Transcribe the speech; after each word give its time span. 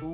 I 0.00 0.04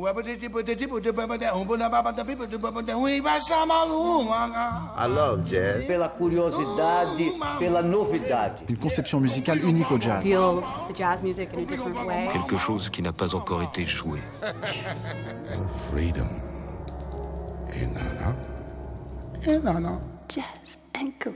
love 5.07 5.45
jazz. 5.47 5.85
Pela 5.87 6.09
curiosidade, 6.09 7.33
pela 7.59 7.83
novidade. 7.83 8.63
Une 8.67 8.79
conception 8.79 9.21
musicale 9.21 9.63
unique 9.63 9.91
au 9.91 10.01
jazz. 10.01 10.23
Feel 10.23 10.63
the 10.89 10.95
jazz 10.95 11.23
music 11.23 11.51
in 11.53 11.59
a 11.59 11.65
different 11.67 12.07
way. 12.07 12.31
Quelque 12.33 12.57
chose 12.57 12.89
qui 12.89 13.03
n'a 13.03 13.13
pas 13.13 13.35
encore 13.35 13.63
été 13.63 13.85
joué. 13.85 14.21
Freedom. 15.91 16.29
Et 17.75 17.87
nana. 17.87 18.35
Et 19.47 19.59
nana. 19.59 20.01
Jazz 20.31 20.79
and 20.97 21.13
Co. 21.23 21.35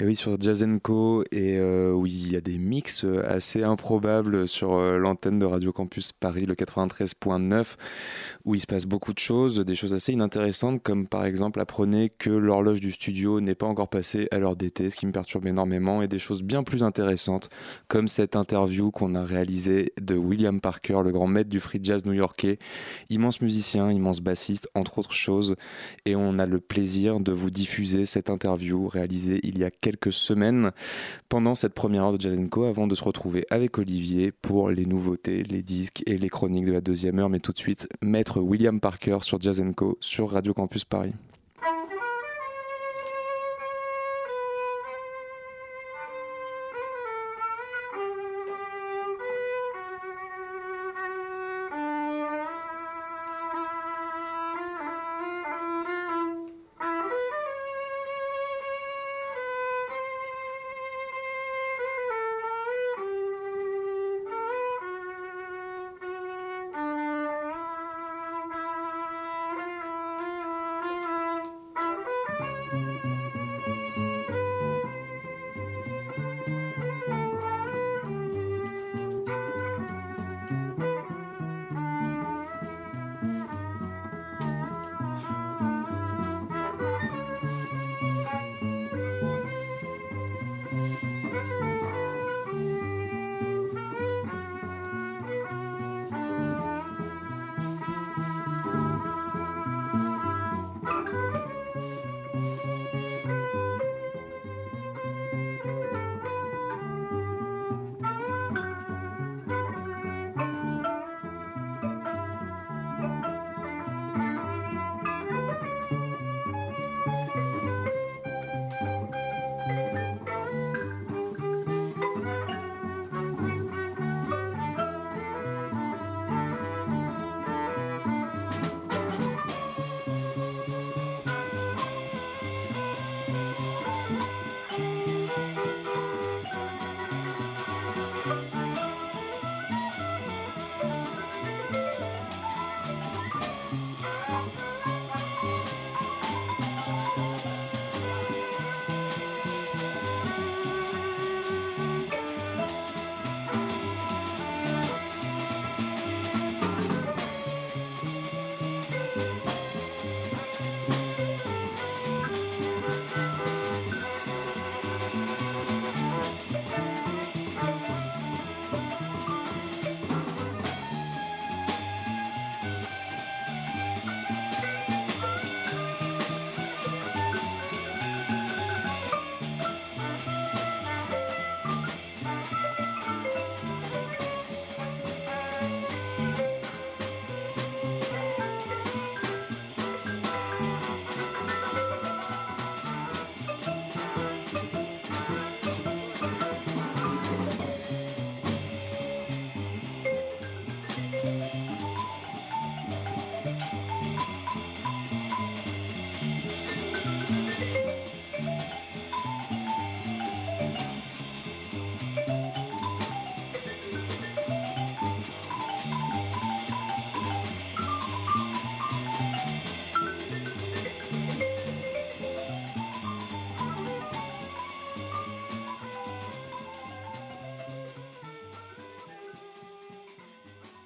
Et 0.00 0.06
oui, 0.06 0.16
sur 0.16 0.40
Jazz 0.40 0.66
Co. 0.82 1.24
Et 1.30 1.58
euh, 1.58 1.92
oui, 1.92 2.10
il 2.24 2.32
y 2.32 2.36
a 2.36 2.40
des 2.40 2.56
mix 2.56 3.04
assez 3.22 3.62
improbables 3.62 4.48
sur 4.48 4.72
euh, 4.72 4.96
l'antenne 4.96 5.38
de 5.38 5.44
Radio 5.44 5.72
Campus 5.72 6.12
Paris, 6.12 6.46
le 6.46 6.54
93.9, 6.54 7.74
où 8.46 8.54
il 8.54 8.62
se 8.62 8.66
passe 8.66 8.86
beaucoup 8.86 9.12
de 9.12 9.18
choses, 9.18 9.58
des 9.58 9.74
choses 9.74 9.92
assez 9.92 10.14
inintéressantes, 10.14 10.82
comme 10.82 11.06
par 11.06 11.26
exemple 11.26 11.60
apprenez 11.60 12.08
que 12.08 12.30
l'horloge 12.30 12.80
du 12.80 12.92
studio 12.92 13.42
n'est 13.42 13.54
pas 13.54 13.66
encore 13.66 13.88
passée 13.88 14.26
à 14.30 14.38
l'heure 14.38 14.56
d'été, 14.56 14.88
ce 14.88 14.96
qui 14.96 15.04
me 15.04 15.12
perturbe 15.12 15.46
énormément, 15.46 16.00
et 16.00 16.08
des 16.08 16.18
choses 16.18 16.42
bien 16.42 16.62
plus 16.62 16.82
intéressantes, 16.82 17.50
comme 17.86 18.08
cette 18.08 18.36
interview 18.36 18.90
qu'on 18.90 19.14
a 19.14 19.22
réalisée 19.22 19.92
de 20.00 20.14
William 20.14 20.62
Parker, 20.62 21.02
le 21.04 21.12
grand 21.12 21.26
maître 21.26 21.50
du 21.50 21.60
free 21.60 21.80
jazz 21.82 22.06
new-yorkais, 22.06 22.58
immense 23.10 23.42
musicien, 23.42 23.92
immense 23.92 24.22
bassiste, 24.22 24.66
entre 24.74 24.98
autres 24.98 25.12
choses. 25.12 25.56
Et 26.06 26.16
on 26.16 26.38
a 26.38 26.46
le 26.46 26.58
plaisir 26.58 27.20
de 27.20 27.32
vous 27.32 27.50
diffuser 27.50 28.06
cette 28.06 28.30
interview 28.30 28.88
réalisée 28.88 29.40
il 29.42 29.58
y 29.58 29.64
a 29.64 29.70
quelques 29.70 29.89
quelques 29.90 30.12
semaines 30.12 30.70
pendant 31.28 31.54
cette 31.54 31.74
première 31.74 32.04
heure 32.04 32.12
de 32.12 32.20
Jazz 32.20 32.38
Co 32.50 32.64
avant 32.64 32.86
de 32.86 32.94
se 32.94 33.02
retrouver 33.02 33.44
avec 33.50 33.78
Olivier 33.78 34.30
pour 34.30 34.70
les 34.70 34.86
nouveautés, 34.86 35.42
les 35.42 35.62
disques 35.62 36.02
et 36.06 36.16
les 36.16 36.28
chroniques 36.28 36.66
de 36.66 36.72
la 36.72 36.80
deuxième 36.80 37.18
heure. 37.18 37.28
Mais 37.28 37.40
tout 37.40 37.52
de 37.52 37.58
suite, 37.58 37.88
maître 38.00 38.40
William 38.40 38.80
Parker 38.80 39.18
sur 39.22 39.40
Jazz 39.40 39.62
Co 39.76 39.98
sur 40.00 40.30
Radio 40.30 40.54
Campus 40.54 40.84
Paris. 40.84 41.14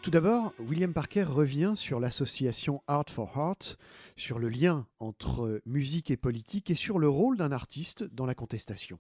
Tout 0.05 0.11
d'abord, 0.11 0.53
William 0.59 0.93
Parker 0.93 1.23
revient 1.23 1.73
sur 1.77 1.99
l'association 1.99 2.83
Art 2.87 3.07
for 3.09 3.33
Heart, 3.39 3.79
sur 4.17 4.39
le 4.39 4.51
lien 4.51 4.87
entre 5.01 5.63
musique 5.65 6.11
et 6.11 6.19
politique 6.19 6.69
et 6.71 6.75
sur 6.75 6.99
le 6.99 7.09
rôle 7.09 7.39
d'un 7.39 7.53
artiste 7.53 8.05
dans 8.13 8.27
la 8.27 8.35
contestation. 8.35 8.99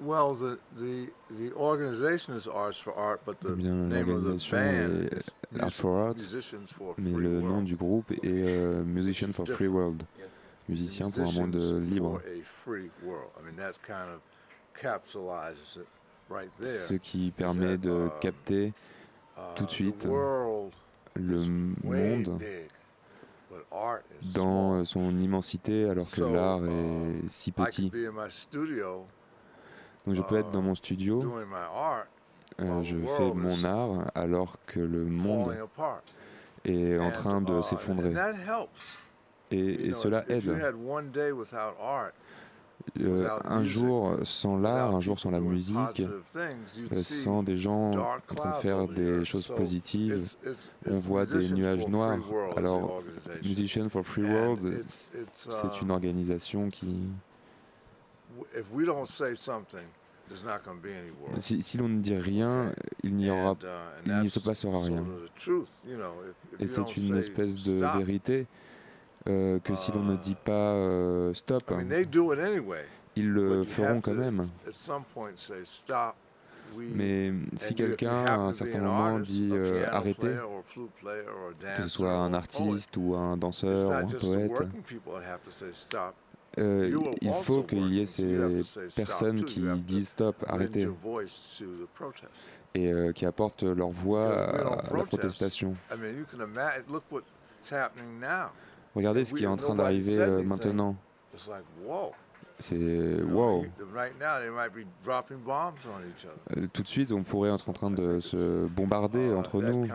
Well, 0.00 0.34
the, 0.38 0.58
the, 0.78 1.10
the 1.36 1.54
organization 1.54 2.34
is 2.34 2.48
Arts 2.48 2.78
for 2.78 2.94
Art, 2.96 3.18
but 3.26 3.38
the 3.40 3.48
Eh 3.52 3.56
bien, 3.56 3.74
name 3.74 4.08
of 4.08 4.22
the 4.24 4.28
l'organisation 4.48 4.56
band 4.56 5.02
est 5.12 5.18
is 5.18 5.60
Art 5.60 5.74
for 5.74 5.98
Art, 5.98 6.14
Musicians 6.16 6.66
for 6.74 6.94
mais 6.96 7.12
Free 7.12 7.22
le 7.24 7.40
nom 7.42 7.60
du 7.60 7.76
groupe 7.76 8.10
est 8.12 8.18
euh, 8.24 8.82
Musician 8.84 9.32
for 9.32 9.46
Free 9.46 9.66
World, 9.68 10.02
musicien 10.66 11.10
pour 11.10 11.28
un 11.28 11.32
monde 11.32 11.56
Musicians 11.56 11.80
libre. 11.80 12.20
for 12.22 12.22
a 12.26 12.42
free 12.42 12.90
world. 13.04 13.28
I 13.38 13.44
mean, 13.44 13.54
that's 13.54 13.76
kind 13.86 14.08
of 14.08 14.22
capsulizes 14.74 15.76
it 15.76 15.86
right 16.30 16.50
there. 16.58 16.68
Ce 16.68 16.94
qui 16.94 17.32
permet 17.36 17.76
de 17.76 18.06
uh, 18.06 18.10
capter 18.22 18.72
tout 19.54 19.64
de 19.64 19.68
the 19.68 19.70
suite 19.70 20.08
le 21.14 21.40
monde 21.84 22.38
dans 24.34 24.76
euh, 24.76 24.84
son 24.84 25.16
immensité 25.18 25.88
alors 25.88 26.10
que 26.10 26.22
l'art 26.22 26.64
uh, 26.64 26.68
est 26.68 27.28
si 27.28 27.50
I 27.50 27.52
could 27.52 27.66
petit. 27.66 27.90
Donc 30.06 30.14
je 30.14 30.22
peux 30.22 30.36
être 30.36 30.50
dans 30.50 30.62
mon 30.62 30.74
studio, 30.74 31.20
euh, 32.60 32.82
je 32.82 32.96
fais 32.96 33.32
mon 33.32 33.64
art 33.64 34.10
alors 34.14 34.56
que 34.66 34.80
le 34.80 35.04
monde 35.04 35.54
est 36.64 36.98
en 36.98 37.10
train 37.10 37.40
de 37.40 37.58
uh, 37.58 37.62
s'effondrer. 37.62 38.10
and 38.10 38.14
that 38.14 38.34
helps. 38.34 39.04
Et, 39.50 39.92
cela 39.94 40.24
aide. 40.28 40.44
Euh, 43.00 43.28
un 43.44 43.64
jour 43.64 44.16
sans 44.24 44.58
l'art, 44.58 44.94
un 44.94 45.00
jour 45.00 45.18
sans 45.18 45.30
la 45.30 45.40
musique, 45.40 46.02
euh, 46.36 47.02
sans 47.02 47.42
des 47.42 47.58
gens 47.58 47.90
en 47.92 48.34
train 48.34 48.50
de 48.50 48.54
faire 48.56 48.88
des 48.88 49.24
choses 49.24 49.48
positives, 49.48 50.34
on 50.86 50.98
voit 50.98 51.26
des 51.26 51.34
Musicians 51.34 51.56
nuages 51.56 51.86
noirs. 51.88 52.18
Alors, 52.56 53.02
organization. 53.02 53.48
Musician 53.48 53.88
for 53.88 54.04
Free 54.04 54.24
World, 54.24 54.84
c'est 55.34 55.66
uh, 55.66 55.82
une 55.82 55.90
organisation 55.90 56.70
qui, 56.70 57.08
si, 61.38 61.62
si 61.62 61.78
l'on 61.78 61.88
ne 61.88 62.00
dit 62.00 62.16
rien, 62.16 62.72
il 63.02 63.14
n'y 63.14 63.30
aura, 63.30 63.52
uh, 63.52 63.66
il 64.06 64.22
ne 64.22 64.22
that's 64.22 64.28
se 64.28 64.38
passera 64.40 64.82
rien. 64.82 65.04
Et 66.58 66.66
c'est 66.66 66.96
une 66.96 67.16
espèce 67.16 67.62
de 67.64 67.84
vérité 67.96 68.46
euh, 69.26 69.58
que 69.60 69.74
si 69.74 69.92
l'on 69.92 70.02
ne 70.02 70.16
dit 70.16 70.36
pas 70.36 70.52
euh, 70.52 71.34
stop, 71.34 71.70
anyway. 71.70 72.84
ils 73.16 73.30
le 73.30 73.64
feront 73.64 74.00
quand 74.00 74.14
même. 74.14 74.48
Mais 76.76 77.32
si 77.56 77.74
quelqu'un 77.74 78.24
à 78.24 78.36
un 78.36 78.52
certain 78.52 78.80
moment 78.80 79.18
dit 79.18 79.50
euh, 79.52 79.86
arrêtez, 79.90 80.36
que 81.76 81.82
ce 81.82 81.88
soit 81.88 82.12
un 82.12 82.34
artiste 82.34 82.96
ou 82.96 83.14
un 83.14 83.36
danseur 83.36 83.90
ou 83.90 83.92
un 83.92 84.06
poète, 84.06 84.62
euh, 86.58 86.98
il 87.20 87.34
faut 87.34 87.62
qu'il 87.62 87.86
y 87.88 88.00
ait 88.00 88.06
ces 88.06 88.38
personnes 88.96 89.44
qui 89.44 89.60
disent 89.60 90.10
stop, 90.10 90.36
arrêtez, 90.46 90.88
et 92.74 92.92
euh, 92.92 93.12
qui 93.12 93.26
apportent 93.26 93.62
leur 93.62 93.88
voix 93.88 94.28
à 94.28 94.52
la 94.52 94.76
protest. 94.82 95.08
protestation. 95.08 95.76
Regardez 98.94 99.24
ce 99.24 99.34
qui 99.34 99.44
est 99.44 99.48
en 99.48 99.56
train 99.56 99.74
d'arriver 99.74 100.18
euh, 100.18 100.42
maintenant. 100.42 100.96
C'est 102.60 103.22
wow. 103.22 103.64
Euh, 106.56 106.66
Tout 106.72 106.82
de 106.82 106.88
suite, 106.88 107.12
on 107.12 107.22
pourrait 107.22 107.50
être 107.50 107.68
en 107.68 107.72
train 107.72 107.90
de 107.90 108.18
se 108.18 108.66
bombarder 108.66 109.28
Uh, 109.28 109.34
entre 109.34 109.60
that 109.60 109.70
nous. 109.70 109.86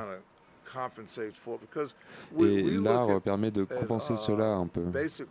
Et 2.39 2.63
l'art 2.77 3.21
permet 3.21 3.51
de 3.51 3.63
compenser 3.63 4.13
uh, 4.13 4.17
cela 4.17 4.53
un 4.53 4.67
peu. 4.67 4.83
Parce 4.91 5.25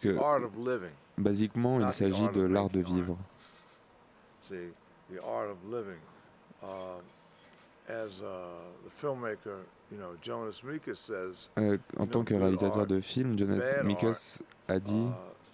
que- 0.00 0.16
art 0.18 0.44
of 0.44 0.52
living. 0.56 0.92
Basiquement, 1.18 1.80
il 1.80 1.90
s'agit 1.90 2.28
de 2.28 2.42
l'art 2.42 2.70
de 2.70 2.80
vivre. 2.80 3.16
Euh, 11.58 11.78
en 11.96 12.04
You 12.04 12.06
tant 12.06 12.06
know, 12.06 12.24
que 12.24 12.34
réalisateur 12.34 12.86
de 12.86 13.00
film, 13.00 13.38
Jonas 13.38 13.58
bad 13.58 13.84
Mekas 13.84 14.40
a 14.68 14.78
dit 14.78 14.94
uh, 14.94 15.12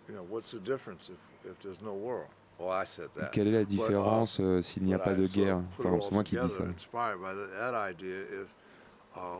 you 0.08 0.14
know, 0.14 0.26
what's 0.30 0.50
the 0.52 0.60
difference 0.62 1.10
if, 1.10 1.50
if 1.50 1.58
there's 1.60 1.82
no 1.82 1.92
world? 1.92 2.28
Well, 2.58 2.70
I 2.70 2.86
said 2.86 3.08
that. 3.16 3.30
quelle 3.32 3.48
est 3.48 3.52
la 3.52 3.62
uh, 3.62 3.66
différence 3.66 4.38
euh, 4.40 4.62
s'il 4.62 4.84
n'y 4.84 4.94
a 4.94 4.98
pas 4.98 5.14
de 5.14 5.26
guerre? 5.26 5.60
Enfin, 5.78 5.98
c'est 6.00 6.12
moi 6.12 6.22
qui 6.22 6.36
dis 6.36 6.50
ça. 6.50 6.64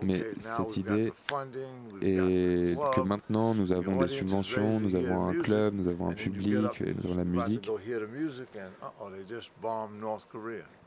Mais 0.02 0.20
okay, 0.20 0.34
now 0.36 0.40
cette 0.42 0.76
idée 0.76 1.12
the 2.00 2.76
que 2.94 3.00
maintenant 3.00 3.54
nous 3.54 3.72
avons 3.72 3.96
des 3.96 4.08
subventions, 4.08 4.80
nous 4.80 4.94
avons 4.94 5.28
un 5.28 5.34
club, 5.34 5.74
nous 5.74 5.88
avons 5.88 6.08
un 6.08 6.14
public, 6.14 6.80
et 6.80 6.94
nous 6.94 7.10
avons 7.10 7.16
la 7.16 7.24
musique. 7.24 7.70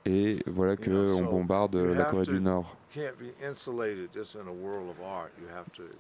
Et 0.06 0.40
voilà 0.46 0.74
You 0.74 0.78
know, 0.78 1.08
que 1.08 1.14
on 1.14 1.18
so 1.18 1.32
bombarde 1.32 1.76
la 1.76 2.04
Corée 2.06 2.26
du 2.26 2.40
Nord. 2.40 2.78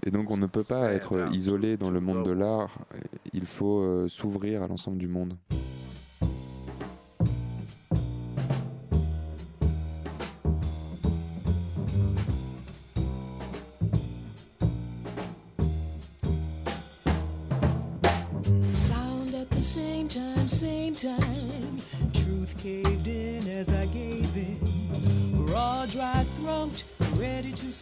Et 0.03 0.11
donc 0.11 0.29
on 0.29 0.37
ne 0.37 0.45
peut 0.45 0.63
pas 0.63 0.93
être 0.93 1.29
isolé 1.31 1.77
dans 1.77 1.89
le 1.89 1.99
monde 1.99 2.23
de 2.23 2.31
l'art. 2.31 2.77
Il 3.33 3.45
faut 3.45 3.79
euh, 3.79 4.07
s'ouvrir 4.07 4.61
à 4.61 4.67
l'ensemble 4.67 4.97
du 4.97 5.07
monde. 5.07 5.35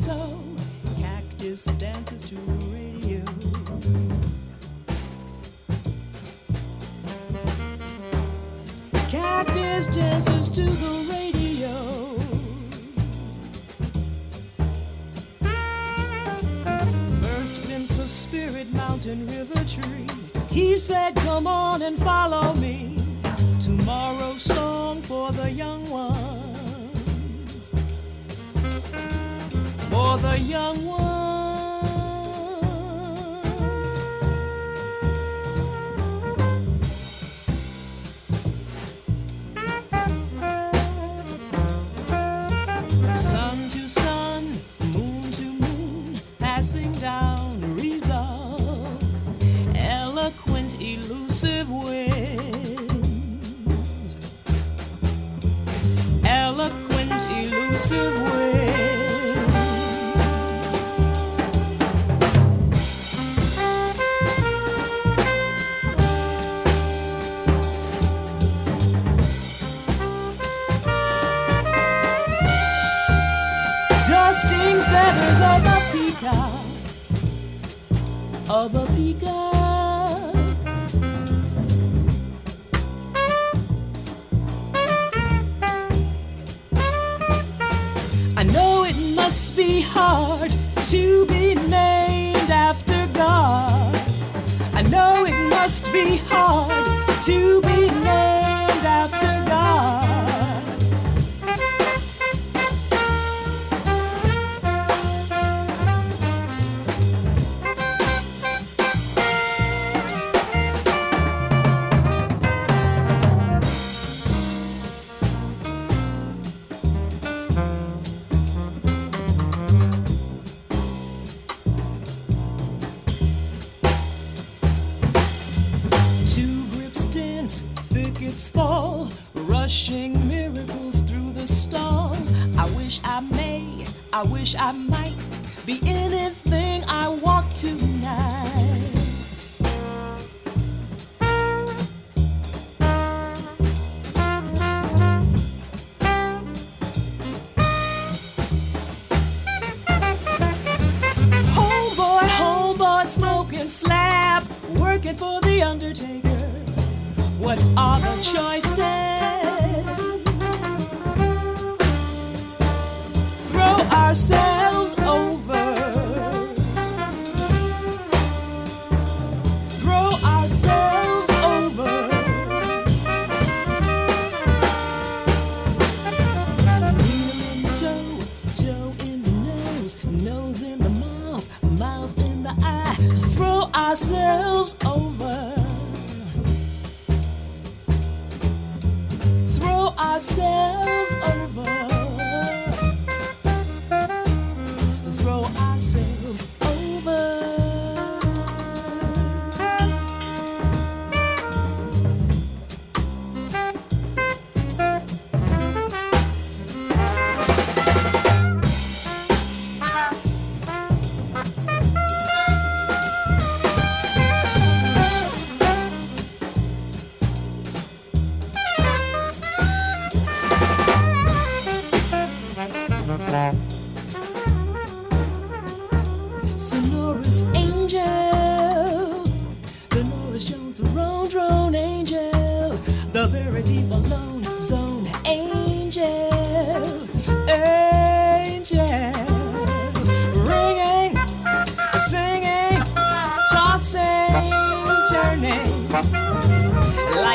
Sow. 0.04 0.38
Cactus 1.00 1.64
dances 1.80 2.22
to 2.24 2.36
the 2.36 2.58
radio. 2.76 3.24
Cactus 9.10 9.88
dances 9.88 10.50
to 10.50 10.66
the 10.66 10.94
radio. 11.14 11.76
First 17.22 17.64
glimpse 17.64 17.98
of 17.98 18.12
Spirit 18.12 18.74
Mountain 18.74 19.26
River 19.28 19.64
Tree. 19.64 20.10
He 20.50 20.78
said, 20.78 21.16
Come 21.16 21.48
on 21.48 21.82
and 21.82 21.98
follow 22.00 22.54
me. 22.56 22.98
Tomorrow's 23.62 24.42
song 24.42 25.02
for 25.04 25.32
the 25.32 25.50
young 25.50 25.90
ones. 25.90 26.53
The 30.14 30.38
young 30.38 30.86
ones. 30.86 31.23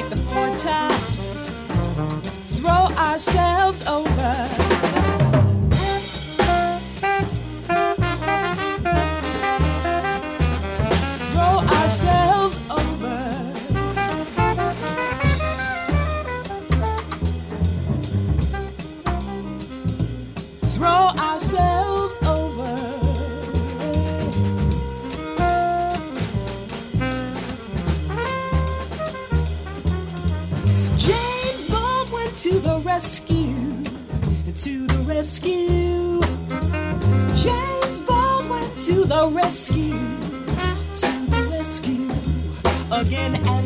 like 0.00 0.10
the 0.10 0.16
four 0.16 0.54
tops, 0.54 1.50
throw 2.60 2.86
ourselves 2.96 3.84
over. 3.88 4.87
rescue, 32.98 33.54
to 34.56 34.84
the 34.88 35.04
rescue. 35.06 36.20
James 37.36 38.00
Bond 38.00 38.50
went 38.50 38.82
to 38.86 39.04
the 39.04 39.28
rescue, 39.28 39.92
to 41.02 41.12
the 41.30 41.48
rescue 41.52 42.10
again. 42.90 43.57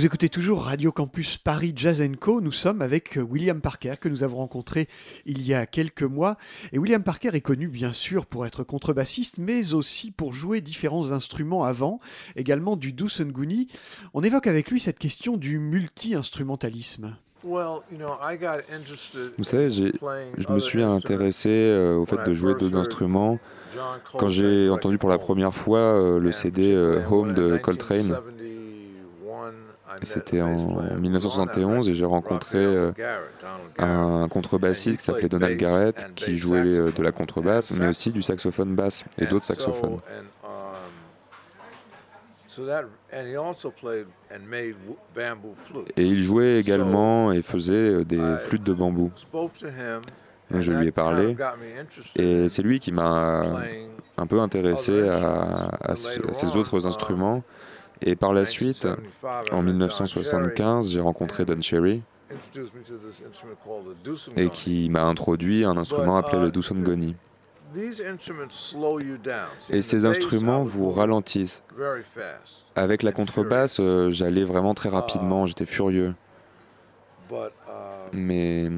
Vous 0.00 0.06
écoutez 0.06 0.30
toujours 0.30 0.62
Radio 0.62 0.92
Campus 0.92 1.36
Paris 1.36 1.74
Jazz 1.76 2.02
Co. 2.18 2.40
Nous 2.40 2.52
sommes 2.52 2.80
avec 2.80 3.18
William 3.28 3.60
Parker 3.60 3.96
que 4.00 4.08
nous 4.08 4.24
avons 4.24 4.38
rencontré 4.38 4.88
il 5.26 5.46
y 5.46 5.52
a 5.52 5.66
quelques 5.66 6.04
mois. 6.04 6.38
Et 6.72 6.78
William 6.78 7.02
Parker 7.02 7.28
est 7.34 7.42
connu 7.42 7.68
bien 7.68 7.92
sûr 7.92 8.24
pour 8.24 8.46
être 8.46 8.64
contrebassiste, 8.64 9.36
mais 9.36 9.74
aussi 9.74 10.10
pour 10.10 10.32
jouer 10.32 10.62
différents 10.62 11.12
instruments 11.12 11.64
avant, 11.64 12.00
également 12.34 12.76
du 12.76 12.94
Dusenguni. 12.94 13.66
On 14.14 14.22
évoque 14.22 14.46
avec 14.46 14.70
lui 14.70 14.80
cette 14.80 14.98
question 14.98 15.36
du 15.36 15.58
multi-instrumentalisme. 15.58 17.18
Vous 17.44 19.44
savez, 19.44 19.70
Je 19.70 20.52
me 20.52 20.58
suis 20.60 20.82
intéressé 20.82 21.50
euh, 21.50 21.96
au 21.96 22.06
fait 22.06 22.24
de 22.24 22.32
jouer 22.32 22.54
d'autres 22.54 22.78
instruments 22.78 23.38
quand 24.16 24.28
j'ai 24.28 24.68
entendu 24.68 24.98
pour 24.98 25.08
la 25.08 25.18
première 25.18 25.54
fois 25.54 25.78
euh, 25.78 26.18
le 26.18 26.32
CD 26.32 26.74
euh, 26.74 27.02
Home 27.10 27.34
de 27.34 27.56
Coltrane. 27.56 28.16
C'était 30.02 30.40
en 30.40 30.56
1971 30.98 31.88
et 31.88 31.94
j'ai 31.94 32.04
rencontré 32.04 32.58
euh, 32.64 32.92
un 33.78 34.28
contrebassiste 34.28 34.98
qui 34.98 35.04
s'appelait 35.04 35.28
Donald 35.28 35.56
Garrett 35.58 36.10
qui 36.14 36.36
jouait 36.38 36.58
euh, 36.78 36.90
de 36.90 37.02
la 37.02 37.12
contrebasse 37.12 37.70
mais 37.72 37.86
aussi 37.88 38.10
du 38.12 38.22
saxophone 38.22 38.74
basse 38.74 39.04
et 39.18 39.26
d'autres 39.26 39.44
saxophones. 39.44 39.98
Et 45.96 46.04
il 46.04 46.22
jouait 46.22 46.58
également 46.58 47.30
et 47.32 47.42
faisait 47.42 47.74
euh, 47.74 48.04
des 48.04 48.18
flûtes 48.38 48.64
de 48.64 48.72
bambou. 48.72 49.10
Donc 50.50 50.62
je 50.62 50.72
lui 50.72 50.88
ai 50.88 50.90
parlé 50.90 51.34
et 52.16 52.48
c'est 52.48 52.62
lui 52.62 52.80
qui 52.80 52.90
m'a 52.90 53.42
un 54.16 54.26
peu 54.26 54.40
intéressé 54.40 55.08
à, 55.08 55.70
à 55.80 55.96
ce- 55.96 56.08
à 56.28 56.34
ces 56.34 56.56
autres 56.56 56.86
instruments. 56.86 57.44
Et 58.02 58.16
par 58.16 58.32
la 58.32 58.46
suite, 58.46 58.88
en 59.52 59.62
1975, 59.62 60.90
j'ai 60.90 61.00
rencontré 61.00 61.44
Don 61.44 61.60
Cherry. 61.60 62.02
Et 64.36 64.48
qui 64.50 64.88
m'a 64.88 65.02
introduit 65.04 65.64
à 65.64 65.70
un 65.70 65.76
instrument 65.76 66.16
appelé 66.16 66.40
le 66.40 66.50
Dusongoni. 66.50 67.16
Et 69.70 69.82
ces 69.82 70.06
instruments 70.06 70.62
vous 70.62 70.90
ralentissent. 70.90 71.62
Avec 72.74 73.02
la 73.02 73.12
contrebasse, 73.12 73.78
euh, 73.80 74.10
j'allais 74.10 74.44
vraiment 74.44 74.74
très 74.74 74.88
rapidement, 74.88 75.46
j'étais 75.46 75.66
furieux. 75.66 76.14
Mais 78.12 78.68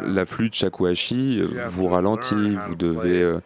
la 0.00 0.26
flûte 0.26 0.54
shakuhachi 0.54 1.40
euh, 1.40 1.68
vous 1.68 1.86
ralentit, 1.88 2.56
vous 2.66 2.74
devez 2.74 3.38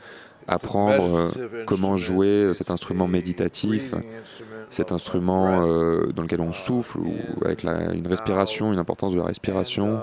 apprendre 0.49 1.31
euh, 1.37 1.65
comment 1.67 1.97
jouer 1.97 2.27
euh, 2.29 2.55
cet 2.55 2.71
instrument 2.71 3.07
méditatif, 3.07 3.95
cet 4.71 4.93
instrument 4.93 5.65
euh, 5.67 6.07
dans 6.15 6.23
lequel 6.23 6.41
on 6.41 6.53
souffle, 6.53 6.99
ou 6.99 7.15
avec 7.45 7.63
la- 7.63 7.93
une 7.93 8.07
respiration, 8.07 8.73
une 8.73 8.79
importance 8.79 9.13
de 9.13 9.19
la 9.19 9.25
respiration. 9.25 10.01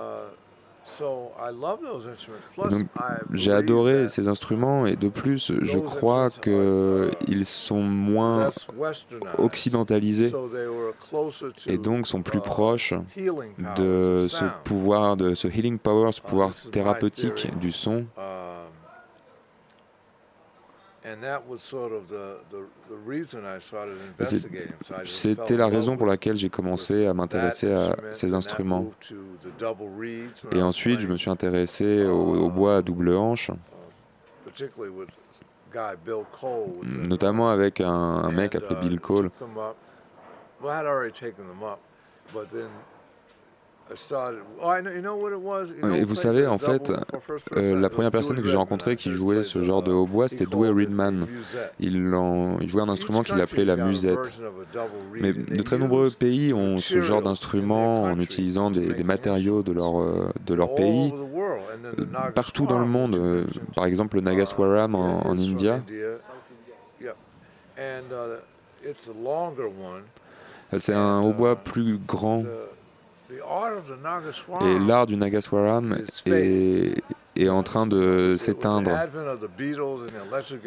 Donc 2.70 2.86
j'ai 3.34 3.52
adoré 3.52 4.08
ces 4.08 4.30
instruments 4.30 4.86
et 4.86 4.96
de 4.96 5.10
plus, 5.10 5.52
je 5.62 5.80
crois 5.80 6.30
qu'ils 6.30 7.46
sont 7.46 7.82
moins 7.82 8.50
occidentalisés 9.38 10.32
et 11.68 11.78
donc 11.78 12.08
sont 12.08 12.22
plus 12.22 12.40
proches 12.40 12.94
de 13.76 14.28
ce 14.30 14.46
pouvoir, 14.64 15.18
de 15.18 15.34
ce 15.34 15.50
healing 15.50 15.78
power, 15.78 16.12
ce 16.14 16.22
pouvoir 16.22 16.52
thérapeutique 16.72 17.50
du 17.60 17.74
son. 17.74 18.06
C'était 25.06 25.56
la 25.58 25.68
raison 25.68 25.96
pour 25.98 26.06
laquelle 26.08 26.36
j'ai 26.36 26.50
commencé 26.50 27.06
à 27.06 27.14
m'intéresser 27.14 27.72
à 27.72 27.96
ces 28.14 28.34
instruments. 28.34 28.92
Et 30.52 30.62
ensuite, 30.62 31.00
je 31.00 31.08
me 31.08 31.18
suis 31.18 31.30
intéressé 31.30 32.04
au, 32.06 32.36
au 32.46 32.50
bois 32.50 32.78
à 32.78 32.82
double 32.82 33.10
hanche, 33.16 33.52
notamment 37.08 37.50
avec 37.50 37.82
un, 37.82 37.88
un 37.92 38.32
mec 38.32 38.56
appelé 38.56 38.76
Bill 38.82 39.00
Cole. 39.00 39.30
Et 45.98 46.04
vous 46.04 46.16
savez, 46.16 46.46
en 46.48 46.58
fait, 46.58 46.90
euh, 47.56 47.80
la 47.82 47.90
première 47.90 48.12
personne 48.12 48.36
que 48.38 48.48
j'ai 48.50 48.58
rencontrée 48.58 48.96
qui 48.96 49.12
jouait 49.12 49.44
ce 49.44 49.64
genre 49.64 49.82
de 49.84 49.92
hautbois, 49.92 50.28
c'était 50.28 50.46
Dewey 50.46 50.70
Reedman. 50.86 51.26
Il, 51.80 52.14
en- 52.14 52.58
il 52.60 52.68
jouait 52.70 52.82
un 52.82 52.90
instrument 52.90 53.24
qu'il 53.24 53.36
appelait 53.44 53.66
la 53.66 53.76
musette. 53.90 54.18
Mais 55.22 55.34
de 55.34 55.62
très 55.64 55.78
nombreux 55.78 56.10
pays 56.12 56.54
ont 56.54 56.78
ce 56.78 57.02
genre 57.02 57.22
d'instrument 57.22 58.02
en 58.02 58.20
utilisant 58.20 58.72
des, 58.72 58.82
des 58.94 59.04
matériaux 59.04 59.64
de 59.64 59.72
leur, 59.72 60.02
euh, 60.02 60.32
de 60.46 60.54
leur 60.54 60.76
pays, 60.76 61.12
euh, 62.00 62.06
partout 62.36 62.66
dans 62.66 62.80
le 62.80 62.86
monde. 62.86 63.48
Par 63.76 63.86
exemple, 63.86 64.16
le 64.18 64.22
Nagaswaram 64.22 64.96
en, 64.96 65.26
en 65.28 65.38
India. 65.54 65.82
C'est 70.78 70.94
un 70.94 71.22
hautbois 71.22 71.56
plus 71.56 71.98
grand. 71.98 72.44
Et 73.30 74.80
l'art 74.80 75.06
du 75.06 75.18
Nagaswaram 75.18 75.98
est, 76.26 77.04
est 77.36 77.50
en 77.50 77.64
train 77.64 77.86
de 77.88 78.36
s'éteindre. 78.38 78.92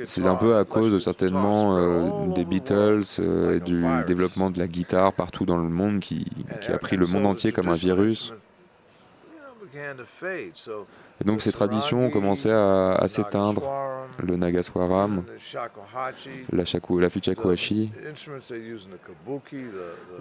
C'est 0.07 0.27
un 0.27 0.35
peu 0.35 0.57
à 0.57 0.65
cause 0.65 1.03
certainement 1.03 1.79
euh, 1.79 2.27
des 2.35 2.45
Beatles 2.45 3.03
euh, 3.19 3.57
et 3.57 3.61
du 3.61 3.85
développement 4.07 4.51
de 4.51 4.59
la 4.59 4.69
guitare 4.69 5.13
partout 5.13 5.47
dans 5.47 5.57
le 5.57 5.69
monde 5.69 6.01
qui, 6.01 6.27
qui 6.61 6.71
a 6.71 6.79
pris 6.79 6.97
le 6.97 7.07
monde 7.07 7.27
entier 7.27 7.53
comme 7.53 7.69
un 7.69 7.75
virus. 7.75 8.35
Et 11.21 11.25
donc 11.27 11.43
ces 11.43 11.53
traditions 11.53 12.07
ont 12.07 12.11
commencé 12.11 12.51
à, 12.51 13.05
s'éteindre. 13.09 13.63
Le 14.23 14.37
Nagaswaram, 14.37 15.25
la, 16.53 16.65
la 16.65 17.11
flûte 17.11 17.25
shakuhachi, 17.25 17.91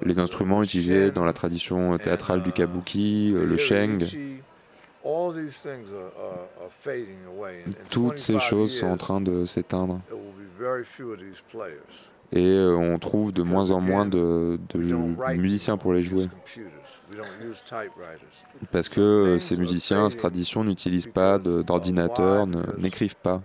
les 0.04 0.20
instruments 0.20 0.64
utilisés 0.64 1.12
dans 1.12 1.26
la 1.26 1.34
tradition 1.34 1.98
théâtrale 1.98 2.44
du 2.44 2.52
kabuki, 2.52 3.34
euh, 3.36 3.46
le 3.46 3.58
sheng. 3.58 4.06
Toutes 7.90 8.20
ces 8.20 8.40
choses 8.40 8.78
sont 8.78 8.88
en 8.88 8.98
train 8.98 9.22
de 9.22 9.46
s'éteindre. 9.46 10.02
Et 12.32 12.46
euh, 12.46 12.76
on 12.76 13.00
trouve 13.00 13.34
de 13.34 13.42
moins 13.42 13.72
en 13.72 13.82
moins 13.82 14.06
de 14.06 14.60
musiciens 15.36 15.78
pour 15.78 15.94
les 15.94 16.04
jouer. 16.04 16.28
Parce 18.72 18.90
que 18.90 19.02
euh, 19.02 19.40
ces 19.40 19.58
musiciens, 19.58 20.10
ces 20.10 20.18
traditions 20.18 20.64
n'utilisent 20.64 21.08
pas 21.08 21.38
d'ordinateur, 21.38 22.48
n'écrivent 22.78 23.16
pas. 23.16 23.42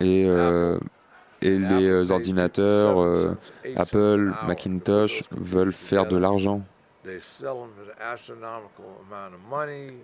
Et, 0.00 0.24
euh, 0.26 0.78
et 1.40 1.58
les 1.58 1.88
euh, 1.88 2.10
ordinateurs 2.10 3.00
euh, 3.00 3.36
Apple, 3.76 4.32
Macintosh 4.46 5.22
veulent 5.30 5.72
faire 5.72 6.06
de 6.06 6.16
l'argent. 6.16 6.62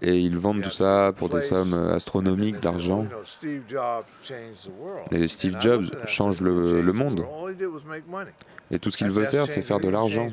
Et 0.02 0.18
ils 0.18 0.38
vendent 0.38 0.62
tout 0.62 0.70
ça 0.70 1.12
pour 1.16 1.28
des 1.28 1.42
sommes 1.42 1.74
euh, 1.74 1.94
astronomiques 1.94 2.60
d'argent. 2.60 3.06
Et 5.10 5.26
Steve 5.28 5.56
Jobs 5.60 5.86
change 6.06 6.40
le, 6.40 6.82
le 6.82 6.92
monde. 6.92 7.24
Et 8.70 8.78
tout 8.78 8.90
ce 8.90 8.96
qu'il 8.98 9.10
veut 9.10 9.24
faire, 9.26 9.46
c'est 9.46 9.62
faire 9.62 9.80
de 9.80 9.88
l'argent. 9.88 10.28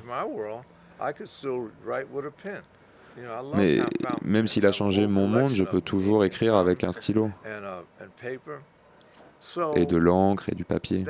Mais 3.55 3.79
même 4.23 4.47
s'il 4.47 4.65
a 4.65 4.71
changé 4.71 5.07
mon 5.07 5.27
monde, 5.27 5.53
je 5.53 5.63
peux 5.63 5.81
toujours 5.81 6.23
écrire 6.25 6.55
avec 6.55 6.83
un 6.83 6.91
stylo. 6.91 7.31
et 9.75 9.85
de 9.85 9.97
l'encre 9.97 10.49
et 10.49 10.55
du 10.55 10.65
papier. 10.65 11.03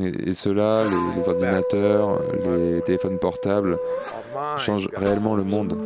Et, 0.00 0.30
et 0.30 0.34
cela, 0.34 0.82
les, 0.84 1.20
les 1.20 1.28
ordinateurs, 1.28 2.20
les 2.46 2.82
téléphones 2.82 3.18
portables, 3.18 3.78
changent 4.58 4.88
réellement 4.96 5.36
le 5.36 5.44
monde. 5.44 5.78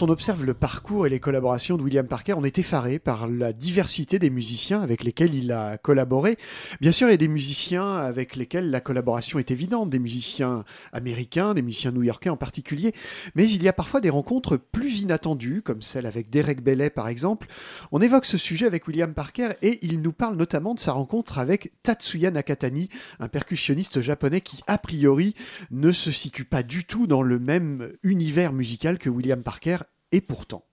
On 0.00 0.10
observe 0.10 0.44
le 0.44 0.54
parcours 0.54 1.06
et 1.06 1.10
les 1.10 1.18
collaborations 1.18 1.76
de 1.76 1.82
William 1.82 2.06
Parker, 2.06 2.34
on 2.34 2.44
est 2.44 2.60
effaré 2.60 3.00
par 3.00 3.26
la 3.26 3.52
diversité 3.52 4.20
des 4.20 4.30
musiciens 4.30 4.80
avec 4.80 5.02
lesquels 5.02 5.34
il 5.34 5.50
a 5.50 5.76
collaboré. 5.76 6.36
Bien 6.80 6.92
sûr, 6.92 7.08
il 7.08 7.10
y 7.10 7.14
a 7.14 7.16
des 7.16 7.26
musiciens 7.26 7.96
avec 7.96 8.36
lesquels 8.36 8.70
la 8.70 8.80
collaboration 8.80 9.40
est 9.40 9.50
évidente, 9.50 9.90
des 9.90 9.98
musiciens 9.98 10.62
américains, 10.92 11.52
des 11.52 11.62
musiciens 11.62 11.90
new-yorkais 11.90 12.30
en 12.30 12.36
particulier, 12.36 12.92
mais 13.34 13.50
il 13.50 13.60
y 13.60 13.66
a 13.66 13.72
parfois 13.72 14.00
des 14.00 14.08
rencontres 14.08 14.56
plus 14.56 15.00
inattendues, 15.00 15.62
comme 15.62 15.82
celle 15.82 16.06
avec 16.06 16.30
Derek 16.30 16.62
Bailey 16.62 16.90
par 16.90 17.08
exemple. 17.08 17.48
On 17.90 18.00
évoque 18.00 18.24
ce 18.24 18.38
sujet 18.38 18.66
avec 18.66 18.86
William 18.86 19.12
Parker 19.14 19.48
et 19.62 19.80
il 19.84 20.00
nous 20.00 20.12
parle 20.12 20.36
notamment 20.36 20.74
de 20.74 20.80
sa 20.80 20.92
rencontre 20.92 21.38
avec 21.38 21.72
Tatsuya 21.82 22.30
Nakatani, 22.30 22.88
un 23.18 23.28
percussionniste 23.28 24.00
japonais 24.00 24.42
qui, 24.42 24.62
a 24.68 24.78
priori, 24.78 25.34
ne 25.72 25.90
se 25.90 26.12
situe 26.12 26.44
pas 26.44 26.62
du 26.62 26.84
tout 26.84 27.08
dans 27.08 27.22
le 27.22 27.40
même 27.40 27.90
univers 28.04 28.52
musical 28.52 28.98
que 28.98 29.10
William 29.10 29.42
Parker 29.42 29.78
et 30.12 30.20
pourtant. 30.20 30.64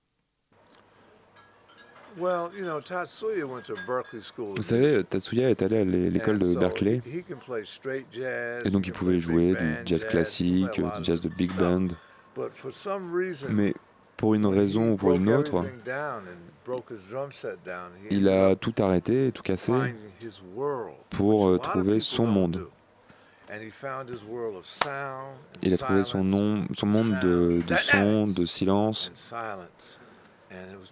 Vous 4.56 4.62
savez. 4.62 5.04
Tatsuya 5.04 5.50
est 5.50 5.62
allé 5.62 5.80
à 5.80 5.84
l'é- 5.84 6.10
l'école 6.10 6.39
de 6.39 6.45
Berkeley 6.60 7.02
et 8.65 8.69
donc 8.69 8.88
il 8.88 8.93
pouvait 8.93 9.19
jouer 9.19 9.54
du 9.54 9.76
jazz 9.86 10.06
classique, 10.06 10.80
du 10.80 11.04
jazz 11.04 11.19
de 11.19 11.28
big 11.30 11.52
band. 11.54 11.88
Mais 13.50 13.74
pour 14.15 14.34
une 14.34 14.45
raison 14.45 14.93
ou 14.93 14.95
pour 14.95 15.10
une 15.13 15.28
autre, 15.30 15.65
il 18.10 18.30
a 18.30 18.56
tout 18.56 18.74
arrêté, 18.80 19.32
tout 19.34 19.43
cassé 19.43 19.74
pour, 21.10 21.50
euh, 21.50 21.58
trouver 21.60 22.00
son 22.00 22.26
monde. 22.28 22.67
Il 25.62 25.74
a 25.74 25.78
trouvé 25.78 26.04
son, 26.04 26.24
silence 26.24 26.24
nom, 26.24 26.65
son 26.78 26.86
monde 26.88 27.20
de, 27.22 27.62
de 27.65 27.76
son, 27.78 28.28
de 28.28 28.46
silence, 28.46 29.12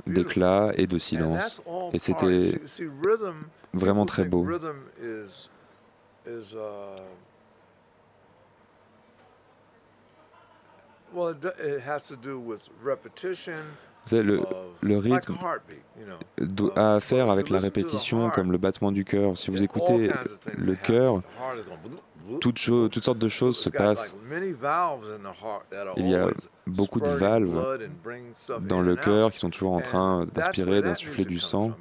d'éclat 0.08 0.72
et 0.76 0.88
de 0.88 0.98
silence. 0.98 1.62
Et 1.94 2.00
c'était 2.00 2.60
vraiment 3.74 4.06
très 4.06 4.26
beau. 4.26 4.46
Uh, 6.26 7.02
well, 11.14 11.30
it, 11.32 11.42
do- 11.42 11.52
it 11.62 11.80
has 11.82 12.08
to 12.08 12.16
do 12.16 12.40
with 12.40 12.62
repetition. 12.84 13.60
Vous 14.06 14.10
savez, 14.10 14.24
le, 14.24 14.40
of- 14.40 14.48
le 14.82 14.96
like 15.00 15.06
a 15.06 15.16
rythme 15.16 15.34
heartbeat, 15.36 15.82
you 15.98 16.06
know. 16.06 16.18
do- 16.38 16.72
a 16.76 16.96
à 16.96 17.00
faire 17.00 17.30
avec 17.30 17.50
la 17.50 17.60
répétition 17.60 18.30
comme 18.30 18.52
le 18.52 18.58
battement 18.58 18.92
du 18.92 19.06
cœur. 19.06 19.38
Si 19.38 19.50
vous 19.52 19.64
écoutez 19.64 20.10
le 20.58 20.76
cœur, 20.76 21.22
toutes, 22.40 22.58
sortes 22.60 23.18
de 23.18 23.28
choses 23.28 23.58
se 23.58 23.70
passent. 23.70 24.16
Il 25.98 26.10
y 26.10 26.16
a 26.16 26.28
beaucoup 26.68 27.00
de 27.00 27.10
valves 27.10 27.80
dans 28.62 28.82
le 28.82 28.96
cœur 28.96 29.32
qui 29.32 29.40
sont 29.40 29.50
toujours 29.50 29.74
en 29.74 29.82
train 29.82 30.26
that 30.34 30.52
d'insuffler 30.54 31.26
du 31.26 31.40
sang. 31.40 31.72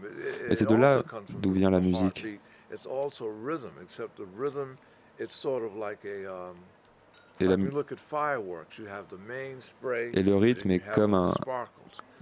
Et 0.49 0.55
c'est 0.55 0.69
de 0.69 0.75
là 0.75 1.03
d'où 1.41 1.53
vient 1.53 1.71
la 1.71 1.81
musique. 1.81 2.27
Et, 7.41 7.49
le 10.23 10.37
rythme 10.37 10.71
est 10.71 10.95
comme 10.95 11.15
un. 11.15 11.33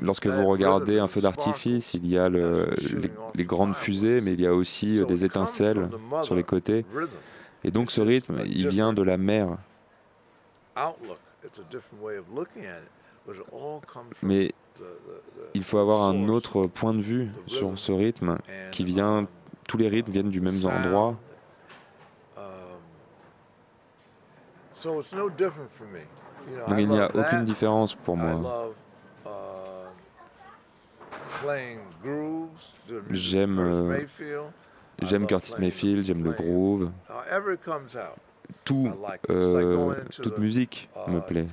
Lorsque 0.01 0.27
vous 0.27 0.47
regardez 0.47 0.99
un 0.99 1.09
feu 1.09 1.21
d'artifice, 1.21 1.95
il 1.95 2.07
y 2.07 2.17
a 2.19 2.29
les, 2.29 3.45
grandes 3.45 3.75
fusées, 3.75 4.21
mais 4.21 4.33
il 4.33 4.41
y 4.41 4.47
a 4.47 4.55
aussi 4.55 5.05
des 5.05 5.25
étincelles 5.25 5.89
sur 6.23 6.35
les 6.35 6.45
côtés. 6.45 6.85
Et 7.65 7.71
donc 7.71 7.91
ce 7.91 8.01
rythme, 8.01 8.43
il 8.47 8.69
vient 8.69 8.93
de 8.93 9.03
la 9.03 9.17
mer. 9.17 9.57
Mais 14.23 14.55
il 15.55 15.63
faut 15.63 15.79
avoir 15.79 16.09
un 16.09 16.29
autre 16.29 16.65
point 16.65 16.95
de 16.95 17.03
vue 17.03 17.31
sur 17.47 17.79
ce 17.79 17.93
rythme 17.93 18.39
qui 18.73 18.85
vient, 18.85 19.27
tous 19.69 19.77
les 19.77 19.89
rythmes 19.89 20.13
viennent 20.13 20.31
du 20.31 20.41
même 20.41 20.65
endroit. 20.65 21.17
Um, 22.37 22.43
so 24.73 25.01
it's 25.01 25.13
no 25.13 25.29
different 25.29 25.71
for 25.77 25.87
me. 25.87 26.01
You 26.49 26.57
know, 26.57 26.67
Donc 26.69 26.79
il 26.79 26.89
n'y 26.89 26.99
a 26.99 27.15
aucune 27.15 27.45
différence 27.45 27.95
pour 27.95 28.17
moi. 28.17 28.73
uh, 29.27 29.29
J'aime, 33.11 34.07
J'aime 35.03 35.27
Curtis 35.27 35.55
Mayfield, 35.59 36.05
j'aime 36.05 36.25
le 36.25 36.33
groove. 36.33 36.91
Tout, 38.65 38.91
euh, 39.31 39.95
toute 40.23 40.39
musique 40.39 40.89
me 41.09 41.21
plaît. 41.21 41.47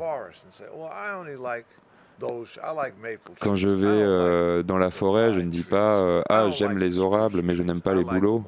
Quand 3.40 3.56
je 3.56 3.70
vais 3.70 3.88
euh, 3.88 4.64
dans 4.64 4.78
la 4.78 4.90
forêt, 4.90 5.34
je 5.34 5.40
ne 5.40 5.50
dis 5.50 5.64
pas 5.64 6.00
euh, 6.00 6.22
Ah, 6.30 6.50
j'aime 6.50 6.78
les 6.78 6.98
orables, 6.98 7.42
mais 7.44 7.56
je 7.56 7.64
n'aime 7.64 7.82
pas 7.82 7.94
les 7.94 8.04
bouleaux. 8.04 8.44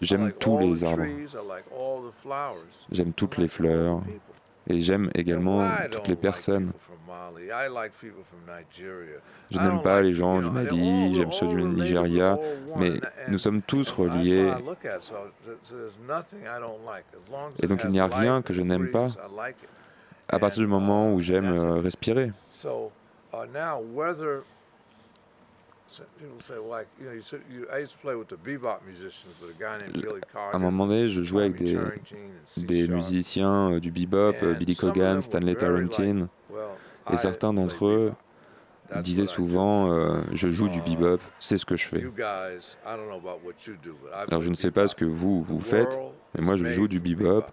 J'aime 0.00 0.32
tous 0.32 0.58
les 0.58 0.84
arbres. 0.84 1.04
J'aime 2.90 3.12
toutes 3.12 3.36
les 3.36 3.48
fleurs. 3.48 4.00
Et 4.70 4.80
j'aime 4.80 5.10
également 5.16 5.68
toutes 5.90 6.06
les 6.06 6.14
personnes. 6.14 6.70
Je 9.50 9.58
n'aime 9.58 9.82
pas 9.82 10.00
les 10.00 10.14
gens 10.14 10.40
du 10.40 10.48
Mali, 10.48 11.14
j'aime 11.16 11.32
ceux 11.32 11.48
du 11.48 11.62
Nigeria, 11.64 12.38
mais 12.76 12.92
nous 13.28 13.38
sommes 13.38 13.62
tous 13.62 13.90
reliés. 13.90 14.52
Et 17.62 17.66
donc 17.66 17.80
il 17.82 17.90
n'y 17.90 18.00
a 18.00 18.06
rien 18.06 18.42
que 18.42 18.54
je 18.54 18.62
n'aime 18.62 18.90
pas. 18.92 19.08
À 20.28 20.38
partir 20.38 20.62
du 20.62 20.68
moment 20.68 21.10
uh, 21.10 21.14
où 21.14 21.20
j'aime 21.20 21.50
euh, 21.58 21.80
respirer. 21.80 22.30
À 30.34 30.56
un 30.56 30.58
moment 30.58 30.86
donné, 30.86 31.08
je 31.08 31.22
jouais 31.22 31.44
avec 31.44 31.62
des, 32.56 32.88
musiciens 32.88 33.72
euh, 33.72 33.80
du 33.80 33.90
bebop, 33.90 34.36
euh, 34.42 34.54
Billy 34.54 34.76
Cogan, 34.76 35.20
Stanley 35.20 35.54
Tarantine. 35.54 36.28
Et 37.12 37.16
certains 37.16 37.52
d'entre 37.52 37.86
eux 37.86 38.12
disaient 39.02 39.26
souvent 39.26 39.92
euh, 39.92 40.20
Je 40.32 40.48
joue 40.48 40.68
du 40.68 40.80
bebop, 40.80 41.20
c'est 41.40 41.58
ce 41.58 41.66
que 41.66 41.76
je 41.76 41.86
fais. 41.86 42.04
Alors 44.28 44.42
je 44.42 44.48
ne 44.48 44.54
sais 44.54 44.70
pas 44.70 44.88
ce 44.88 44.94
que 44.94 45.04
vous, 45.04 45.42
vous 45.42 45.60
faites, 45.60 45.98
mais 46.34 46.42
is 46.42 46.44
moi 46.44 46.56
je 46.56 46.66
joue 46.66 46.88
du 46.88 47.00
bebop. 47.00 47.44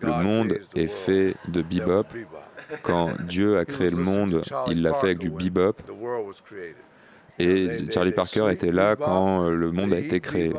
Le 0.00 0.22
monde 0.22 0.58
est 0.74 0.88
fait 0.88 1.36
de 1.48 1.62
bebop. 1.62 2.06
Quand 2.82 3.12
Dieu 3.26 3.58
a 3.58 3.64
créé 3.64 3.90
le 3.90 3.96
monde, 3.96 4.42
il 4.68 4.82
l'a 4.82 4.94
fait 4.94 5.06
avec 5.08 5.18
du 5.18 5.30
bebop. 5.30 5.76
Et 7.38 7.90
Charlie 7.90 8.12
Parker 8.12 8.48
était 8.50 8.72
là 8.72 8.96
quand 8.96 9.44
euh, 9.44 9.54
le 9.54 9.72
monde 9.72 9.92
a 9.92 9.98
été 9.98 10.20
créé. 10.20 10.52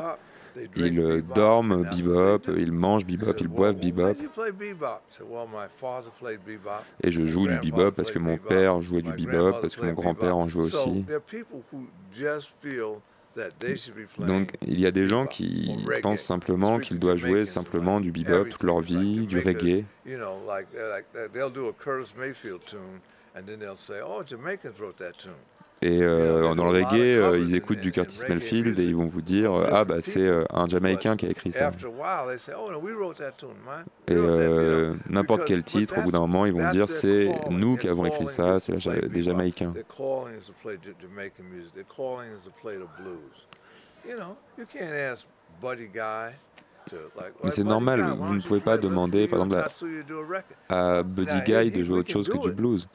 Ils 0.76 1.00
euh, 1.00 1.22
dorment 1.22 1.84
bebop, 1.84 2.50
ils 2.58 2.72
mangent 2.72 3.06
bebop, 3.06 3.34
ils 3.40 3.48
"Well, 3.48 3.56
boivent 3.56 3.80
bebop. 3.80 4.16
Et 7.04 7.12
je 7.12 7.26
joue 7.26 7.48
du 7.48 7.60
bebop 7.60 7.92
parce 7.92 8.12
que 8.12 8.20
mon 8.20 8.38
père 8.38 8.82
jouait 8.82 9.02
du 9.02 9.12
bebop, 9.12 9.60
parce 9.62 9.76
que 9.76 9.86
mon 9.86 9.94
grand-père 9.94 10.38
en 10.38 10.48
jouait 10.48 10.64
aussi. 10.64 11.06
Donc 14.20 14.54
il 14.62 14.80
y 14.80 14.86
a 14.86 14.92
des 14.92 15.10
gens 15.10 15.28
qui 15.28 15.76
pensent 16.02 16.22
simplement 16.22 16.80
qu'ils 16.80 17.00
doivent 17.00 17.18
jouer 17.18 17.46
simplement 17.46 18.00
du 18.00 18.12
bebop 18.12 18.46
toute 18.50 18.64
leur 18.64 18.80
vie, 18.80 19.28
du 19.28 19.40
reggae. 19.40 19.84
Et 25.82 26.02
euh, 26.02 26.54
dans 26.56 26.66
le 26.66 26.72
reggae, 26.72 27.18
euh, 27.18 27.38
ils 27.38 27.54
écoutent 27.56 27.80
du 27.82 27.92
Curtis 27.92 28.22
Mayfield 28.30 28.80
et 28.80 28.84
ils 28.86 28.96
vont 28.96 29.08
vous 29.08 29.22
dire 29.22 29.52
Ah, 29.72 29.84
bah 29.86 29.98
c'est 30.00 30.26
euh, 30.26 30.44
un 30.52 30.68
Jamaïcain 30.68 31.18
qui 31.18 31.26
a 31.26 31.30
écrit 31.30 31.52
ça. 31.52 31.72
"Oh 32.58 32.72
no, 32.72 32.80
we 32.80 32.94
wrote 32.96 33.18
that 33.18 33.34
tune, 33.38 33.50
man." 33.66 33.84
Et 34.08 34.14
euh, 34.16 34.94
n'importe 35.10 35.46
quel 35.46 35.64
titre, 35.64 35.98
au 36.00 36.04
bout 36.04 36.12
d'un 36.12 36.22
moment, 36.22 36.46
ils 36.46 36.54
vont 36.54 36.70
dire 36.72 36.88
C'est 36.88 37.30
nous 37.50 37.76
qui 37.78 37.88
avons 37.90 38.06
écrit 38.06 38.28
ça, 38.28 38.60
c'est 38.60 38.78
des. 39.10 39.24
Jamaïcains. 39.24 39.74
You 44.08 44.18
know, 44.18 44.38
you 44.56 44.66
can't 44.68 44.94
ask 44.94 45.26
Buddy 45.60 45.88
Guy. 45.88 46.36
Mais 46.92 47.50
"Hey, 47.50 47.52
c'est 47.52 47.64
normal, 47.64 48.02
vous 48.20 48.36
ne 48.36 48.42
pouvez 48.42 48.60
pas 48.60 48.78
demander, 48.78 49.28
par 49.28 49.40
exemple, 49.40 49.58
à- 49.58 49.64
Tatsuya 49.64 50.04
do 50.04 50.16
a 50.20 50.22
record." 50.22 50.42
à 50.70 51.04
Buddy 51.04 51.42
Guy 51.46 51.72
de 51.72 51.84
jouer 51.84 52.00
autre 52.00 52.12
chose 52.12 52.28
que 52.30 52.38
du 52.38 52.52
blues. 52.52 52.88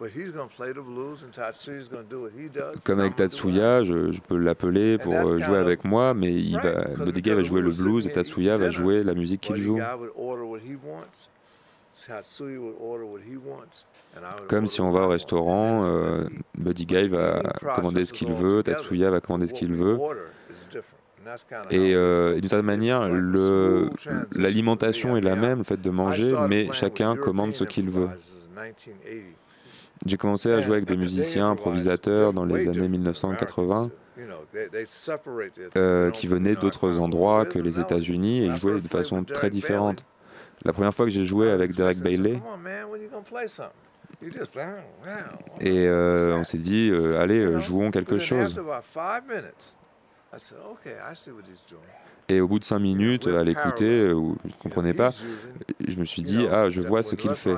Comme 2.85 3.01
avec 3.01 3.17
Tatsuya, 3.17 3.85
je, 3.85 4.13
je 4.13 4.21
peux 4.21 4.37
l'appeler 4.37 4.99
pour 4.99 5.15
euh, 5.15 5.39
jouer 5.39 5.59
avec 5.59 5.85
moi, 5.85 6.15
mais 6.15 6.33
il 6.33 6.57
va, 6.57 6.85
Buddy 7.05 7.23
Guy 7.23 7.31
va 7.31 7.43
jouer 7.45 7.61
le 7.63 7.71
blues 7.71 8.07
et 8.07 8.13
Tatsuya 8.13 8.57
va 8.57 8.71
jouer 8.71 9.03
la 9.03 9.15
musique 9.15 9.41
qu'il 9.43 9.57
joue. 9.63 9.79
Comme 14.49 14.67
si 14.67 14.81
on 14.81 14.91
va 14.91 15.03
au 15.03 15.09
restaurant, 15.09 15.85
euh. 15.85 16.25
Buddy 16.57 16.87
Guy 16.87 17.09
va 17.09 17.43
commander 17.75 18.05
ce 18.05 18.13
qu'il 18.13 18.33
veut. 18.33 18.63
Tatsuya 18.63 19.11
va 19.11 19.21
commander 19.21 19.49
ce 19.49 19.55
qu'il 19.55 19.75
veut. 19.75 19.99
Et 21.71 21.95
euh, 21.95 22.37
et 22.37 22.41
d'une 22.41 22.49
certaine 22.49 22.67
manière, 22.67 23.09
transition 23.09 23.91
l'alimentation 24.33 25.17
est 25.17 25.21
la 25.21 25.37
même, 25.37 25.59
le 25.59 25.65
fait 25.65 25.81
de 25.81 25.91
manger, 25.91 26.35
mais 26.49 26.69
chacun 26.73 27.17
commande 27.17 27.53
ce 27.53 27.65
qu'il 27.65 27.91
veut. 27.91 28.09
improvisers 28.09 28.73
in 28.73 28.89
1980. 28.89 28.91
J'ai 30.07 30.17
commencé 30.17 30.53
à 30.53 30.61
jouer 30.63 30.77
avec 30.77 30.87
des 30.87 30.97
musiciens 30.97 31.51
improvisateurs 31.51 32.33
dans 32.33 32.45
les 32.45 32.69
années 32.69 32.89
1980 32.89 33.91
euh, 35.77 36.11
qui 36.11 36.27
venaient 36.27 36.55
d'autres 36.55 36.99
endroits 36.99 37.45
que 37.45 37.59
les 37.59 37.79
États-Unis 37.79 38.41
et 38.41 38.45
ils 38.47 38.57
jouaient 38.57 38.81
de 38.81 38.89
façon 38.89 39.25
très 39.25 39.51
différente. 39.51 40.05
La 40.65 40.73
première 40.73 40.95
fois 40.95 41.07
que 41.07 41.11
j'ai 41.11 41.25
joué 41.25 41.51
avec 41.51 41.75
Derek 41.75 41.99
Bailey, 41.99 42.41
et 45.61 45.87
euh, 45.87 46.37
on 46.37 46.45
s'est 46.45 46.59
dit, 46.59 46.91
euh, 46.91 47.21
allez, 47.21 47.39
euh, 47.39 47.59
jouons 47.59 47.91
quelque 47.91 48.19
chose. 48.19 48.61
Et 52.29 52.41
au 52.41 52.47
bout 52.47 52.59
de 52.61 52.65
cinq 52.65 52.79
minutes, 52.79 53.27
à 53.27 53.43
l'écouter, 53.43 54.13
où 54.13 54.37
je 54.45 54.49
ne 54.49 54.59
comprenais 54.63 54.95
pas, 54.95 55.11
je 55.87 55.97
me 55.99 56.05
suis 56.05 56.23
dit, 56.23 56.47
ah, 56.51 56.71
je 56.71 56.81
vois 56.83 57.03
ce 57.03 57.17
qu'il 57.17 57.35
fait. 57.35 57.57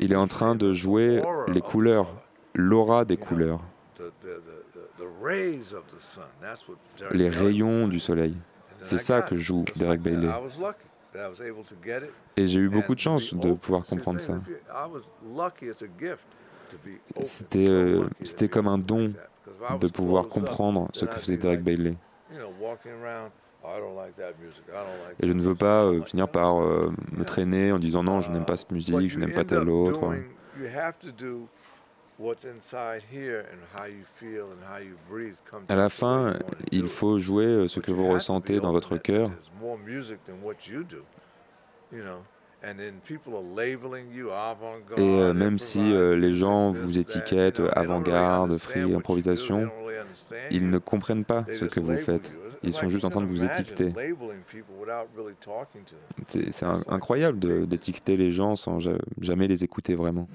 Il 0.00 0.12
est 0.12 0.16
en 0.16 0.26
train 0.26 0.54
de 0.54 0.72
jouer 0.72 1.22
les 1.48 1.60
couleurs, 1.60 2.14
l'aura 2.54 3.04
des 3.04 3.16
couleurs, 3.18 3.60
les 7.10 7.28
rayons 7.28 7.88
du 7.88 8.00
soleil. 8.00 8.34
C'est 8.82 8.98
ça 8.98 9.22
que 9.22 9.36
joue 9.36 9.64
Derek 9.76 10.00
Bailey. 10.00 10.28
Et 12.36 12.46
j'ai 12.46 12.60
eu 12.60 12.68
beaucoup 12.68 12.94
de 12.94 13.00
chance 13.00 13.34
de 13.34 13.52
pouvoir 13.54 13.84
comprendre 13.84 14.20
ça. 14.20 14.40
C'était 17.22 17.68
euh, 17.68 18.04
comme 18.50 18.68
un 18.68 18.78
don 18.78 19.12
de 19.80 19.88
pouvoir 19.88 20.28
comprendre 20.28 20.88
ce 20.92 21.04
que 21.04 21.18
faisait 21.18 21.36
Derek 21.36 21.62
Bailey. 21.62 21.96
Et 25.20 25.26
je 25.26 25.32
ne 25.32 25.42
veux 25.42 25.54
pas 25.54 25.84
euh, 25.84 26.02
finir 26.02 26.28
par 26.28 26.60
euh, 26.60 26.92
me 27.12 27.24
traîner 27.24 27.72
en 27.72 27.78
disant 27.78 28.02
non, 28.02 28.20
je 28.20 28.30
n'aime 28.30 28.44
pas 28.44 28.56
cette 28.56 28.70
musique, 28.70 29.10
je 29.10 29.18
n'aime 29.18 29.32
pas 29.32 29.44
telle 29.44 29.68
autre. 29.68 30.00
À 35.68 35.76
la 35.76 35.88
fin, 35.88 36.34
il 36.72 36.88
faut 36.88 37.18
jouer 37.18 37.44
euh, 37.44 37.68
ce 37.68 37.78
que 37.80 37.92
vous 37.92 38.02
ressentez 38.14 38.58
dans 38.60 38.72
votre 38.72 38.96
cœur. 38.98 39.30
Et 44.96 45.20
euh, 45.20 45.32
même 45.32 45.58
si 45.60 45.78
euh, 45.92 46.16
les 46.16 46.34
gens 46.34 46.72
vous 46.72 46.98
étiquettent 46.98 47.60
avant-garde, 47.76 48.58
free, 48.58 48.80
improvisation, 48.96 49.58
ils 50.50 50.68
ne 50.68 50.78
comprennent 50.78 51.24
pas 51.24 51.44
ce 51.54 51.64
que 51.66 51.78
vous 51.80 51.92
faites. 52.04 52.32
Ils 52.64 52.72
sont 52.72 52.88
juste 52.88 53.04
en 53.04 53.10
train 53.10 53.20
de 53.20 53.26
vous 53.26 53.44
étiqueter. 53.60 53.90
C'est 56.26 56.52
c'est 56.52 56.66
in- 56.66 56.82
incroyable 56.88 57.38
d'étiqueter 57.68 58.16
les 58.16 58.32
gens 58.32 58.56
sans 58.56 58.80
ja- 58.80 58.98
jamais 59.20 59.46
les 59.46 59.62
écouter 59.62 59.94
vraiment. 59.94 60.28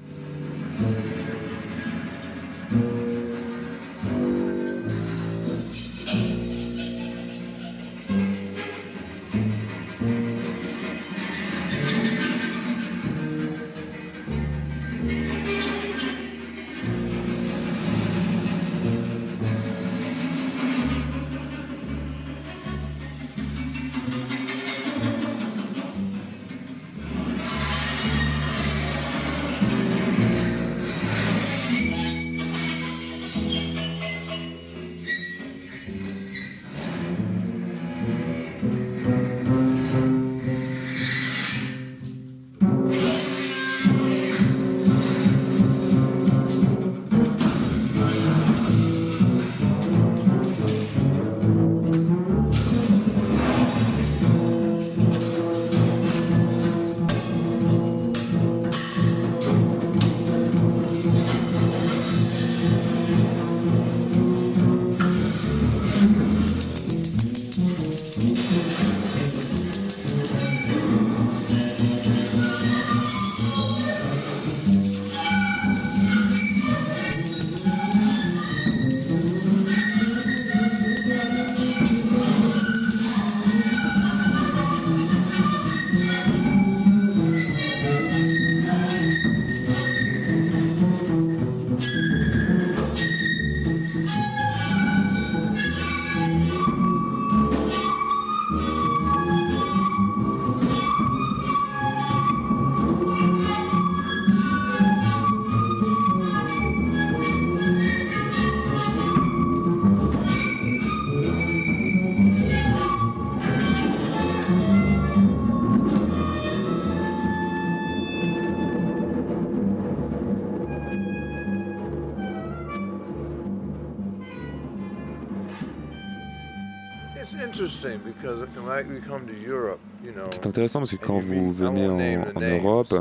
C'est 130.32 130.48
intéressant 130.48 130.80
parce 130.80 130.92
que 130.92 130.96
quand 131.06 131.20
vous 131.20 131.52
venez 131.54 131.88
en, 131.88 131.98
en 132.36 132.42
Europe, 132.42 132.94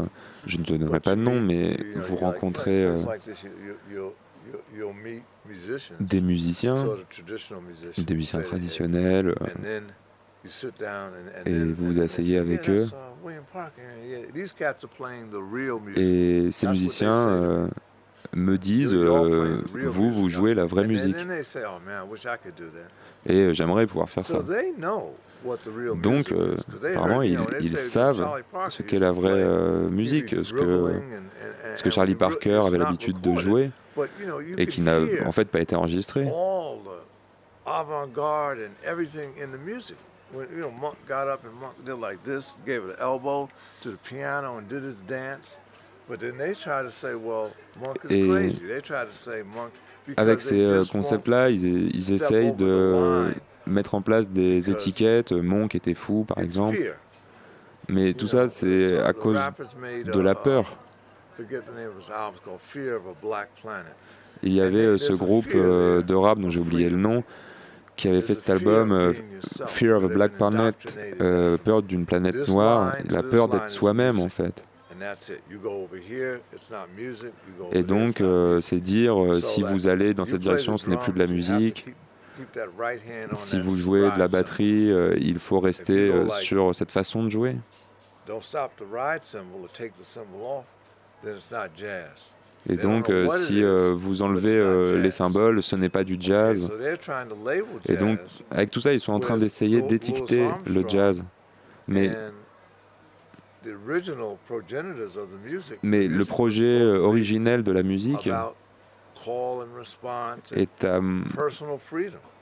je 0.46 0.58
ne 0.58 0.64
donnerai 0.64 1.00
pas 1.00 1.14
de 1.14 1.20
nom, 1.20 1.40
mais 1.40 1.76
vous 1.96 2.16
rencontrez 2.16 2.84
euh, 2.84 2.96
des 6.00 6.20
musiciens, 6.20 6.76
des 7.98 8.14
musiciens 8.14 8.40
traditionnels, 8.40 9.34
euh, 9.64 9.80
et 11.46 11.58
vous 11.72 11.86
vous 11.86 12.00
asseyez 12.00 12.38
avec 12.38 12.68
eux. 12.68 12.88
Et 15.96 16.48
ces 16.50 16.66
musiciens 16.66 17.28
euh, 17.28 17.68
me 18.34 18.56
disent, 18.58 18.92
euh, 18.92 19.62
vous, 19.74 20.10
vous 20.10 20.28
jouez 20.28 20.54
la 20.54 20.64
vraie 20.64 20.86
musique. 20.88 21.14
Et 23.26 23.36
euh, 23.36 23.52
j'aimerais 23.52 23.86
pouvoir 23.86 24.10
faire 24.10 24.26
ça. 24.26 24.38
Donc, 26.02 26.32
euh, 26.32 26.56
apparemment, 26.84 27.22
ils, 27.22 27.38
ils 27.60 27.76
savent 27.76 28.26
ce 28.68 28.82
qu'est 28.82 28.98
la 28.98 29.12
vraie 29.12 29.30
euh, 29.32 29.88
musique, 29.88 30.30
ce 30.30 30.52
que, 30.52 30.92
ce 31.74 31.82
que 31.82 31.90
Charlie 31.90 32.14
Parker 32.14 32.62
avait 32.66 32.78
l'habitude 32.78 33.20
de 33.20 33.36
jouer 33.36 33.70
et 34.56 34.66
qui 34.66 34.80
n'a 34.80 34.98
en 35.26 35.32
fait 35.32 35.46
pas 35.46 35.60
été 35.60 35.76
enregistré. 35.76 36.28
avant-garde 37.64 38.58
and 38.58 38.74
everything 38.84 39.30
in 39.40 39.52
the 39.52 39.58
music. 39.58 39.96
When 40.32 40.48
you 40.50 40.62
know 40.62 40.70
Monk 40.70 40.96
got 41.06 41.28
up 41.28 41.44
and 41.44 41.54
Monk 41.60 41.74
did 41.84 41.94
like 41.94 42.24
this, 42.24 42.56
gave 42.66 42.84
an 42.84 42.96
elbow 42.98 43.48
to 43.82 43.90
the 43.90 43.98
piano 43.98 44.58
and 44.58 44.68
did 44.68 44.82
his 44.82 45.00
dance. 45.06 45.58
But 46.08 46.20
then 46.20 46.38
they 46.38 46.54
try 46.54 46.82
to 46.82 46.90
say, 46.90 47.14
well, 47.14 47.52
Monk 47.80 47.98
is 48.04 48.10
Et 48.10 48.28
crazy. 48.28 48.66
They 48.66 48.80
try 48.80 49.04
to 49.04 49.12
say 49.12 49.42
Monk 49.42 49.72
Avec 50.16 50.40
ces 50.40 50.60
euh, 50.60 50.84
concepts-là, 50.84 51.50
ils, 51.50 52.12
essayent 52.12 52.52
de. 52.54 53.32
Mettre 53.66 53.94
en 53.94 54.02
place 54.02 54.28
des 54.28 54.70
étiquettes. 54.70 55.32
Monk 55.32 55.74
était 55.74 55.94
fou, 55.94 56.24
par 56.24 56.38
exemple. 56.38 56.78
Mais 57.88 58.14
tout 58.14 58.28
ça, 58.28 58.48
c'est 58.48 58.98
à 58.98 59.12
cause 59.12 59.38
de 60.04 60.20
la 60.20 60.34
peur. 60.34 60.76
Black 63.22 63.48
Planet. 63.60 63.94
Il 64.42 64.52
y 64.52 64.60
avait 64.60 64.84
euh, 64.84 64.98
ce 64.98 65.12
groupe 65.12 65.46
euh, 65.54 66.02
de 66.02 66.14
rap 66.14 66.38
dont 66.38 66.50
j'ai 66.50 66.60
oublié 66.60 66.90
le 66.90 66.96
nom, 66.96 67.22
qui 67.96 68.08
avait 68.08 68.22
fait 68.22 68.34
cet 68.34 68.50
album 68.50 68.92
euh, 68.92 69.12
Fear 69.66 69.98
of 69.98 70.10
a 70.10 70.14
Black 70.14 70.32
Planet, 70.32 70.74
euh, 71.20 71.56
peur 71.58 71.82
d'une 71.82 72.06
planète 72.06 72.48
noire, 72.48 72.96
la 73.08 73.22
peur 73.22 73.48
d'être 73.48 73.70
soi-même 73.70 74.18
en 74.18 74.28
fait. 74.28 74.64
Et 77.72 77.82
donc, 77.82 78.20
euh, 78.20 78.60
c'est 78.60 78.80
dire, 78.80 79.22
euh, 79.22 79.40
si 79.40 79.62
vous 79.62 79.88
allez 79.88 80.14
dans 80.14 80.24
cette 80.24 80.40
direction, 80.40 80.76
ce 80.76 80.88
n'est 80.88 80.96
plus 80.96 81.12
de 81.12 81.18
la 81.18 81.26
musique. 81.26 81.86
Si 83.34 83.60
vous 83.60 83.76
jouez 83.76 84.10
de 84.10 84.18
la 84.18 84.28
batterie, 84.28 84.90
euh, 84.90 85.14
il 85.18 85.38
faut 85.38 85.60
rester 85.60 86.10
euh, 86.10 86.28
sur 86.40 86.74
cette 86.74 86.90
façon 86.90 87.24
de 87.24 87.30
jouer. 87.30 87.56
Et 92.68 92.76
donc, 92.76 93.10
euh, 93.10 93.28
si 93.30 93.62
euh, 93.62 93.92
vous 93.92 94.22
enlevez 94.22 94.56
euh, 94.56 95.00
les 95.00 95.10
symboles, 95.10 95.62
ce 95.62 95.74
n'est 95.74 95.88
pas 95.88 96.04
du 96.04 96.16
jazz. 96.18 96.70
Et 97.88 97.96
donc, 97.96 98.20
avec 98.50 98.70
tout 98.70 98.80
ça, 98.80 98.92
ils 98.92 99.00
sont 99.00 99.12
en 99.12 99.20
train 99.20 99.36
d'essayer 99.36 99.82
d'étiqueter 99.82 100.48
le 100.66 100.84
jazz. 100.86 101.24
Mais, 101.88 102.10
mais 105.82 106.08
le 106.08 106.24
projet 106.24 106.82
originel 106.82 107.64
de 107.64 107.72
la 107.72 107.82
musique 107.82 108.28
est 110.56 110.84
à, 110.84 111.00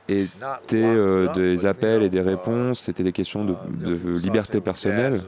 était 0.08 0.82
euh, 0.82 1.32
des 1.34 1.66
appels 1.66 2.02
et 2.02 2.10
des 2.10 2.20
réponses, 2.20 2.80
c'était 2.80 3.04
des 3.04 3.12
questions 3.12 3.44
de, 3.44 3.54
de 3.68 4.18
liberté 4.18 4.60
personnelle. 4.60 5.20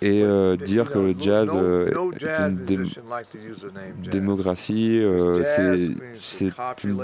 Et 0.00 0.22
euh, 0.22 0.56
dire 0.56 0.90
que 0.90 0.98
le 0.98 1.14
jazz 1.18 1.50
euh, 1.54 1.86
est 1.88 2.48
une 2.48 2.56
dé- 2.64 2.76
démocratie, 4.10 4.98
euh, 5.02 5.42
c'est 6.14 6.50
une 6.84 6.96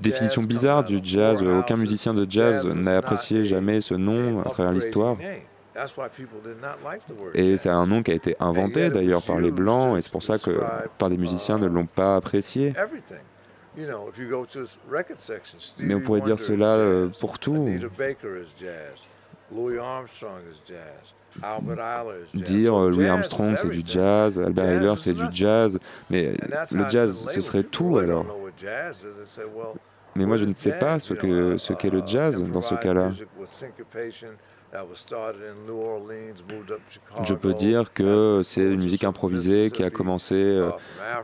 définition 0.00 0.42
bizarre 0.42 0.84
du 0.84 1.00
jazz. 1.02 1.40
Aucun 1.60 1.76
musicien 1.76 2.14
de 2.14 2.26
jazz 2.28 2.64
n'a 2.74 2.96
apprécié 2.98 3.44
jamais 3.44 3.80
ce 3.80 3.94
nom 3.94 4.40
à 4.40 4.44
travers 4.50 4.72
l'histoire. 4.72 5.16
Et 7.34 7.56
c'est 7.56 7.68
un 7.68 7.86
nom 7.86 8.02
qui 8.02 8.10
a 8.10 8.14
été 8.14 8.36
inventé 8.40 8.90
d'ailleurs 8.90 9.22
par 9.22 9.40
les 9.40 9.50
Blancs, 9.50 9.98
et 9.98 10.02
c'est 10.02 10.12
pour 10.12 10.22
ça 10.22 10.38
que 10.38 10.60
par 10.98 11.08
des 11.08 11.16
musiciens 11.16 11.58
ne 11.58 11.66
l'ont 11.66 11.86
pas 11.86 12.16
apprécié. 12.16 12.72
Mais 15.78 15.94
on 15.94 16.00
pourrait 16.00 16.20
dire 16.20 16.38
cela 16.38 16.74
euh, 16.74 17.08
pour 17.20 17.38
tout. 17.38 17.68
Dire 22.34 22.74
euh, 22.74 22.90
Louis 22.90 23.06
Armstrong 23.06 23.56
c'est 23.56 23.68
du 23.68 23.82
jazz, 23.86 24.38
Albert 24.38 24.64
Ayler 24.64 24.94
c'est 24.96 25.14
du 25.14 25.24
jazz, 25.32 25.78
mais 26.08 26.34
le 26.72 26.90
jazz 26.90 27.24
ce 27.28 27.40
serait 27.40 27.62
tout 27.62 27.98
alors. 27.98 28.26
Mais 30.16 30.26
moi 30.26 30.36
je 30.36 30.44
ne 30.44 30.54
sais 30.54 30.78
pas 30.78 30.98
ce 30.98 31.14
que 31.14 31.56
ce 31.56 31.72
qu'est 31.72 31.90
le 31.90 32.02
jazz 32.06 32.42
dans 32.42 32.60
ce 32.60 32.74
cas-là. 32.74 33.12
Je 37.24 37.34
peux 37.34 37.54
dire 37.54 37.92
que 37.92 38.42
c'est 38.44 38.62
une 38.62 38.82
musique 38.82 39.04
improvisée 39.04 39.70
qui 39.70 39.82
a 39.82 39.90
commencé, 39.90 40.34
euh, 40.36 40.70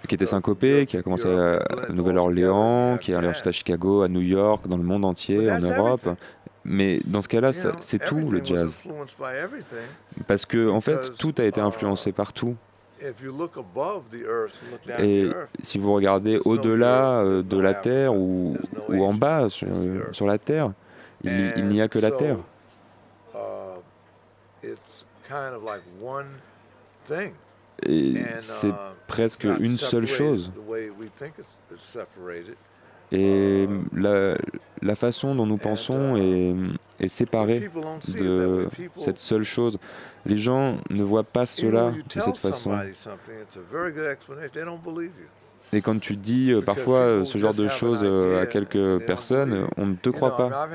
qui 0.09 0.14
était 0.16 0.26
syncopée, 0.26 0.86
qui 0.86 0.97
a 0.97 1.03
commencé 1.03 1.28
à 1.28 1.61
Nouvelle-Orléans, 1.90 2.99
qui 2.99 3.12
est 3.12 3.14
allée 3.14 3.28
ensuite 3.28 3.47
à 3.47 3.53
Chicago, 3.53 4.03
à 4.03 4.09
New 4.09 4.20
York, 4.20 4.66
dans 4.66 4.76
le 4.76 4.82
monde 4.82 5.05
entier, 5.05 5.51
en 5.51 5.61
Europe. 5.61 6.09
Mais 6.64 7.01
dans 7.05 7.22
ce 7.22 7.28
cas-là, 7.28 7.53
c'est 7.53 8.05
tout 8.05 8.30
le 8.30 8.44
jazz. 8.44 8.76
Parce 10.26 10.44
que, 10.44 10.68
en 10.68 10.80
fait, 10.80 11.16
tout 11.16 11.34
a 11.38 11.44
été 11.44 11.61
influencé 11.61 12.11
par 12.11 12.32
tout. 12.32 12.57
Et 14.99 15.30
si 15.62 15.78
vous 15.78 15.92
regardez 15.92 16.40
au-delà 16.44 17.20
euh, 17.20 17.42
de 17.42 17.61
la 17.61 17.74
Terre 17.74 18.14
ou, 18.14 18.57
ou 18.88 19.05
en 19.05 19.14
bas 19.14 19.49
sur, 19.51 19.68
sur 20.12 20.26
la 20.26 20.38
Terre, 20.38 20.72
il 21.22 21.68
n'y 21.68 21.80
a 21.80 21.88
que 21.88 22.01
la 22.01 22.11
Terre. 22.11 22.38
Et 27.82 28.14
c'est 28.40 28.72
presque 29.07 29.44
une 29.44 29.76
seule 29.76 30.07
chose. 30.07 30.50
Et 33.12 33.68
la, 33.92 34.36
la 34.82 34.96
façon 34.96 35.34
dont 35.34 35.46
nous 35.46 35.59
pensons 35.59 36.16
est, 36.16 36.54
est 36.98 37.09
séparée 37.09 37.70
de 38.14 38.68
cette 38.98 39.18
seule 39.18 39.44
chose. 39.44 39.78
Les 40.24 40.36
gens 40.36 40.78
ne 40.90 41.02
voient 41.04 41.22
pas 41.22 41.46
cela 41.46 41.90
de 41.92 42.20
cette 42.20 42.38
façon. 42.38 42.76
Et 45.72 45.82
quand 45.82 45.98
tu 45.98 46.16
dis 46.16 46.52
euh, 46.52 46.61
parfois 46.62 47.00
euh, 47.00 47.24
ce 47.24 47.38
genre 47.38 47.54
de 47.54 47.68
choses 47.68 48.00
euh, 48.02 48.40
à 48.40 48.46
quelques 48.46 49.04
personnes, 49.04 49.66
on 49.76 49.86
ne 49.86 49.94
te 49.96 50.11
croit 50.11 50.36
pas. 50.36 50.68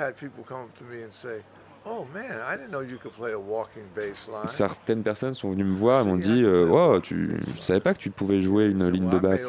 Oh, 4.44 4.48
Certaines 4.48 5.02
personnes 5.02 5.34
sont 5.34 5.50
venues 5.52 5.64
me 5.64 5.76
voir 5.76 6.02
et 6.02 6.06
m'ont 6.06 6.16
dit 6.18 6.44
euh, 6.44 6.68
Oh, 6.70 7.00
tu, 7.00 7.36
je 7.54 7.58
ne 7.58 7.64
savais 7.64 7.80
pas 7.80 7.94
que 7.96 8.00
tu 8.00 8.12
pouvais 8.12 8.40
jouer 8.40 8.66
une 8.66 8.88
ligne 8.90 9.10
de 9.10 9.18
basse. 9.20 9.46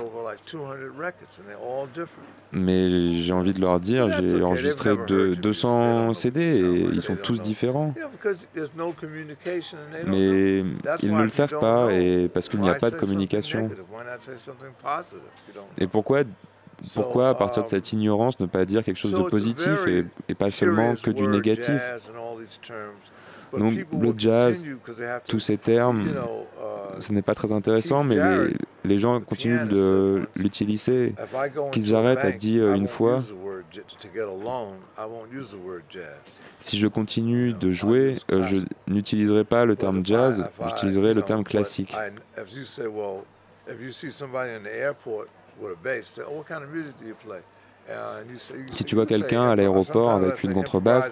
Mais 2.52 3.12
j'ai 3.22 3.32
envie 3.32 3.52
de 3.52 3.60
leur 3.60 3.80
dire 3.80 4.08
j'ai 4.24 4.42
enregistré 4.42 4.90
de- 5.06 5.34
200 5.34 6.14
CD 6.14 6.40
et 6.40 6.80
ils 6.94 7.02
sont 7.02 7.16
tous 7.16 7.40
différents. 7.42 7.94
Mais 10.06 10.60
ils 11.02 11.10
ne 11.12 11.22
le 11.22 11.28
savent 11.28 11.58
pas 11.60 11.92
et 11.92 12.28
parce 12.28 12.48
qu'il 12.48 12.60
n'y 12.60 12.68
a 12.70 12.74
pas 12.74 12.90
de 12.90 12.96
communication. 13.00 13.68
Et 15.78 15.86
pourquoi, 15.86 16.22
pourquoi 16.94 17.30
à 17.30 17.34
partir 17.34 17.62
de 17.62 17.68
cette 17.68 17.92
ignorance 17.92 18.38
ne 18.40 18.46
pas 18.46 18.64
dire 18.64 18.82
quelque 18.84 18.96
chose 18.98 19.12
de 19.12 19.22
positif 19.22 19.86
et, 19.86 20.04
et 20.28 20.34
pas 20.34 20.50
seulement 20.50 20.94
que 20.94 21.10
du 21.10 21.26
négatif 21.26 21.80
Donc 23.56 23.74
le 23.92 24.14
jazz, 24.16 24.64
tous 25.28 25.40
ces 25.40 25.58
termes, 25.58 26.08
ce 27.00 27.12
n'est 27.12 27.22
pas 27.22 27.34
très 27.34 27.52
intéressant, 27.52 28.02
mais 28.02 28.16
les, 28.16 28.54
les 28.84 28.98
gens 28.98 29.20
continuent 29.20 29.68
de 29.68 30.26
l'utiliser. 30.36 31.14
Keith 31.70 31.84
Jarrett 31.84 32.18
a 32.20 32.32
dit 32.32 32.58
euh, 32.58 32.74
une 32.74 32.88
fois, 32.88 33.22
si 36.60 36.78
je 36.78 36.86
continue 36.86 37.52
de 37.52 37.72
jouer, 37.72 38.16
euh, 38.32 38.42
je 38.44 38.56
n'utiliserai 38.86 39.44
pas 39.44 39.64
le 39.64 39.76
terme 39.76 40.04
jazz, 40.04 40.44
j'utiliserai 40.68 41.14
le 41.14 41.22
terme 41.22 41.44
classique. 41.44 41.94
Si 48.70 48.84
tu 48.84 48.94
vois 48.94 49.06
quelqu'un 49.06 49.50
à 49.50 49.56
l'aéroport 49.56 50.10
avec 50.12 50.44
une 50.44 50.54
contrebasse, 50.54 51.10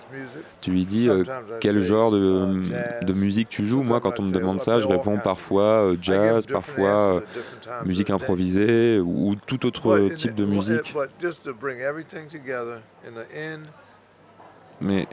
tu 0.60 0.70
lui 0.70 0.84
dis 0.84 1.08
euh, 1.08 1.24
quel 1.60 1.82
genre 1.82 2.12
de, 2.12 2.62
de 3.04 3.12
musique 3.12 3.48
tu 3.48 3.66
joues? 3.66 3.82
Moi, 3.82 4.00
quand 4.00 4.20
on 4.20 4.22
me 4.22 4.30
demande 4.30 4.60
ça, 4.60 4.78
je 4.78 4.86
réponds 4.86 5.18
parfois 5.18 5.64
euh, 5.64 5.96
jazz, 6.00 6.46
parfois 6.46 7.14
euh, 7.16 7.20
musique 7.84 8.10
improvisée 8.10 9.00
ou, 9.00 9.30
ou 9.30 9.34
tout 9.34 9.66
autre 9.66 10.10
type 10.14 10.34
de 10.36 10.44
musique. 10.44 10.94
Mais, 14.80 15.08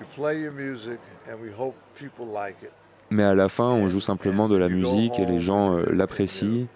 mais 3.09 3.23
à 3.23 3.35
la 3.35 3.49
fin, 3.49 3.65
on 3.65 3.87
joue 3.87 3.99
simplement 3.99 4.47
de 4.47 4.57
la 4.57 4.69
musique 4.69 5.17
et 5.19 5.25
les 5.25 5.39
gens 5.41 5.75
euh, 5.77 5.85
l'apprécient. 5.91 6.67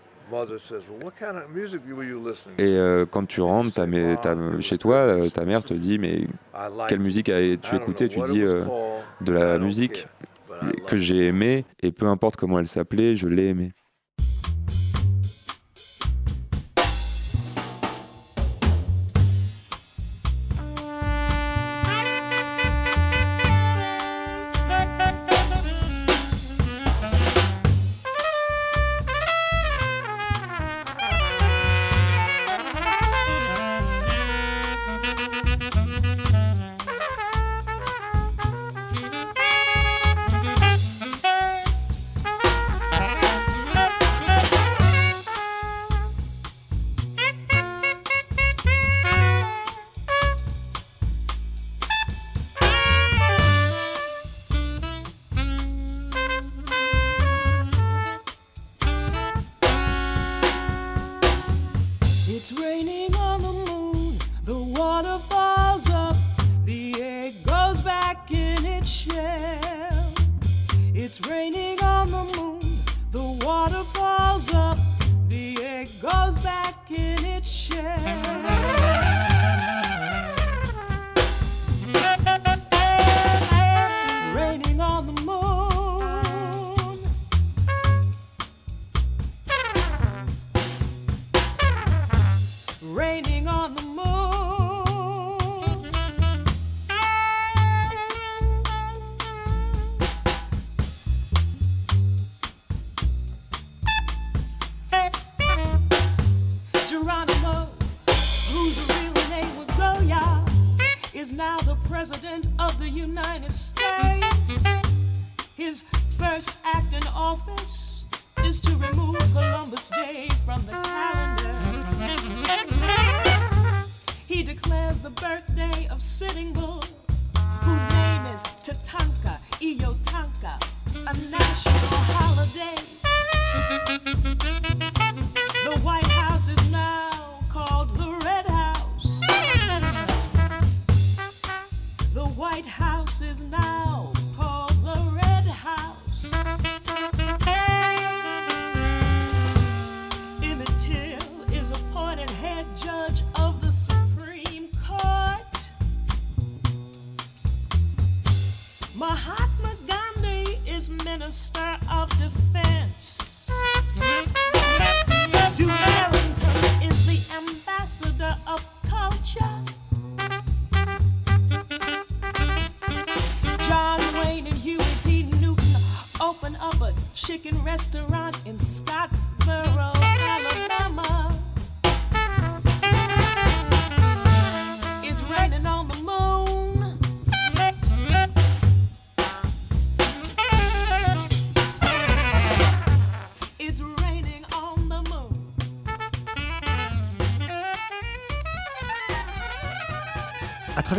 Et 2.57 2.63
euh, 2.75 3.05
quand 3.05 3.25
tu 3.27 3.41
rentres 3.41 3.73
ta 3.73 3.85
ta- 4.17 4.59
chez 4.61 4.77
toi, 4.77 4.95
euh, 4.97 5.29
ta 5.29 5.45
mère 5.45 5.63
te 5.63 5.73
dit 5.73 5.99
mais 5.99 6.27
quelle 6.89 6.99
musique 6.99 7.29
as-tu 7.29 7.75
écouté 7.75 8.07
Tu 8.09 8.15
dis 8.33 8.41
euh, 8.41 8.63
de 9.21 9.31
la 9.33 9.57
musique 9.67 10.07
que 10.87 10.97
j'ai 10.97 11.27
aimée 11.27 11.65
et 11.81 11.91
peu 11.91 12.07
importe 12.07 12.35
comment 12.35 12.59
elle 12.59 12.67
s'appelait, 12.67 13.15
je 13.15 13.27
l'ai 13.27 13.47
aimée. 13.49 13.71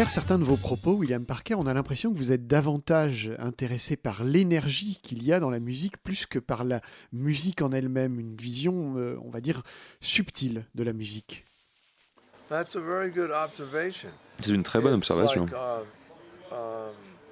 Travers 0.02 0.14
certains 0.14 0.38
de 0.40 0.42
vos 0.42 0.56
propos, 0.56 0.94
William 0.94 1.24
Parker, 1.24 1.54
on 1.54 1.64
a 1.68 1.72
l'impression 1.72 2.12
que 2.12 2.18
vous 2.18 2.32
êtes 2.32 2.48
davantage 2.48 3.30
intéressé 3.38 3.94
par 3.94 4.24
l'énergie 4.24 4.98
qu'il 5.00 5.22
y 5.22 5.32
a 5.32 5.38
dans 5.38 5.48
la 5.48 5.60
musique 5.60 5.96
plus 6.02 6.26
que 6.26 6.40
par 6.40 6.64
la 6.64 6.80
musique 7.12 7.62
en 7.62 7.70
elle-même, 7.70 8.18
une 8.18 8.34
vision, 8.34 8.94
euh, 8.96 9.16
on 9.22 9.30
va 9.30 9.40
dire, 9.40 9.62
subtile 10.00 10.64
de 10.74 10.82
la 10.82 10.92
musique. 10.92 11.44
That's 12.48 12.74
a 12.74 12.80
very 12.80 13.12
good 13.12 13.30
observation. 13.30 14.08
C'est 14.40 14.50
une 14.50 14.64
très 14.64 14.80
bonne 14.80 14.94
observation. 14.94 15.42
like, 15.42 16.52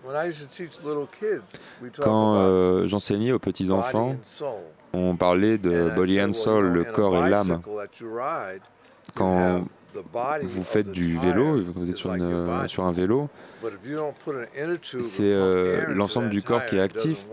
when 0.05 0.15
I 0.15 0.29
used 0.29 0.41
to 0.43 0.47
teach 0.47 0.79
little 0.85 1.09
kids, 1.09 1.59
we 1.83 1.91
talk 1.91 2.05
Quand 2.05 2.35
about 2.35 2.45
euh, 2.45 2.87
j'enseignais 2.87 3.33
aux 3.33 3.41
petits 3.41 3.65
body 3.65 3.81
enfants, 3.81 4.11
and 4.11 4.19
soul. 4.23 4.61
on 4.93 5.17
parlait 5.17 5.59
de 5.59 5.91
body 5.97 6.23
and 6.23 6.33
soul, 6.33 6.67
le 6.67 6.85
corps 6.85 7.27
et 7.27 7.31
l'âme. 7.31 7.49
bicycle 7.49 7.77
that 7.77 8.01
you 8.01 8.09
ride, 8.15 8.63
you 8.63 9.15
Quand 9.17 9.65
vous 10.47 10.65
faites 10.65 10.91
du 10.91 11.19
vélo, 11.19 11.63
vous 11.75 11.91
êtes 11.91 11.97
is 11.97 11.99
sur, 11.99 12.11
une- 12.15 12.23
un 12.85 12.93
vélo, 12.93 13.29
c'est 15.01 15.23
euh, 15.33 15.87
l'ensemble 15.95 16.31
du 16.31 16.43
corps 16.43 16.65
qui 16.67 16.77
est 16.77 16.81
actif. 16.81 17.27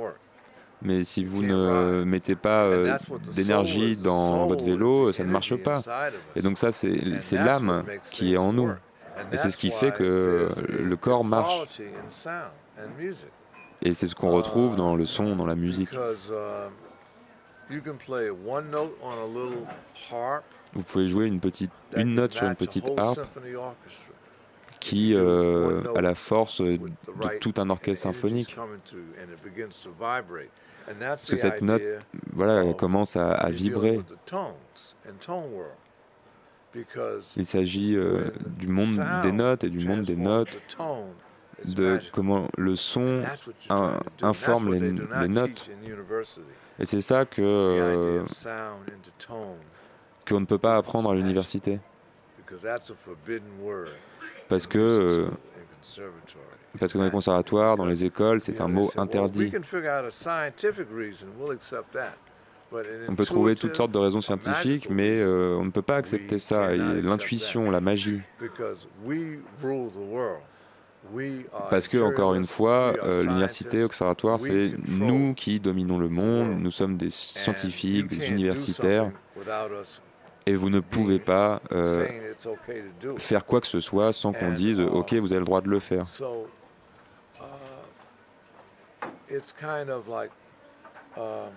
mais 0.82 1.04
si 1.04 1.26
vous 1.26 1.42
ne 1.42 2.04
mettez 2.04 2.36
pas 2.36 2.64
euh, 2.66 2.98
d'énergie 3.36 3.96
dans 3.96 4.46
votre 4.48 4.64
vélo, 4.66 5.12
ça 5.12 5.24
ne 5.24 5.32
marche 5.32 5.56
pas. 5.56 5.82
Et 6.36 6.42
donc 6.42 6.58
ça, 6.58 6.72
c'est 6.72 6.96
l'âme 7.36 7.84
qui 8.12 8.34
est 8.34 8.38
en 8.38 8.54
nous. 8.54 8.72
Et 9.32 9.38
c'est 9.38 9.50
ce 9.50 9.58
qui 9.58 9.72
fait 9.72 9.92
que 9.92 10.50
le 10.68 10.96
corps 10.96 11.24
marche. 11.24 11.80
Et 13.82 13.94
c'est 13.94 14.08
ce 14.08 14.16
qu'on 14.16 14.32
retrouve 14.32 14.76
dans 14.76 14.96
le 14.96 15.06
son, 15.06 15.36
dans 15.36 15.46
la 15.46 15.56
musique. 15.56 15.90
Vous 20.74 20.84
pouvez 20.84 21.08
jouer 21.08 21.26
une, 21.26 21.40
petite, 21.40 21.72
une 21.96 22.16
note 22.16 22.34
sur 22.34 22.46
une 22.46 22.56
petite 22.56 22.86
harpe 22.98 23.20
qui 24.80 25.14
euh, 25.16 25.82
a 25.96 26.02
la 26.02 26.16
force 26.16 26.58
the 26.58 26.80
de 26.80 27.38
tout 27.40 27.54
un 27.58 27.70
orchestre 27.70 28.04
symphonique. 28.04 28.56
Parce 31.00 31.30
que 31.30 31.36
cette 31.36 31.62
note, 31.62 31.82
voilà, 32.34 32.64
elle 32.64 32.76
commence 32.76 33.16
à, 33.16 33.50
vibrer. 33.50 34.00
Il 37.36 37.46
s'agit 37.46 37.96
euh, 37.96 38.30
du 38.46 38.68
monde 38.68 39.04
des 39.24 39.32
notes 39.32 39.64
et 39.64 39.70
du 39.70 39.86
monde 39.86 40.04
des 40.04 40.16
notes, 40.16 40.58
de 41.66 42.00
comment 42.12 42.48
le 42.58 42.76
son 42.76 43.24
in- 43.70 44.00
informe 44.22 44.74
les, 44.76 45.28
notes. 45.28 45.70
Et 46.80 46.86
c'est 46.86 47.02
ça 47.02 47.26
que 47.26 47.42
euh, 47.42 48.24
qu'on 50.28 50.40
ne 50.40 50.46
peut 50.46 50.58
pas 50.58 50.78
apprendre 50.78 51.12
à 51.12 51.16
l'université. 51.16 51.80
Parce 54.50 54.68
que, 54.68 54.78
euh, 54.78 55.30
parce 56.80 56.94
dans 56.94 57.04
les 57.04 57.12
conservatoires, 57.12 57.76
dans 57.78 57.86
les 57.86 58.06
écoles, 58.06 58.42
c'est 58.42 58.62
un 58.62 58.68
mot 58.68 58.90
interdit. 58.96 59.52
On 63.08 63.16
peut 63.16 63.26
trouver 63.26 63.56
toutes 63.56 63.76
sortes 63.76 63.92
de 63.92 63.98
raisons 63.98 64.22
scientifiques, 64.22 64.90
mais 64.90 65.20
euh, 65.20 65.56
on 65.58 65.66
ne 65.66 65.72
peut 65.72 65.82
pas 65.82 65.96
accepter 65.96 66.38
ça. 66.40 66.76
L'intuition, 66.76 67.72
la 67.72 67.80
magie. 67.80 68.22
Parce 71.70 71.88
que, 71.88 71.98
encore 71.98 72.36
une 72.36 72.46
fois, 72.46 72.94
euh, 73.04 73.24
l'université, 73.24 73.82
l'observatoire, 73.82 74.40
c'est 74.40 74.74
nous 74.88 75.34
qui 75.34 75.60
dominons 75.60 75.98
le 75.98 76.10
monde, 76.10 76.60
nous 76.60 76.72
sommes 76.72 76.98
des 76.98 77.10
scientifiques, 77.10 78.08
des 78.08 78.28
universitaires, 78.28 79.12
et 80.48 80.56
vous 80.56 80.70
ne 80.70 80.80
pouvez 80.80 81.20
pas 81.20 81.62
euh, 81.74 82.08
faire 83.18 83.46
quoi 83.46 83.60
que 83.60 83.68
ce 83.68 83.82
soit 83.82 84.14
sans 84.14 84.32
qu'on 84.32 84.52
dise 84.52 84.78
uh, 84.78 84.84
OK, 84.84 85.14
vous 85.16 85.34
avez 85.34 85.40
le 85.40 85.46
droit 85.46 85.62
de 85.62 85.70
le 85.70 85.80
faire. 85.80 86.08
So 86.08 86.48
it's 89.30 89.52
kind 89.52 89.90
of 89.90 90.08
like, 90.08 90.32
I 91.18 91.50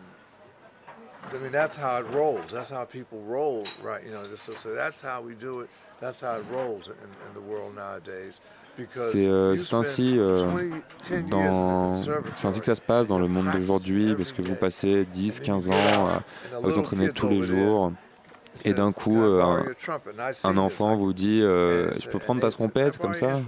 mean, 1.40 1.52
that's 1.52 1.76
how 1.76 2.00
it 2.00 2.06
rolls. 2.12 2.50
That's 2.52 2.70
how 2.70 2.84
people 2.84 3.20
roll, 3.28 3.62
right? 3.82 4.04
You 4.04 4.12
know, 4.12 4.24
just 4.24 4.46
to 4.46 4.56
say 4.56 4.74
that's 4.74 5.00
how 5.00 5.22
we 5.22 5.34
do 5.34 5.60
it. 5.60 5.70
That's 6.00 6.20
how 6.20 6.38
it 6.40 6.44
rolls 6.50 6.88
in, 6.88 6.94
in 6.94 7.34
the 7.34 7.40
world 7.40 7.76
nowadays. 7.76 8.40
Because 8.76 9.12
C'est 9.12 9.28
euh, 9.28 9.56
ainsi, 9.72 10.18
euh, 10.18 10.46
20, 10.46 10.60
10 11.02 11.10
years 11.10 11.12
in 11.12 11.16
a 11.16 11.22
dans... 11.22 11.92
conservatory 11.92 12.32
c'est 12.34 12.46
ainsi 12.46 12.60
que 12.60 12.66
ça 12.66 12.74
se 12.74 12.80
passe 12.80 13.06
dans 13.06 13.18
le 13.18 13.28
monde 13.28 13.50
d'aujourd'hui, 13.52 14.14
parce 14.16 14.32
que 14.32 14.42
vous 14.42 14.54
passez 14.54 15.04
10, 15.04 15.40
15 15.40 15.68
ans 15.68 15.72
à 16.08 16.22
vous 16.60 16.78
entraîner 16.78 17.10
tous 17.10 17.28
les 17.28 17.42
jours. 17.42 17.92
Et 18.64 18.74
d'un 18.74 18.92
coup, 18.92 19.22
euh, 19.22 19.42
un, 19.42 19.64
un 20.44 20.56
enfant 20.56 20.96
vous 20.96 21.12
dit 21.12 21.40
euh, 21.42 21.92
Je 21.98 22.08
peux 22.08 22.18
prendre 22.18 22.40
ta 22.40 22.50
trompette 22.50 22.98
comme 22.98 23.14
ça 23.14 23.40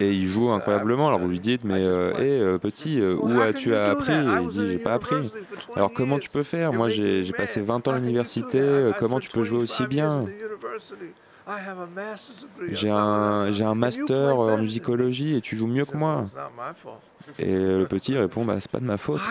Et 0.00 0.12
il 0.12 0.28
joue 0.28 0.50
incroyablement. 0.50 1.08
Alors 1.08 1.20
vous 1.20 1.28
lui 1.28 1.40
dites 1.40 1.64
Mais 1.64 1.82
hé 1.82 1.86
euh, 1.86 2.58
petit, 2.58 3.00
euh, 3.00 3.16
où 3.16 3.40
as-tu 3.40 3.74
appris? 3.74 4.12
Et 4.12 4.42
il 4.42 4.48
dit 4.48 4.68
J'ai 4.70 4.78
pas 4.78 4.94
appris. 4.94 5.30
Alors 5.74 5.92
comment 5.92 6.18
tu 6.18 6.28
peux 6.28 6.42
faire? 6.42 6.72
Moi 6.72 6.88
j'ai 6.88 7.32
passé 7.32 7.60
20 7.60 7.88
ans 7.88 7.92
à 7.92 7.98
l'université, 7.98 8.60
euh, 8.60 8.92
comment 8.98 9.20
tu 9.20 9.30
peux 9.30 9.44
jouer 9.44 9.58
aussi 9.58 9.86
bien? 9.86 10.26
I 11.50 11.52
have 11.66 11.78
a 11.80 11.86
master's 11.86 12.44
degree. 12.58 12.74
J'ai 12.74 12.90
un, 12.90 13.74
master 13.74 14.04
play 14.04 14.16
en 14.16 14.36
better 14.36 14.50
than 14.50 14.56
me." 14.58 14.60
musicologie 14.60 15.34
et 15.34 15.40
tu 15.40 15.56
joues 15.56 15.66
mieux 15.66 15.86
que 15.86 15.96
moi. 15.96 16.26
Et 17.38 17.56
le 17.56 17.86
petit 17.86 18.18
répond 18.18 18.44
bah, 18.44 18.60
c'est 18.60 18.70
pas 18.70 18.80
de 18.80 18.84
ma 18.84 18.98
faute. 18.98 19.22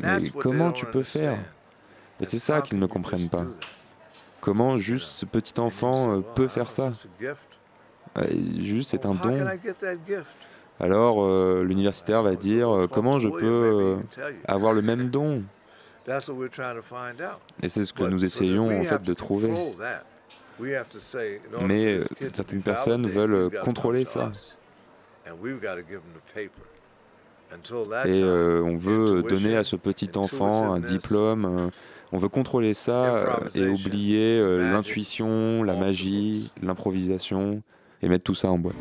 Mais 0.00 0.30
comment 0.38 0.72
tu 0.72 0.86
peux 0.86 1.02
faire. 1.02 1.36
Et 2.20 2.24
c'est 2.24 2.38
ça 2.38 2.62
qu'ils 2.62 2.78
ne 2.78 2.86
comprennent 2.86 3.28
pas. 3.28 3.44
Comment 4.40 4.76
juste 4.76 5.08
ce 5.08 5.26
petit 5.26 5.58
enfant 5.58 6.10
euh, 6.10 6.14
"Well, 6.16 6.24
peut 6.34 6.48
faire 6.48 6.70
ça? 6.70 6.90
just 6.90 7.06
a 7.06 7.08
gift." 7.20 7.38
Ouais, 8.16 8.62
Juste 8.62 8.90
c'est 8.90 9.04
un 9.04 9.14
don. 9.14 9.36
Alors 10.80 11.24
euh, 11.24 11.64
l'universitaire 11.64 12.22
va 12.22 12.36
dire 12.36 12.70
euh, 12.70 12.86
comment 12.86 13.18
je 13.18 13.28
peux 13.28 13.44
euh, 13.44 13.96
avoir 14.46 14.72
le 14.72 14.82
même 14.82 15.10
don? 15.10 15.42
Et 17.62 17.68
c'est 17.68 17.84
ce 17.84 17.92
que 17.92 18.04
nous 18.04 18.24
essayons 18.24 18.80
en 18.80 18.84
fait 18.84 19.02
de 19.02 19.14
trouver. 19.14 19.52
Mais 21.60 22.00
certaines 22.32 22.62
personnes 22.62 23.06
veulent 23.08 23.50
contrôler 23.62 24.04
ça. 24.04 24.32
Et 28.06 28.20
euh, 28.20 28.62
on 28.62 28.76
veut 28.76 29.18
intuition, 29.18 29.22
donner 29.22 29.56
à 29.56 29.64
ce 29.64 29.76
petit 29.76 30.10
enfant 30.16 30.72
un 30.72 30.80
diplôme. 30.80 31.44
euh, 31.44 31.70
On 32.12 32.18
veut 32.18 32.28
contrôler 32.28 32.74
ça 32.74 33.16
euh, 33.16 33.36
et 33.54 33.66
oublier 33.66 34.38
euh, 34.38 34.72
l'intuition, 34.72 35.62
la 35.62 35.74
magie, 35.74 36.52
l'improvisation 36.62 37.62
et 38.02 38.08
mettre 38.08 38.24
tout 38.24 38.34
ça 38.34 38.50
en 38.50 38.58
boîte. 38.58 38.76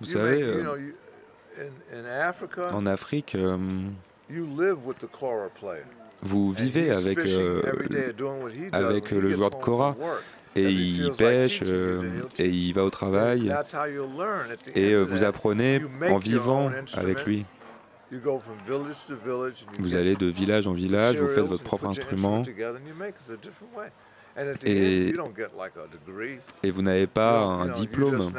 Vous 0.00 0.06
savez, 0.06 0.42
euh, 0.42 0.92
En 2.72 2.86
Afrique, 2.86 3.34
euh, 3.34 3.58
vous 6.22 6.52
vivez 6.52 6.90
avec, 6.90 7.18
euh, 7.18 7.62
avec 8.72 9.10
le 9.10 9.32
joueur 9.32 9.50
de 9.50 9.56
work. 9.70 9.98
et 10.56 10.70
il 10.70 11.12
pêche 11.12 11.62
euh, 11.64 12.22
et 12.38 12.48
il 12.48 12.72
va 12.72 12.84
au 12.84 12.90
travail. 12.90 13.52
Et 14.74 14.94
vous 14.96 15.24
apprenez 15.24 15.80
en 16.08 16.18
vivant 16.18 16.70
avec 16.94 17.24
lui. 17.24 17.44
Vous 19.78 19.94
allez 19.94 20.16
de 20.16 20.26
village 20.26 20.66
en 20.66 20.72
village, 20.72 21.16
vous 21.16 21.28
faites 21.28 21.44
votre 21.44 21.62
propre 21.62 21.86
instrument 21.86 22.42
Et- 24.64 25.12
vous 26.70 26.82
n'avez 26.82 27.06
pas 27.06 27.40
un 27.40 27.68
diplôme. 27.68 28.32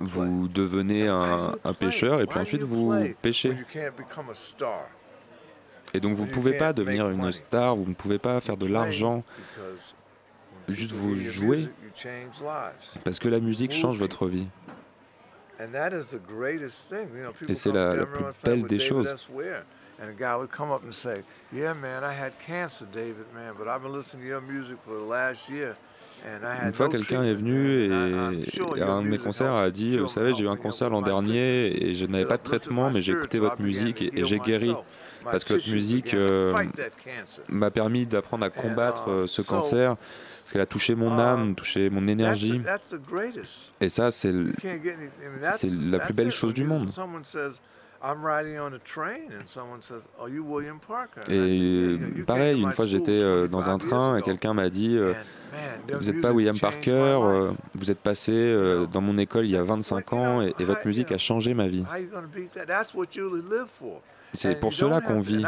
Vous 0.00 0.48
devenez 0.48 1.08
un, 1.08 1.54
pêcheur 1.78 2.20
et 2.20 2.26
puis 2.26 2.38
ensuite 2.38 2.62
vous 2.62 2.94
pêchez? 3.20 3.54
Et 5.92 6.00
donc 6.00 6.14
vous 6.14 6.26
ne 6.26 6.30
pouvez 6.30 6.56
pas 6.56 6.72
devenir 6.72 7.10
une 7.10 7.32
star, 7.32 7.76
vous 7.76 7.86
ne 7.86 7.94
pouvez 7.94 8.18
pas 8.18 8.40
faire 8.40 8.56
de 8.56 8.66
l'argent 8.66 9.24
Juste 10.68 10.92
vous 10.92 11.16
jouez. 11.16 11.68
parce 13.04 13.18
que 13.18 13.28
la 13.28 13.40
musique 13.40 13.72
change 13.72 13.98
votre 13.98 14.26
vie. 14.26 14.46
And 15.60 15.72
that 15.72 15.90
is 15.90 16.10
the 16.10 16.20
greatest 16.26 16.88
thing. 16.88 17.08
You 17.14 17.22
know, 17.22 17.32
people 17.32 17.50
Et 17.50 17.54
c'est 17.54 17.72
la- 17.72 18.06
plus 18.06 18.24
belle 18.42 18.66
des 18.66 18.78
choses. 18.78 19.28
And 20.00 20.08
a 20.08 20.14
guy 20.14 20.34
would 20.34 20.50
come 20.50 20.70
up 20.70 20.82
and 20.82 20.94
say, 20.94 21.22
"Yeah, 21.52 21.74
man, 21.74 22.02
I 22.02 22.12
had 22.12 22.32
cancer, 22.46 22.86
David, 22.90 23.26
man, 23.34 23.52
but 23.58 23.68
I've 23.68 23.82
been 23.82 23.92
listening 23.92 24.22
to 24.22 24.28
your 24.28 24.40
music 24.40 24.78
for 24.84 24.94
the 24.94 25.06
last 25.06 25.48
year." 25.50 25.76
And 26.24 26.42
I 26.42 26.54
had 26.54 26.68
Une 26.68 26.72
fois, 26.72 26.88
quelqu'un 26.88 27.22
est 27.22 27.34
venu 27.34 27.84
et, 27.84 27.92
à 28.82 28.92
un 28.92 29.02
de 29.02 29.08
mes 29.08 29.18
concerts 29.18 29.54
a 29.54 29.70
dit, 29.70 29.98
vous 29.98 30.08
savez, 30.08 30.34
j'ai 30.34 30.44
eu 30.44 30.48
un 30.48 30.56
concert 30.56 30.90
l'an 30.90 31.02
dernier 31.02 31.84
et 31.84 31.94
je 31.94 32.04
n'avais 32.06 32.26
pas 32.26 32.36
de 32.36 32.42
traitement, 32.42 32.90
mais 32.90 33.00
j'ai 33.02 33.12
écouté 33.12 33.38
votre 33.38 33.60
musique 33.60 34.02
et, 34.02 34.24
j'ai 34.24 34.38
guéri. 34.38 34.74
Parce 35.22 35.44
que 35.44 35.54
votre 35.54 35.70
musique 35.70 36.14
euh, 36.14 36.54
m'a 37.48 37.70
permis 37.70 38.06
d'apprendre 38.06 38.44
à 38.44 38.48
combattre 38.48 39.08
uh, 39.08 39.10
euh, 39.10 39.26
ce 39.26 39.42
cancer, 39.42 39.96
parce 39.96 40.52
qu'elle 40.52 40.62
a 40.62 40.66
touché 40.66 40.94
mon 40.94 41.18
uh, 41.18 41.20
âme, 41.20 41.54
touché 41.54 41.90
mon 41.90 42.08
énergie. 42.08 42.58
Et 43.82 43.90
ça, 43.90 44.10
c'est 44.10 44.32
la 44.32 45.98
plus 45.98 46.14
belle 46.14 46.30
chose 46.30 46.54
du 46.54 46.64
monde. 46.64 46.90
Someone 48.00 48.12
says, 48.12 48.18
I'm 48.18 48.24
riding 48.24 48.58
on 48.58 48.74
a 48.74 48.78
train, 48.78 49.30
and 49.38 49.46
someone 49.46 49.82
says, 49.82 50.08
"Are 50.20 50.28
you 50.28 50.42
William 50.42 50.78
Parker?" 50.78 51.20
And 51.26 51.32
I 51.32 51.34
Et 51.34 51.48
said, 51.48 51.58
"Yeah, 51.58 51.66
you 51.66 51.98
know, 51.98 52.04
euh, 52.04 52.08
you 52.08 52.14
came 52.14 52.24
pareil, 52.24 52.60
une 52.62 52.72
fois 52.72 52.86
j'étais 52.86 53.20
euh, 53.22 53.48
dans 53.48 53.60
25 53.60 53.72
un 53.72 53.78
train 53.88 54.16
et 54.16 54.22
quelqu'un 54.22 54.54
m'a 54.54 54.70
dit 54.70 54.96
euh, 54.96 55.12
Vous 55.92 56.10
n'êtes 56.10 56.20
pas 56.20 56.32
William 56.32 56.58
Parker, 56.58 56.90
euh, 56.92 57.52
vous 57.74 57.90
êtes 57.90 58.00
passé 58.00 58.56
dans 58.92 59.00
mon 59.00 59.18
école 59.18 59.44
il 59.44 59.50
y 59.50 59.56
a 59.56 59.62
25 59.62 60.12
ans 60.12 60.42
et, 60.42 60.54
et 60.58 60.64
votre 60.64 60.86
musique 60.86 61.12
a 61.12 61.18
changé 61.18 61.54
ma 61.54 61.68
vie. 61.68 61.84
How 61.92 61.98
you 61.98 62.08
gonna 62.10 62.26
beat 62.26 62.52
that? 62.52 62.66
That's 62.66 62.94
what 62.94 63.08
you 63.14 63.34
live 63.34 63.66
for. 63.68 64.00
C'est 64.32 64.58
pour 64.60 64.72
cela 64.72 65.00
qu'on 65.00 65.20
vit. 65.20 65.44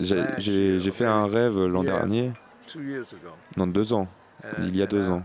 J'ai- 0.00 0.90
fait 0.90 1.04
un 1.06 1.26
rêve 1.26 1.58
l'an 1.66 1.82
dernier, 1.82 2.32
dans 3.56 3.66
deux 3.66 3.92
ans, 3.92 4.08
il 4.58 4.76
y 4.76 4.82
a 4.82 4.86
deux 4.86 5.08
ans. 5.08 5.22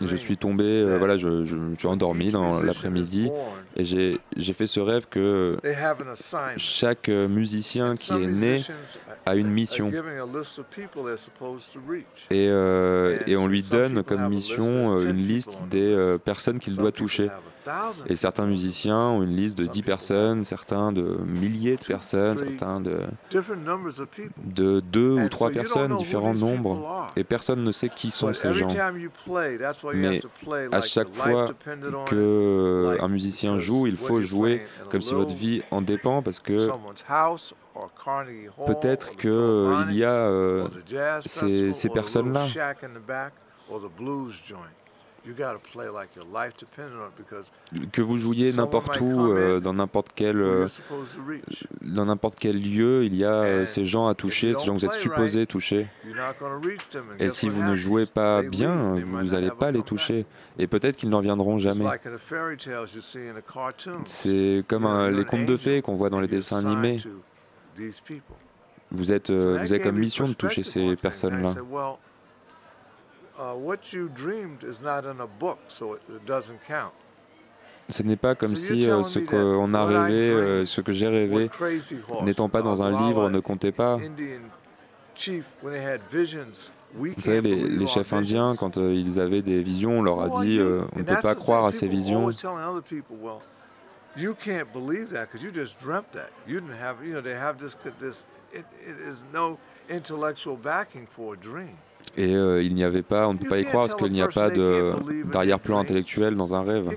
Et 0.00 0.06
je 0.06 0.16
suis 0.16 0.36
tombé, 0.36 0.64
euh, 0.64 0.98
voilà, 0.98 1.16
je, 1.18 1.44
je, 1.44 1.56
je 1.72 1.78
suis 1.78 1.88
endormi 1.88 2.30
dans 2.30 2.60
l'après-midi 2.62 3.30
et 3.76 3.84
j'ai 3.84 4.52
fait 4.52 4.66
ce 4.66 4.80
rêve 4.80 5.06
que 5.08 5.56
chaque 6.56 7.08
euh, 7.08 7.28
musicien 7.28 7.96
qui 7.96 8.12
est 8.12 8.26
né 8.26 8.62
a 9.26 9.34
une 9.36 9.50
mission. 9.50 9.90
et, 12.30 12.48
euh, 12.48 13.18
et 13.26 13.36
on 13.36 13.46
lui 13.46 13.62
donne 13.62 14.02
comme 14.02 14.28
mission 14.28 14.64
there's 14.64 15.04
euh, 15.04 15.06
10 15.06 15.10
une 15.10 15.26
liste 15.26 15.60
des 15.70 15.94
euh, 15.94 16.18
personnes 16.18 16.58
qu'il 16.58 16.76
doit 16.76 16.92
toucher. 16.92 17.28
Et 18.06 18.16
certains 18.16 18.46
musiciens 18.46 19.08
ont 19.10 19.22
une 19.22 19.36
liste 19.36 19.56
de 19.56 19.64
Some 19.64 19.72
10 19.72 19.80
people 19.80 19.92
have 19.92 19.98
personnes, 19.98 20.44
certains 20.44 20.92
de 20.92 21.18
milliers 21.24 21.76
de 21.76 21.84
personnes, 21.84 22.36
certains 22.36 22.80
de, 22.80 23.02
different 23.30 23.64
numbers 23.64 24.00
of 24.00 24.08
people. 24.08 24.32
de 24.44 24.80
deux 24.80 25.12
ou 25.12 25.28
trois 25.28 25.50
personnes, 25.50 25.96
différents 25.96 26.34
nombres. 26.34 27.06
Et 27.16 27.24
personne 27.24 27.64
ne 27.64 27.72
sait 27.72 27.88
qui 27.88 28.10
sont 28.10 28.32
ces 28.32 28.52
gens. 28.54 28.68
Mais 29.94 30.20
à 30.72 30.80
chaque 30.80 31.12
fois 31.12 31.46
depended 31.46 31.94
on 31.94 32.04
que 32.04 32.14
it, 32.14 32.20
euh, 32.20 32.92
like 32.92 33.02
un 33.02 33.08
musicien 33.08 33.58
joue, 33.58 33.86
il 33.86 33.96
faut 33.96 34.20
jouer 34.20 34.66
comme 34.90 35.02
si 35.02 35.14
votre 35.14 35.34
vie 35.34 35.62
en 35.70 35.82
dépend, 35.82 36.22
parce 36.22 36.40
que 36.40 36.68
peut-être 38.66 39.16
que 39.16 39.28
euh, 39.28 39.92
y 39.92 40.04
a 40.04 40.12
euh, 40.12 40.68
ces- 41.24 41.88
personnes-là. 41.88 42.46
Que 47.92 48.02
vous 48.02 48.18
jouiez 48.18 48.52
n'importe 48.52 49.00
où, 49.00 49.32
euh, 49.32 49.60
dans 49.60 49.72
n'importe 49.72 50.08
quel 50.14 50.40
euh, 50.40 50.68
dans 51.80 52.04
n'importe 52.04 52.38
quel 52.38 52.60
lieu, 52.60 53.04
il 53.04 53.14
y 53.14 53.24
a 53.24 53.32
euh, 53.32 53.66
ces 53.66 53.84
gens 53.86 54.06
à 54.06 54.14
toucher, 54.14 54.54
ces 54.54 54.66
gens 54.66 54.74
que 54.74 54.80
vous 54.80 54.86
êtes 54.86 54.92
supposés 54.92 55.46
toucher. 55.46 55.86
Et 57.18 57.30
si 57.30 57.48
vous 57.48 57.62
ne 57.62 57.74
jouez 57.74 58.06
pas 58.06 58.42
bien, 58.42 58.94
vous 58.94 59.22
n'allez 59.22 59.50
pas 59.50 59.70
les 59.70 59.82
toucher. 59.82 60.26
Et 60.58 60.66
peut-être 60.66 60.96
qu'ils 60.96 61.10
ne 61.10 61.16
reviendront 61.16 61.56
It's 61.56 61.62
jamais. 61.62 61.84
C'est 64.04 64.64
comme 64.68 64.86
un- 64.86 65.10
les 65.10 65.24
contes 65.24 65.46
de 65.46 65.56
fées 65.56 65.82
qu'on 65.82 65.96
voit 65.96 66.10
dans 66.10 66.20
les 66.20 66.28
dessins 66.28 66.64
animés. 66.64 66.98
Vous 68.90 69.10
êtes, 69.10 69.30
vous 69.30 69.56
avez 69.56 69.80
comme 69.80 69.96
me 69.96 70.00
mission 70.00 70.28
de 70.28 70.34
toucher 70.34 70.62
ces 70.62 70.96
personnes-là. 70.96 71.54
Said, 73.36 73.42
well, 73.42 73.58
what 73.58 73.92
you 73.92 74.08
dreamed 74.08 74.64
is 74.64 74.80
not 74.80 75.04
in 75.04 75.20
a 75.20 75.26
book, 75.26 75.58
so 75.68 75.94
it, 75.94 76.02
it 76.08 76.24
doesn't 76.26 76.60
count. 76.66 76.92
Ce 77.90 78.02
n'est 78.02 78.16
pas 78.16 78.34
comme 78.34 78.56
si 78.56 78.88
euh, 78.88 79.02
ce 79.02 79.18
qu'on 79.18 79.74
a 79.74 79.84
rêvé, 79.84 80.30
euh, 80.30 80.64
ce 80.64 80.80
que 80.80 80.92
j'ai 80.92 81.06
rêvé, 81.06 81.50
n'étant 82.22 82.48
pas 82.48 82.62
dans 82.62 82.82
un 82.82 82.90
uh, 82.90 83.06
livre, 83.08 83.24
Lala, 83.24 83.34
ne 83.34 83.40
comptait 83.40 83.72
pas. 83.72 83.98
Vous 86.96 87.22
savez, 87.22 87.54
les, 87.54 87.86
chefs 87.86 88.12
indiens, 88.14 88.54
quand 88.56 88.78
euh, 88.78 88.94
ils 88.94 89.20
avaient 89.20 89.42
des 89.42 89.62
visions, 89.62 89.98
on 89.98 90.02
leur 90.02 90.20
a 90.22 90.42
dit 90.42 90.58
on 90.60 90.98
ne 90.98 91.02
peut 91.02 91.20
pas 91.20 91.34
croire 91.34 91.66
à 91.66 91.72
ces 91.72 91.88
visions. 91.88 92.30
Et 102.16 102.34
euh, 102.34 102.62
il 102.62 102.74
n'y 102.74 102.84
avait 102.84 103.02
pas, 103.02 103.28
on 103.28 103.34
ne 103.34 103.38
peut 103.38 103.48
pas 103.48 103.58
y 103.58 103.64
croire 103.64 103.88
parce 103.88 103.96
qu'il 104.00 104.12
n'y 104.12 104.22
a 104.22 104.28
pas 104.28 104.50
d'arrière-plan 104.50 105.78
intellectuel 105.78 106.36
dans 106.36 106.54
un 106.54 106.62
rêve. 106.62 106.96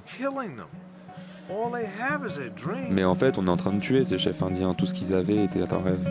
Mais 2.91 3.03
en 3.03 3.15
fait, 3.15 3.37
on 3.37 3.47
est 3.47 3.49
en 3.49 3.57
train 3.57 3.73
de 3.73 3.79
tuer 3.79 4.05
ces 4.05 4.17
chefs 4.17 4.43
indiens. 4.43 4.73
Tout 4.73 4.85
ce 4.85 4.93
qu'ils 4.93 5.13
avaient 5.13 5.45
était 5.45 5.61
un 5.73 5.81
rêve. 5.81 6.05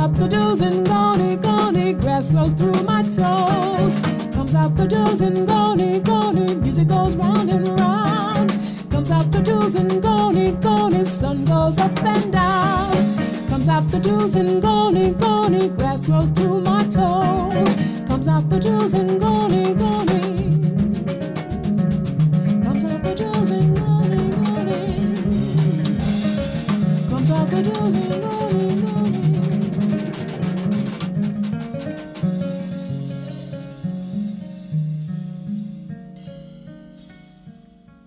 Out 0.00 0.14
the 0.14 0.26
do's 0.26 0.62
and 0.62 0.86
gone, 0.86 1.36
gone. 1.40 1.98
Grass 2.00 2.28
grows 2.28 2.54
through 2.54 2.82
my 2.84 3.02
toes. 3.02 3.94
Comes 4.34 4.54
out 4.54 4.74
the 4.74 4.86
do's 4.86 5.20
and 5.20 5.46
gone, 5.46 6.02
gone. 6.02 6.60
Music 6.62 6.88
goes 6.88 7.16
round 7.16 7.50
and 7.50 7.68
round. 7.78 8.50
Comes 8.90 9.10
out 9.10 9.30
the 9.30 9.40
do's 9.40 9.74
and 9.74 10.02
gone, 10.02 10.58
gone. 10.60 11.04
Sun 11.04 11.44
goes 11.44 11.76
up 11.78 12.02
and 12.02 12.32
down. 12.32 13.48
Comes 13.48 13.68
out 13.68 13.90
the 13.90 13.98
do's 13.98 14.34
and 14.36 14.62
gone, 14.62 15.12
gone. 15.18 15.76
Grass 15.76 16.00
grows 16.06 16.30
through 16.30 16.62
my 16.62 16.82
toes. 16.84 18.08
Comes 18.08 18.26
out 18.26 18.48
the 18.48 18.58
do's 18.58 18.94
and 18.94 19.20
gone, 19.20 19.76
gone. 19.76 20.29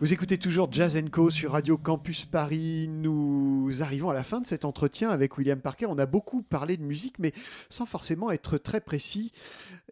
Vous 0.04 0.12
écoutez 0.12 0.38
toujours 0.38 0.70
Jazz 0.70 1.02
Co 1.14 1.30
sur 1.30 1.54
Radio 1.54 1.78
Campus 1.78 2.26
Paris. 2.26 2.90
Nous 2.90 3.70
arrivons 3.80 4.10
à 4.10 4.14
la 4.14 4.24
fin 4.24 4.42
de 4.42 4.46
cet 4.46 4.66
entretien 4.66 5.10
avec 5.10 5.38
William 5.38 5.62
Parker. 5.62 5.86
On 5.86 5.98
a 5.98 6.06
beaucoup 6.06 6.42
parlé 6.42 6.76
de 6.76 6.84
musique, 6.84 7.20
mais 7.20 7.32
sans 7.70 7.86
forcément 7.86 8.30
être 8.30 8.58
très 8.58 8.82
précis. 8.82 9.32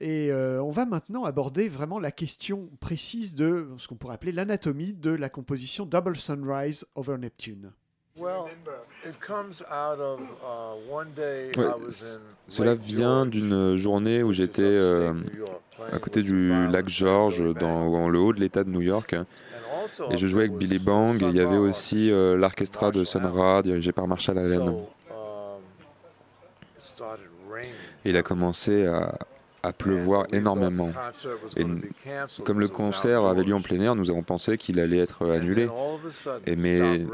Et 0.02 0.30
euh, 0.30 0.62
on 0.62 0.72
va 0.72 0.86
maintenant 0.86 1.24
aborder 1.24 1.70
vraiment 1.70 1.98
la 1.98 2.12
question 2.12 2.68
précise 2.82 3.36
de 3.36 3.70
ce 3.78 3.88
qu'on 3.88 3.96
pourrait 3.96 4.16
appeler 4.16 4.34
l'anatomie 4.34 4.92
de 4.92 5.12
la 5.12 5.30
composition 5.30 5.86
Double 5.86 6.18
Sunrise 6.18 6.86
over 6.96 7.18
Neptune. 7.18 7.72
Well, 8.18 8.50
it 9.06 9.18
comes 9.26 9.64
out 9.72 9.98
of 10.02 10.20
uh, 10.20 10.94
one 10.94 11.14
day 11.16 11.54
Ouais, 11.56 11.64
I 11.64 11.82
was 11.86 11.92
c- 11.92 12.18
in 12.18 12.22
Cela 12.50 12.76
vient 12.76 13.26
d'une 13.26 13.78
journée 13.78 14.24
où 14.24 14.34
j'étais 14.34 14.62
euh, 14.62 15.14
à 15.90 16.00
côté 16.00 16.22
du 16.22 16.50
lac 16.68 16.90
George, 16.90 17.42
dans 17.54 18.10
le 18.10 18.20
haut 18.20 18.34
de 18.34 18.42
l'état 18.42 18.66
de 18.66 18.70
New 18.70 18.82
York. 18.82 19.16
Et 20.10 20.18
je 20.18 20.28
jouais 20.28 20.44
avec 20.44 20.58
Billy 20.58 20.80
Bang. 20.80 21.22
Et 21.22 21.28
il 21.28 21.36
y 21.36 21.40
avait 21.40 21.58
aussi 21.58 22.12
euh, 22.12 22.36
l'orchestra 22.36 22.92
de 22.92 23.04
Sun. 23.04 23.26
Ra, 23.26 23.62
dirigé 23.62 23.92
par 23.92 24.08
Marshall 24.08 24.38
Allen. 24.38 24.62
Um. 24.62 24.86
Et 28.04 28.10
il 28.10 28.18
a 28.18 28.24
commencé 28.24 28.88
à, 28.88 29.18
à 29.64 29.74
pleuvoir 29.74 30.26
énormément. 30.32 30.92
Et 31.56 31.66
Comme 32.44 32.60
le 32.60 32.68
concert 32.68 33.26
avait 33.26 33.44
lieu 33.44 33.56
en 33.56 33.62
plein 33.62 33.80
air, 33.80 33.96
nous 33.96 34.10
avons 34.10 34.24
pensé 34.24 34.58
qu'il 34.58 34.80
allait 34.80 34.98
être 34.98 35.24
euh, 35.24 35.36
annulé. 35.36 35.70
Et 36.46 36.56
mais 36.56 37.06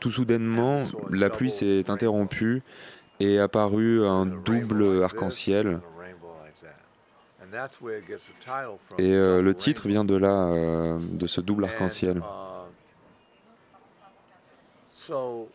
tout 0.00 0.10
soudainement, 0.10 0.80
la 1.10 1.30
pluie 1.30 1.50
s'est 1.50 1.90
interrompue 1.90 2.62
et 3.20 3.34
est 3.34 3.38
apparu 3.38 4.06
un 4.06 4.26
double 4.26 5.02
arc-en-ciel. 5.02 5.80
Et 8.98 9.12
euh, 9.12 9.42
le 9.42 9.54
titre 9.54 9.88
vient 9.88 10.04
de 10.04 10.16
là, 10.16 10.46
euh, 10.46 10.98
de 11.00 11.26
ce 11.26 11.40
double 11.40 11.64
arc-en-ciel. 11.64 12.18
uh, 12.18 12.22
so, 14.90 15.48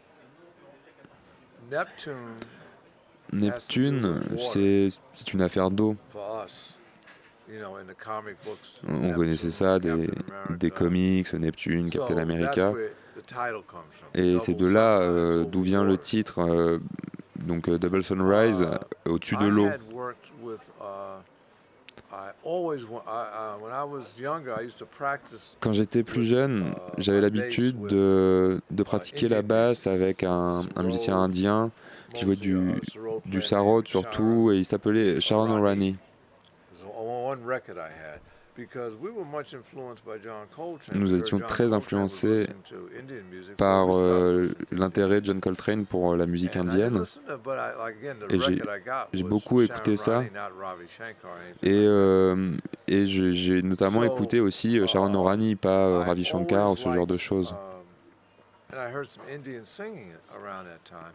Neptune, 1.71 2.15
Neptune, 3.31 4.21
c'est 4.37 5.33
une 5.33 5.41
affaire 5.41 5.69
d'eau. 5.69 5.95
On 8.87 9.13
connaissait 9.13 9.51
ça 9.51 9.79
des, 9.79 10.71
comics, 10.71 11.33
Neptune, 11.33 11.89
Captain 11.89 12.17
America. 12.17 12.73
Et 14.13 14.39
c'est 14.39 14.53
de 14.53 14.67
là 14.67 14.99
euh, 14.99 15.43
d'où 15.43 15.61
vient 15.61 15.83
le 15.83 15.97
titre, 15.97 16.39
euh, 16.39 16.79
donc 17.35 17.69
Double 17.69 18.03
Sunrise, 18.03 18.61
Uh, 18.61 19.09
au-dessus 19.09 19.35
de 19.37 19.47
l'eau. 19.47 19.69
Quand 25.59 25.73
j'étais 25.73 26.03
plus 26.03 26.23
jeune, 26.23 26.73
uh, 26.73 26.73
j'avais 26.97 27.19
my 27.19 27.23
l'habitude 27.23 27.79
de, 27.87 28.61
de 28.71 28.83
pratiquer 28.83 29.29
la 29.29 29.41
basse 29.41 29.87
avec 29.87 30.23
un, 30.23 30.63
un 30.75 30.83
musicien 30.83 31.17
indien 31.17 31.71
qui 32.13 32.25
jouait 32.25 32.35
du, 32.35 32.55
uh, 32.55 32.81
Sarod 32.91 33.21
du 33.25 33.41
sarod 33.41 33.87
surtout, 33.87 34.51
et 34.51 34.57
il 34.57 34.65
s'appelait 34.65 35.21
Sharon 35.21 35.51
Orani. 35.51 35.97
Nous 40.93 41.13
étions 41.13 41.39
très 41.39 41.73
influencés 41.73 42.47
par 43.57 43.97
euh, 43.97 44.47
l'intérêt 44.71 45.21
de 45.21 45.25
John 45.27 45.39
Coltrane 45.39 45.85
pour 45.85 46.11
euh, 46.13 46.17
la 46.17 46.25
musique 46.25 46.55
indienne. 46.55 47.03
Et 48.29 48.39
j'ai- 48.39 49.23
beaucoup 49.23 49.61
écouté 49.61 49.97
ça. 49.97 50.23
Et, 51.63 51.73
euh, 51.73 52.51
et 52.87 53.05
j'ai 53.05 53.61
notamment 53.61 54.03
écouté 54.03 54.39
aussi 54.39 54.85
Sharon 54.87 55.13
uh, 55.13 55.17
Orani, 55.17 55.55
pas 55.55 56.03
Ravi 56.03 56.23
Shankar 56.23 56.71
ou 56.71 56.77
ce 56.77 56.91
genre 56.91 57.07
de 57.07 57.17
choses. 57.17 57.53
um. 58.71 58.79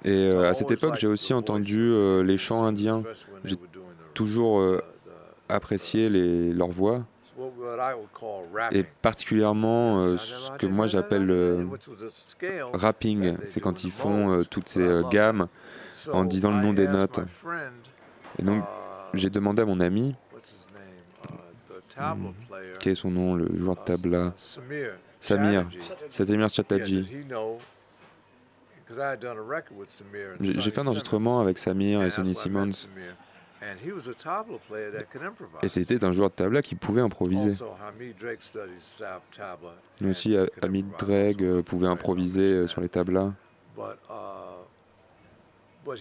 Et 0.05 0.11
euh, 0.11 0.51
à 0.51 0.55
cette 0.55 0.71
époque, 0.71 0.97
j'ai 0.99 1.07
aussi 1.07 1.33
entendu 1.35 1.93
les 2.23 2.39
chants 2.39 2.65
indiens. 2.65 3.03
J'ai 3.45 3.57
toujours 4.15 4.63
apprécié 5.49 6.09
les, 6.09 6.53
leur 6.53 6.69
voix, 6.69 7.05
what- 7.37 7.53
what 7.59 7.77
I 7.79 7.95
would 7.95 8.09
call 8.13 8.45
et 8.73 8.83
particulièrement 8.83 10.03
euh, 10.03 10.17
ce 10.17 10.51
que 10.59 10.67
moi 10.67 10.87
j'appelle 10.87 11.31
euh, 11.31 11.65
rapping, 12.73 13.37
c'est 13.47 13.61
quand 13.61 13.85
ils 13.85 13.91
font 13.91 14.31
euh, 14.33 14.43
toutes 14.45 14.69
ces 14.69 14.81
euh, 14.81 15.03
gammes. 15.11 15.49
En 16.13 16.25
disant 16.25 16.51
le 16.51 16.61
nom 16.61 16.73
des 16.73 16.89
notes. 16.89 17.21
Et 18.39 18.43
donc 18.43 18.63
uh, 18.63 18.67
j'ai 19.17 19.31
demandé 19.31 19.63
à 19.63 19.65
mon 19.65 19.79
ami, 19.81 20.15
uh, 21.97 21.97
player, 22.49 22.73
quel 22.81 22.93
est 22.93 22.97
son 22.97 23.11
nom, 23.11 23.35
le 23.37 23.49
joueur 23.59 23.77
de 23.77 23.81
uh, 23.81 23.85
tabla, 23.85 24.35
Samir, 25.21 25.67
Samir, 26.11 26.49
Chatterjee. 26.51 27.09
J'ai 30.41 30.71
fait 30.71 30.81
un 30.81 30.87
enregistrement 30.89 31.41
avec 31.41 31.59
Samir 31.59 32.03
et 32.03 32.11
Sonny 32.11 32.35
Simmons. 32.35 32.89
Samir. 33.65 33.73
And 33.73 33.79
he 33.85 33.93
was 33.93 34.09
a 34.09 34.15
tabla 34.15 34.59
player 34.69 34.91
that 34.93 35.05
could 35.11 35.23
improvise. 35.23 35.59
Et 35.63 35.69
c'était 35.69 36.05
un 36.05 36.13
joueur 36.13 36.31
de 36.31 36.35
tabla 36.35 36.63
qui 36.63 36.75
pouvait 36.75 37.01
improviser. 37.01 37.53
Mais 40.01 40.11
aussi, 40.11 40.37
Hamid 40.63 40.87
Dreg 40.99 41.43
euh, 41.43 41.63
pouvait 41.63 41.89
improviser 41.89 42.53
euh, 42.53 42.67
sur 42.67 42.81
les 42.81 42.89
tablas. 42.89 43.33
Uh, 43.77 43.83
uh, 44.11 45.95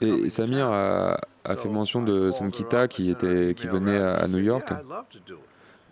Et 0.00 0.30
Samir 0.30 0.68
a, 0.68 1.18
a 1.44 1.56
fait 1.56 1.68
mention 1.68 2.02
de 2.02 2.30
Sankita 2.30 2.88
qui, 2.88 3.10
était, 3.10 3.54
qui 3.56 3.66
venait 3.66 3.98
à, 3.98 4.26
New 4.28 4.38
York. 4.38 4.72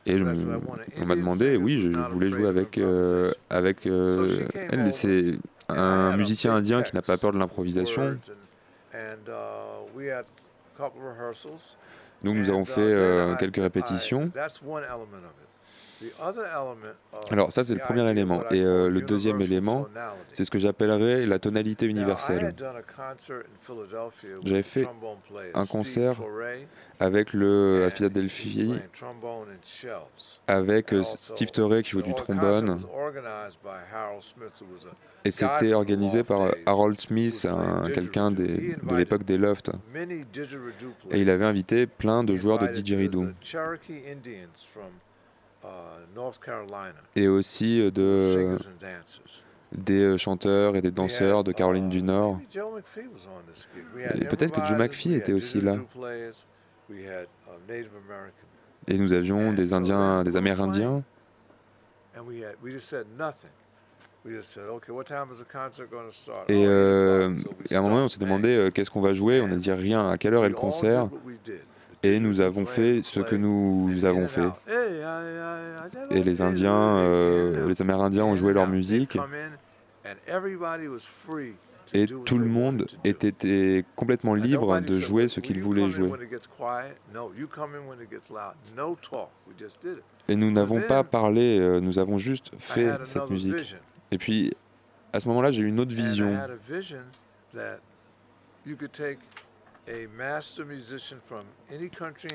Et 0.07 0.19
je- 0.19 0.25
on 0.25 1.07
m'a 1.07 1.17
demandé, 1.17 1.57
oui, 1.57 1.79
je 1.79 1.99
voulais 2.11 2.31
jouer 2.31 2.47
avec, 2.49 2.79
euh, 2.79 3.33
avec 3.51 3.87
euh, 3.87 4.47
elle. 4.55 4.93
C'est 4.93 5.39
un 5.69 6.17
musicien 6.17 6.55
indien 6.55 6.83
qui 6.83 6.95
n'a 6.95 7.03
pas 7.03 7.19
peur 7.19 7.33
de 7.33 7.39
l'improvisation. 7.39 8.17
Donc 12.23 12.37
nous 12.37 12.47
And, 12.47 12.51
avons 12.51 12.63
uh, 12.63 12.67
fait 12.67 12.81
euh, 12.81 13.37
quelques 13.37 13.57
répétitions. 13.57 14.31
Alors 17.31 17.53
ça 17.53 17.63
c'est 17.65 17.75
le 17.75 17.81
premier 17.81 18.09
élément. 18.11 18.43
Et 18.51 18.63
euh, 18.65 18.89
le 18.89 19.01
deuxième 19.07 19.41
élément, 19.41 19.87
c'est 20.33 20.45
ce 20.45 20.51
que 20.51 20.59
j'appellerais 20.59 21.27
la 21.27 21.39
tonalité 21.39 21.87
universelle. 21.87 22.55
J'avais 24.45 24.63
fait 24.63 24.87
un 25.55 25.67
concert 25.67 26.15
Avec 27.03 27.33
le 27.33 27.85
à 27.87 27.91
Philadelphie, 27.91 28.73
avec 30.47 30.93
euh, 30.93 31.03
Steve 31.19 31.51
Torrey 31.51 31.83
qui 31.83 31.91
joue 31.93 32.03
du 32.03 32.11
trombone. 32.15 32.79
Et 35.25 35.31
c'était 35.31 35.73
organisé 35.75 36.23
par 36.25 36.51
Harold 36.67 37.01
Smith, 37.01 37.47
un- 37.51 37.83
quelqu'un 37.95 38.31
de 38.31 38.45
l'époque 38.97 39.25
des 39.25 39.39
Lofts. 39.39 39.71
Et 41.11 41.21
il 41.21 41.31
avait 41.31 41.45
invité 41.47 41.87
plein 41.87 42.23
de 42.25 42.37
joueurs 42.37 42.59
de 42.59 42.67
didgeridoo. 42.75 43.27
Et 47.17 47.29
aussi 47.29 47.81
euh, 47.81 47.91
de, 47.91 48.57
des 49.73 50.01
euh, 50.01 50.17
chanteurs 50.19 50.77
et 50.77 50.83
des 50.83 50.91
danseurs 50.91 51.45
de 51.45 51.53
Caroline 51.53 51.89
du 51.89 52.03
Nord. 52.03 52.39
Et 54.15 54.25
peut-être 54.25 54.53
que 54.53 54.67
Joe 54.67 54.79
McPhee 54.79 55.15
était 55.15 55.33
aussi 55.33 55.61
là. 55.61 55.77
uh, 55.77 56.97
Et 58.89 58.99
nous 58.99 59.13
avions 59.13 59.53
des 59.53 59.73
Indiens, 59.75 60.25
des 60.25 60.37
Amérindiens. 60.37 61.03
and 62.17 62.27
we 62.27 62.43
had 62.43 62.57
we 62.63 62.73
just 62.73 62.89
said 62.89 63.07
nothing. 63.17 63.51
We 64.25 64.33
just 64.33 64.51
said, 64.53 64.65
okay, 64.65 64.93
what 64.93 65.05
time 65.07 65.29
is 65.33 65.39
the 65.39 65.47
concert 65.51 65.91
going 65.91 66.07
to 66.11 66.13
start? 66.13 66.51
Et, 66.51 66.67
Oh, 66.67 66.69
euh, 66.69 67.35
et 67.71 67.75
à 67.75 67.79
un 67.79 67.83
moment, 67.83 68.05
on 68.05 68.09
s'est 68.09 68.19
demandé 68.19 68.49
euh, 68.55 68.71
qu'est-ce 68.71 68.91
qu'on 68.91 69.01
va 69.01 69.15
jouer? 69.15 69.41
On 69.41 69.51
a 69.51 69.57
dit 69.57 69.73
rien. 69.73 70.11
À 70.11 70.19
quelle 70.19 70.35
heure 70.35 70.45
est 70.45 70.51
le 70.51 70.55
concert? 70.55 71.09
Et 72.03 72.19
nous 72.19 72.41
avons 72.41 72.65
fait 72.65 73.03
ce 73.03 73.21
que 73.21 73.37
nous 73.37 74.05
avons 74.05 74.27
fait. 74.27 74.49
Et 76.11 76.23
les 76.23 76.41
Indiens, 76.41 76.99
euh, 76.99 77.69
les 77.69 77.83
Amérindiens 77.83 78.25
ont 78.25 78.37
joué 78.37 78.53
leur 78.53 78.67
musique. 78.67 79.19
Et 81.93 82.07
tout 82.07 82.39
le 82.39 82.47
monde 82.47 82.87
était, 83.05 83.85
complètement 83.97 84.35
libre 84.35 84.81
de 84.81 84.99
jouer 85.01 85.23
"Well, 85.23 85.29
ce 85.29 85.41
qu'il 85.41 85.61
voulait 85.61 85.91
jouer. 85.91 86.09
when 86.09 86.23
it 86.23 86.31
gets 86.31 86.47
quiet?" 86.47 86.95
No, 87.13 87.33
you 87.37 87.49
come 87.49 87.75
in 87.75 87.89
when 87.89 88.01
it 88.01 88.09
gets 88.09 88.33
loud. 88.33 88.55
No 88.77 88.95
talk. 88.95 89.31
We 89.49 89.55
just 89.59 89.77
did 89.83 89.99
it. 89.99 90.05
Et 90.29 90.37
nous 90.37 90.53
n'avons 90.53 90.81
pas 90.81 91.03
parlé, 91.03 91.59
euh, 91.59 91.81
nous 91.81 91.99
avons 91.99 92.17
juste 92.17 92.53
fait 92.59 92.93
cette 93.05 93.29
musique. 93.29 93.77
Et 94.13 94.19
puis, 94.19 94.53
à 95.13 95.19
ce 95.19 95.27
moment-là, 95.29 95.51
j'ai 95.51 95.63
eu 95.63 95.67
une 95.67 95.81
autre 95.81 95.95
vision. 95.95 96.31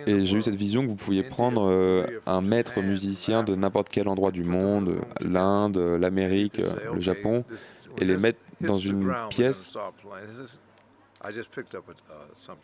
Et 0.08 0.26
j'ai 0.26 0.38
eu 0.38 0.42
cette 0.42 0.56
vision 0.56 0.84
que 0.84 0.88
vous 0.90 0.96
pouviez 0.96 1.24
prendre 1.24 1.70
euh, 1.70 2.06
un 2.26 2.42
maître 2.42 2.82
musicien 2.82 3.44
de 3.44 3.56
n'importe 3.56 3.90
quel 3.90 4.08
endroit 4.08 4.32
du 4.32 4.44
monde, 4.44 5.00
l'Inde, 5.22 5.78
l'Amérique, 5.78 6.64
say, 6.64 6.76
le 6.86 6.90
"Okay, 6.92 7.02
Japon, 7.02 7.46
et 8.00 8.06
les 8.06 8.18
mettre 8.18 8.40
dans 8.62 8.76
une 8.76 9.14
pièce. 9.30 9.66
start 9.66 9.94
playing." 10.02 10.28
This 10.28 10.54
is- 10.54 10.60
I 11.28 11.34
just 11.34 11.50
picked 11.50 11.74
up 11.76 11.86
a, 11.90 11.92
uh. 11.92 12.56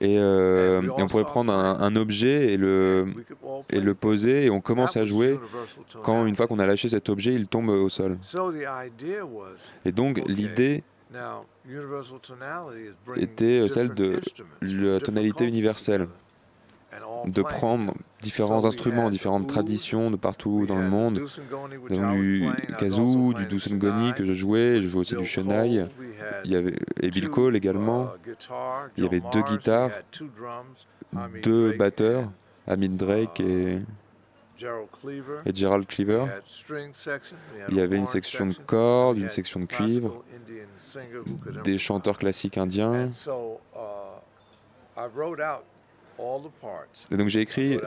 Et, 0.00 0.18
euh, 0.18 0.82
et 0.82 1.02
on 1.02 1.06
pourrait 1.06 1.24
prendre 1.24 1.52
un, 1.52 1.96
objet 1.96 2.52
et 2.52 2.56
le, 2.56 3.06
et 3.70 3.80
poser 3.94 4.46
et 4.46 4.50
on 4.50 4.60
commence 4.60 4.96
à 4.96 5.04
jouer. 5.04 5.38
Quand 6.02 6.26
une 6.26 6.36
fois 6.36 6.46
qu'on 6.46 6.58
a 6.58 6.66
lâché 6.66 6.88
cet 6.88 7.08
objet, 7.08 7.32
il 7.34 7.48
tombe 7.48 7.70
au 7.70 7.88
sol. 7.88 8.18
So 8.20 8.52
the 8.52 8.66
idea 8.86 9.24
was, 9.24 9.72
Et 9.84 9.92
donc 9.92 10.22
l'idée 10.26 10.84
était 13.16 13.60
euh, 13.60 13.68
celle 13.68 13.94
de 13.94 14.20
la 14.62 15.00
tonalité 15.00 15.46
universelle, 15.46 16.08
de 17.26 17.42
prendre 17.42 17.94
différents 18.22 18.64
instruments, 18.64 19.10
différentes 19.10 19.46
traditions 19.46 20.10
de 20.10 20.16
partout 20.16 20.66
dans 20.66 20.78
le 20.78 20.88
monde. 20.88 21.20
Nous 21.90 21.98
avons 21.98 22.14
du 22.14 22.50
kazoo, 22.78 23.34
du 23.34 23.46
dusengoni 23.46 24.12
que 24.14 24.24
je 24.24 24.32
jouais, 24.32 24.82
je 24.82 24.88
jouais 24.88 25.00
aussi 25.00 25.16
du 25.16 25.50
had 25.50 25.90
Il 26.44 26.50
y 26.50 26.56
avait, 26.56 26.74
et 27.00 27.10
Bill 27.10 27.28
Cole 27.30 27.56
également, 27.56 28.12
uh, 28.26 28.30
Il 28.96 29.04
y 29.04 29.06
avait 29.06 29.22
deux 29.32 29.42
guitares, 29.42 29.90
deux 31.42 31.72
batteurs, 31.72 32.30
Amit 32.66 32.88
Drake 32.90 33.40
et, 33.40 33.78
Gerald 33.78 33.78
Cleaver. 33.78 34.07
Et 35.44 35.54
Gerald 35.54 35.86
Cleaver. 35.86 36.26
Il 37.68 37.76
y 37.76 37.80
avait 37.80 37.96
une 37.96 38.06
section 38.06 38.46
de 38.46 38.54
cordes, 38.54 39.18
une 39.18 39.28
section 39.28 39.60
de 39.60 39.66
cuivre, 39.66 40.24
des 41.64 41.78
chanteurs 41.78 42.18
classiques 42.18 42.58
indiens. 42.58 43.08
Uh, 43.08 44.20
I 44.96 45.06
wrote 45.14 45.40
out 45.40 45.64
all 46.18 46.40
the 46.42 46.52
parts. 46.60 47.06
Et 47.10 47.16
donc 47.16 47.28
j'ai 47.28 47.40
écrit 47.40 47.78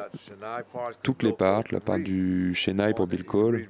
toutes 1.04 1.24
les 1.24 1.34
parts, 1.34 1.64
la 1.72 1.82
part 1.82 2.00
du 2.00 2.54
Chennai 2.54 2.94
pour 2.94 3.08
Bill 3.08 3.26
Cole, 3.26 3.68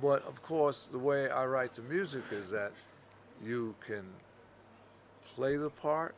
but 0.00 0.24
of 0.26 0.42
course, 0.42 0.88
the 0.90 0.98
way 0.98 1.28
I 1.28 1.44
write 1.44 1.74
the 1.74 1.82
music 1.82 2.22
is 2.32 2.50
that 2.50 2.72
you 3.42 3.74
can 3.86 4.04
play 5.34 5.56
the 5.56 5.70
part 5.70 6.14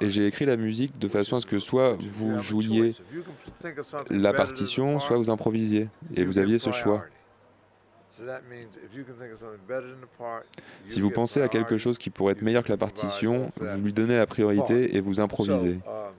et 0.00 0.08
j'ai 0.08 0.26
écrit 0.26 0.46
la 0.46 0.56
musique 0.56 0.98
de 0.98 1.08
façon 1.08 1.36
à 1.36 1.40
ce 1.40 1.46
que 1.46 1.58
soit 1.58 1.96
vous 2.00 2.38
jouiez 2.38 2.92
choice. 2.92 3.02
If 3.10 3.14
you 3.14 3.22
can 3.22 3.32
think 3.60 3.78
of 3.78 3.86
something 3.86 4.20
la 4.20 4.32
partition, 4.32 4.92
part, 4.92 5.02
soit 5.02 5.16
vous 5.16 5.30
improvisiez. 5.30 5.88
Et 6.14 6.24
vous 6.24 6.38
aviez 6.38 6.58
ce 6.58 6.70
choix. 6.72 7.04
Si 10.86 11.00
vous 11.00 11.10
pensez 11.10 11.42
à 11.42 11.48
quelque 11.48 11.78
chose 11.78 11.98
qui 11.98 12.10
pourrait 12.10 12.32
être 12.32 12.42
meilleur 12.42 12.62
que 12.62 12.70
la 12.70 12.76
partition, 12.76 13.52
vous 13.56 13.84
lui 13.84 13.92
donnez 13.92 14.16
la 14.16 14.26
priorité 14.26 14.96
et 14.96 15.00
vous 15.00 15.20
improvisez. 15.20 15.80
um. 15.86 16.12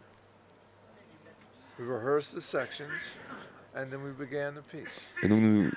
Et 5.24 5.28
donc 5.28 5.42
nous, 5.42 5.72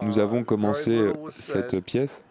nous 0.00 0.18
Uh, 0.18 0.20
avons 0.20 0.44
commencé 0.44 1.12
cette 1.30 1.80
pièce 1.80 2.22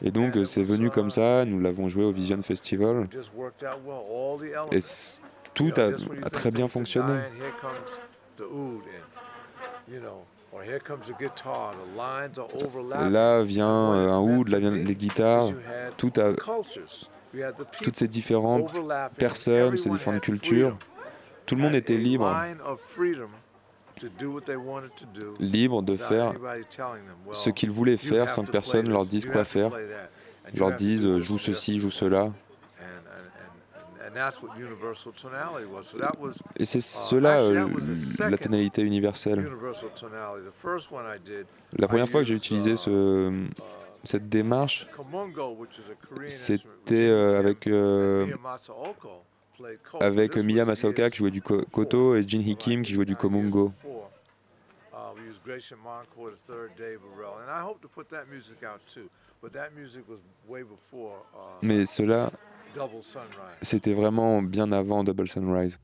et 0.00 0.10
donc 0.10 0.36
And 0.36 0.40
it 0.40 0.46
c'est 0.46 0.64
venu 0.64 0.86
uh, 0.86 0.90
comme 0.90 1.10
ça, 1.10 1.44
nous 1.44 1.60
l'avons 1.60 1.88
joué 1.88 2.04
au 2.04 2.12
Vision 2.12 2.40
Festival 2.42 3.04
It 3.04 3.12
just 3.12 3.30
worked 3.34 3.62
out 3.62 3.80
well. 3.84 4.02
All 4.08 4.38
the 4.38 4.54
et 4.72 4.80
You 5.58 5.72
tout 5.72 5.80
a, 5.80 6.30
très 6.30 6.50
bien 6.50 6.68
fonctionné. 6.68 7.08
dying, 7.08 7.34
here 7.36 7.52
comes 7.60 7.98
the 8.36 8.44
oud 8.44 8.82
in, 8.86 9.92
you 9.92 10.00
know, 10.00 10.24
or 10.52 10.62
here 10.62 10.78
comes 10.78 11.06
the 11.06 11.18
guitar. 11.18 11.74
The 11.74 11.96
lines 11.96 12.38
are 12.38 12.48
overlapping. 12.64 13.12
Là 13.12 13.42
vient 13.42 13.92
euh, 13.94 14.12
un 14.12 14.20
oud, 14.20 14.48
là 14.50 14.60
viennent 14.60 14.84
les 14.84 14.94
guitares, 14.94 15.52
tout 15.96 16.12
a, 16.16 16.34
toutes 17.82 17.96
ces 17.96 18.08
différentes 18.08 18.72
personnes, 19.18 19.76
ces 19.76 19.90
différentes 19.90 20.20
cultures, 20.20 20.76
tout 21.44 21.56
le 21.56 21.62
monde 21.62 21.74
était 21.74 21.96
libre, 21.96 22.32
line 23.98 24.10
of 24.10 24.10
freedom 24.10 24.18
to 24.18 24.24
do 24.24 24.32
what 24.32 24.40
they 24.44 24.56
wanted 24.56 24.90
to 24.96 25.06
do. 25.14 25.34
Libre 25.40 25.82
de 25.82 25.96
faire 25.96 26.32
ce 27.32 27.50
qu'ils 27.50 27.70
voulaient 27.70 27.96
faire 27.96 28.30
sans 28.30 28.44
que 28.44 28.50
personne 28.50 28.88
leur 28.88 29.04
dise 29.06 29.26
quoi 29.26 29.44
faire, 29.44 29.72
leur 30.54 30.72
dise 30.72 31.06
euh, 31.06 31.20
joue 31.20 31.38
ceci, 31.38 31.78
joue 31.78 31.90
cela. 31.90 32.30
Et 36.56 36.64
c'est 36.64 36.80
cela 36.80 37.34
actually, 37.34 37.58
euh, 38.20 38.30
la 38.30 38.38
tonalité 38.38 38.82
universelle. 38.82 39.48
La 41.76 41.88
première 41.88 42.08
fois 42.08 42.22
que 42.22 42.26
j'ai 42.26 42.34
utilisé 42.34 42.72
uh, 42.72 42.76
ce, 42.76 43.30
uh, 43.30 43.50
cette 44.04 44.28
démarche, 44.28 44.88
c'était 46.28 47.08
euh, 47.08 47.38
avec, 47.38 47.66
euh, 47.66 48.26
avec 50.00 50.36
Miya 50.36 50.64
Masaoka 50.64 51.10
qui 51.10 51.18
jouait 51.18 51.30
du 51.30 51.42
koto 51.42 52.16
et 52.16 52.26
Jin 52.26 52.40
Hee 52.40 52.46
Right, 52.46 52.58
Kim 52.58 52.82
qui 52.82 52.94
jouait 52.94 53.04
du 53.04 53.16
komungo. 53.16 53.72
uh, 61.34 61.58
Mais 61.62 61.86
cela, 61.86 62.30
c'était 63.62 63.94
vraiment 63.94 64.42
bien 64.42 64.70
avant 64.72 65.04
Double 65.04 65.28
Sunrise. 65.28 65.78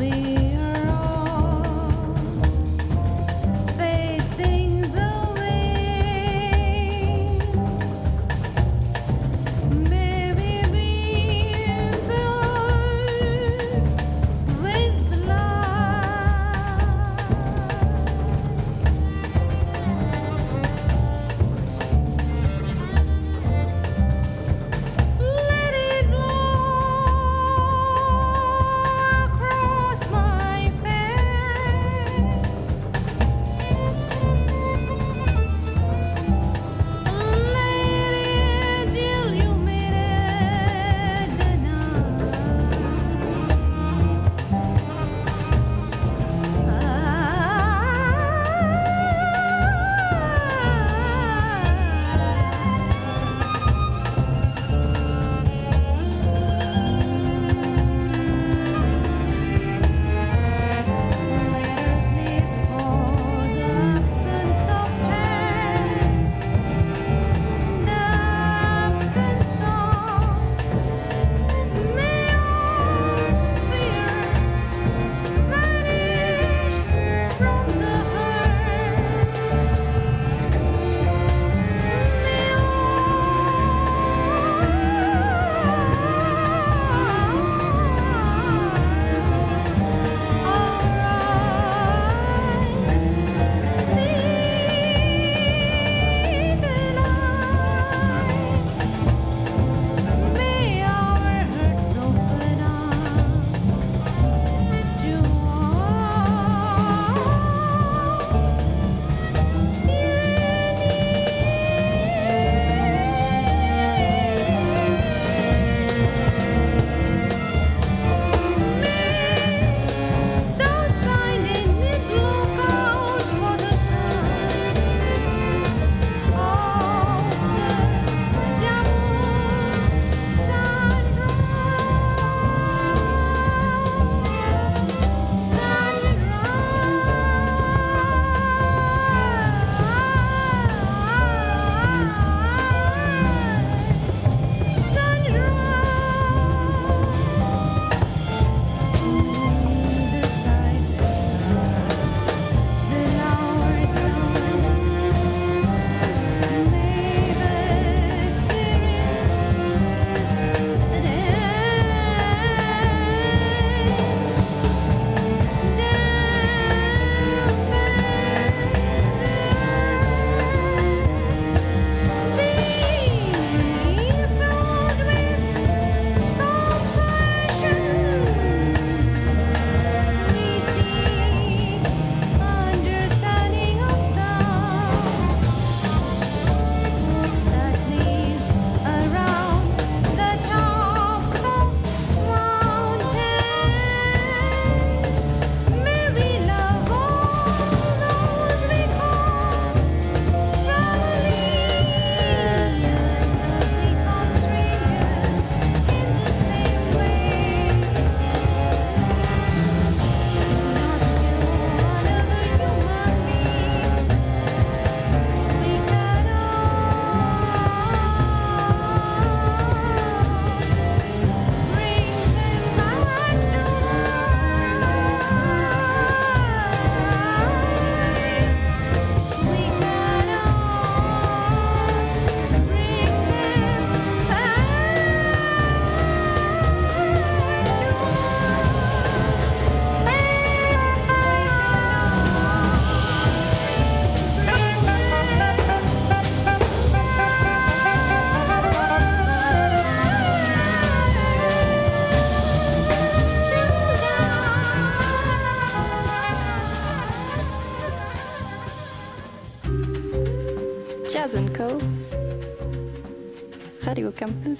believe. 0.00 0.39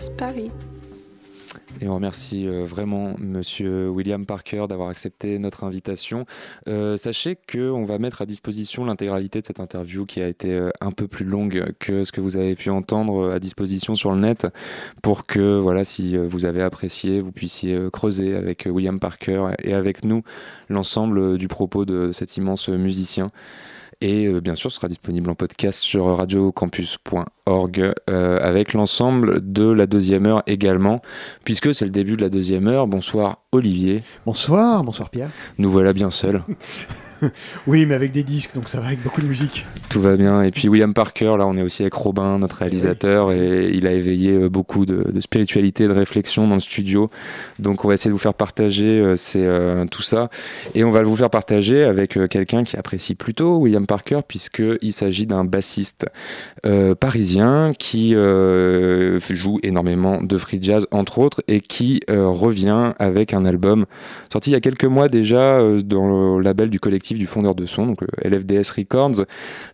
Paris. 0.09 0.51
Et 1.81 1.89
on 1.89 1.95
remercie 1.95 2.47
euh, 2.47 2.65
vraiment 2.65 3.15
Monsieur 3.19 3.89
William 3.89 4.27
Parker 4.27 4.67
d'avoir 4.69 4.89
accepté 4.89 5.39
notre 5.39 5.65
invitation. 5.65 6.27
Euh, 6.69 6.97
sachez 6.97 7.37
qu'on 7.37 7.85
va 7.85 7.99
mettre 7.99 8.23
à 8.23 8.27
disposition 8.27 8.85
l'intégralité 8.85 9.41
de 9.41 9.47
cette 9.47 9.61
interview 9.61 10.05
qui 10.05 10.21
a 10.21 10.29
été 10.29 10.53
euh, 10.53 10.71
un 10.81 10.91
peu 10.91 11.09
plus 11.09 11.25
longue 11.25 11.73
que 11.79 12.05
ce 12.05 12.13
que 12.13 12.21
vous 12.21 12.37
avez 12.37 12.55
pu 12.55 12.71
entendre 12.71 13.31
à 13.31 13.39
disposition 13.39 13.95
sur 13.95 14.13
le 14.13 14.19
net 14.19 14.47
pour 15.03 15.27
que, 15.27 15.59
voilà, 15.59 15.85
si 15.85 16.17
vous 16.17 16.45
avez 16.45 16.63
apprécié, 16.63 17.21
vous 17.21 17.33
puissiez 17.33 17.79
creuser 17.93 18.35
avec 18.35 18.67
William 18.71 18.99
Parker 18.99 19.53
et 19.63 19.73
avec 19.73 20.05
nous 20.05 20.23
l'ensemble 20.69 21.39
du 21.39 21.49
propos 21.49 21.85
de 21.85 22.13
cet 22.13 22.37
immense 22.37 22.69
musicien. 22.69 23.31
Et 24.03 24.27
euh, 24.27 24.41
bien 24.41 24.55
sûr, 24.55 24.71
ce 24.71 24.77
sera 24.77 24.89
disponible 24.89 25.29
en 25.29 25.35
podcast 25.35 25.81
sur 25.81 26.17
radiocampus.org 26.17 27.93
euh, 28.09 28.39
avec 28.41 28.73
l'ensemble 28.73 29.53
de 29.53 29.71
la 29.71 29.87
deuxième 29.87 30.25
heure 30.25 30.43
également, 30.47 31.03
puisque 31.45 31.75
c'est 31.75 31.85
le 31.85 31.91
début 31.91 32.17
de 32.17 32.23
la 32.23 32.31
deuxième 32.31 32.67
heure. 32.67 32.87
Bonsoir 32.87 33.43
Olivier. 33.53 34.03
Bonsoir, 34.25 34.85
bonsoir 34.85 35.11
Pierre. 35.11 35.31
Nous 35.59 35.71
voilà 35.71 35.93
bien 35.93 36.09
seuls. 36.11 36.43
oui, 37.67 37.87
mais 37.87 37.95
avec 37.95 38.13
des 38.13 38.23
disques, 38.23 38.55
donc 38.55 38.69
ça 38.69 38.81
va 38.81 38.89
avec 38.89 39.03
beaucoup 39.03 39.21
de 39.21 39.27
musique. 39.27 39.67
Tout 39.89 40.01
va 40.01 40.17
bien. 40.17 40.43
Et 40.43 40.51
puis 40.51 40.69
William 40.69 40.95
Parker, 40.95 41.37
là, 41.39 41.47
on 41.47 41.57
est 41.57 41.63
aussi 41.63 41.83
avec 41.83 41.95
Robin, 41.95 42.39
notre 42.39 42.57
réalisateur, 42.57 43.33
et 43.33 43.71
il 43.73 43.87
a 43.87 43.93
éveillé 43.93 44.33
euh, 44.33 44.49
beaucoup 44.49 44.87
de, 44.87 45.21
spiritualité, 45.21 45.87
de 45.87 45.93
réflexion 45.93 46.47
dans 46.47 46.55
le 46.55 46.61
studio. 46.61 47.11
Donc, 47.59 47.85
on 47.85 47.89
va 47.89 47.95
essayer 47.95 48.11
de 48.11 48.15
vous 48.15 48.19
faire 48.19 48.35
partager 48.35 49.01
euh, 49.01 49.17
euh, 49.37 49.85
tout 49.91 50.03
ça. 50.03 50.31
Et 50.75 50.85
on 50.85 50.91
va 50.91 51.03
vous 51.03 51.17
faire 51.17 51.31
partager 51.31 51.85
avec 51.85 52.19
quelqu'un 52.29 52.65
qui 52.65 52.77
apprécie 52.77 53.15
plutôt 53.15 53.59
William 53.59 53.87
Parker, 53.87 54.21
puisqu'il 54.27 54.93
s'agit 54.93 55.27
d'un 55.27 55.45
bassiste 55.45 56.07
parisien 57.01 57.73
qui 57.79 58.15
joue 58.15 59.59
énormément 59.63 60.23
de 60.23 60.37
free 60.37 60.59
jazz, 60.61 60.87
entre 60.91 61.19
autres, 61.19 61.43
et 61.49 61.61
qui 61.61 62.01
revient 62.09 62.93
avec 62.99 63.35
un 63.35 63.45
album 63.45 63.87
sorti 64.33 64.51
il 64.51 64.53
y 64.53 64.57
a 64.57 64.61
quelques 64.61 64.85
mois 64.85 65.09
déjà 65.09 65.61
dans 65.83 66.37
le 66.37 66.43
label 66.43 66.71
du 66.71 66.81
collectif 66.81 67.10
du 67.19 67.27
fondeur 67.27 67.55
de 67.55 67.67
son, 67.67 67.87
donc 67.87 68.03
LFDS 68.25 68.71
Records. 68.77 69.25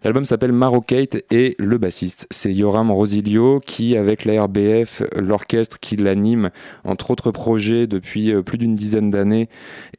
L'album 0.04 0.24
s'appelle 0.24 0.52
Marocate 0.52 1.18
et 1.30 1.54
le 1.58 1.78
bassiste, 1.78 2.26
c'est 2.30 2.52
Yoram 2.52 2.90
Rosilio 2.90 3.60
qui, 3.60 3.96
avec 3.96 4.24
la 4.24 4.44
RBF, 4.44 5.02
l'orchestre 5.16 5.78
qui 5.80 5.96
l'anime, 5.96 6.50
entre 6.84 7.10
autres 7.10 7.30
projets 7.30 7.86
depuis 7.86 8.32
euh, 8.32 8.42
plus 8.42 8.58
d'une 8.58 8.74
dizaine 8.74 9.10
d'années, 9.10 9.48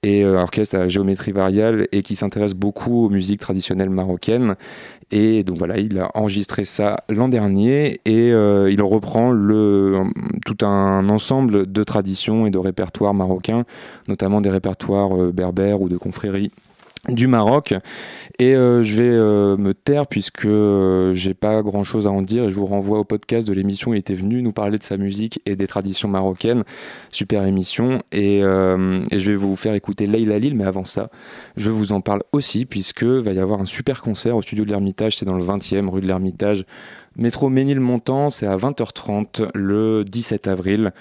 et 0.04 0.24
euh, 0.24 0.42
orchestre 0.42 0.78
à 0.78 0.88
géométrie 0.88 1.32
variable 1.32 1.88
et 1.92 2.04
qui 2.04 2.16
s'intéresse 2.16 2.54
beaucoup 2.54 3.06
aux 3.06 3.10
musiques 3.10 3.40
traditionnelles 3.40 3.90
marocaines. 3.90 4.56
Et 5.12 5.44
donc 5.44 5.58
voilà, 5.58 5.78
il 5.78 6.00
a 6.00 6.10
enregistré 6.16 6.66
ça 6.66 6.98
l'an 7.10 7.30
dernier 7.30 8.02
et 8.06 8.34
euh, 8.34 8.70
il 8.70 8.82
reprend 8.82 9.32
le, 9.32 10.04
tout 10.46 10.66
un 10.66 11.08
ensemble 11.10 11.72
de 11.72 11.84
traditions 11.84 12.46
et 12.46 12.50
de 12.50 12.58
répertoires 12.58 13.14
marocains, 13.14 13.64
notamment 14.10 14.42
des 14.42 14.50
répertoires 14.50 15.32
berbères 15.32 15.82
ou 15.82 15.88
de 15.88 15.98
confréries 15.98 16.52
du 17.10 17.28
Maroc. 17.28 17.74
Et 18.40 18.56
euh, 18.56 18.84
je 18.84 18.98
vais 18.98 19.10
euh, 19.10 19.58
me 19.58 19.74
taire 19.74 20.06
puisque 20.06 20.46
euh, 20.46 21.14
j'ai 21.14 21.34
pas 21.34 21.64
grand 21.64 21.84
chose 21.84 22.06
à 22.06 22.12
en 22.12 22.22
dire 22.22 22.46
et 22.46 22.52
je 22.52 22.56
vous 22.56 22.66
renvoie 22.66 23.00
au 23.00 23.04
podcast 23.04 23.48
de 23.48 23.54
l'émission. 23.54 23.94
Il 23.94 23.98
était 23.98 24.14
venu 24.14 24.42
nous 24.42 24.52
parler 24.52 24.78
de 24.78 24.84
sa 24.84 24.98
musique 24.98 25.42
et 25.46 25.56
des 25.56 25.68
traditions 25.68 26.08
marocaines. 26.08 26.64
Super 27.12 27.46
émission. 27.46 28.02
Et, 28.12 28.42
je 28.42 29.32
vais 29.32 29.36
vous 29.36 29.56
faire 29.56 29.74
écouter 29.74 30.06
Leila 30.06 30.40
Lille, 30.40 30.56
mais 30.56 30.66
avant 30.66 30.84
ça, 30.84 31.10
je 31.56 31.72
vous 31.72 31.94
en 31.94 32.02
parle 32.02 32.22
aussi 32.32 32.66
puisque 32.66 33.04
va 33.04 33.32
y 33.32 33.40
avoir 33.40 33.62
un 33.62 33.66
super 33.66 34.02
concert 34.02 34.36
au 34.36 34.42
studio 34.42 34.66
de 34.66 34.70
l'Ermitage. 34.70 35.18
C'est 35.18 35.26
dans 35.26 35.38
le 35.38 35.44
20e 35.44 35.90
rue 35.90 36.02
de 36.02 36.08
l'Ermitage. 36.08 36.66
Métro 37.16 37.50
Ménilmontant, 37.50 38.30
c'est 38.30 38.46
à 38.46 38.56
20h30 38.58 39.50
le 39.56 40.04
17 40.04 40.48
avril 40.48 40.92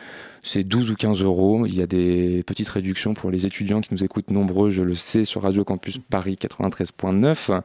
c'est 0.47 0.63
12 0.63 0.91
ou 0.91 0.95
15 0.95 1.23
euros. 1.23 1.67
Il 1.67 1.75
y 1.75 1.83
a 1.83 1.87
des 1.87 2.43
petites 2.47 2.69
réductions 2.69 3.15
pour 3.15 3.31
les 3.31 3.47
étudiants 3.47 3.81
qui 3.81 3.93
nous 3.93 4.05
écoutent 4.05 4.31
nombreux, 4.31 4.71
je 4.71 4.83
le 4.83 4.95
sais, 4.95 5.25
sur 5.25 5.43
Radio 5.43 5.65
Campus 5.65 5.99
Paris 5.99 6.39
93.9. 6.41 7.61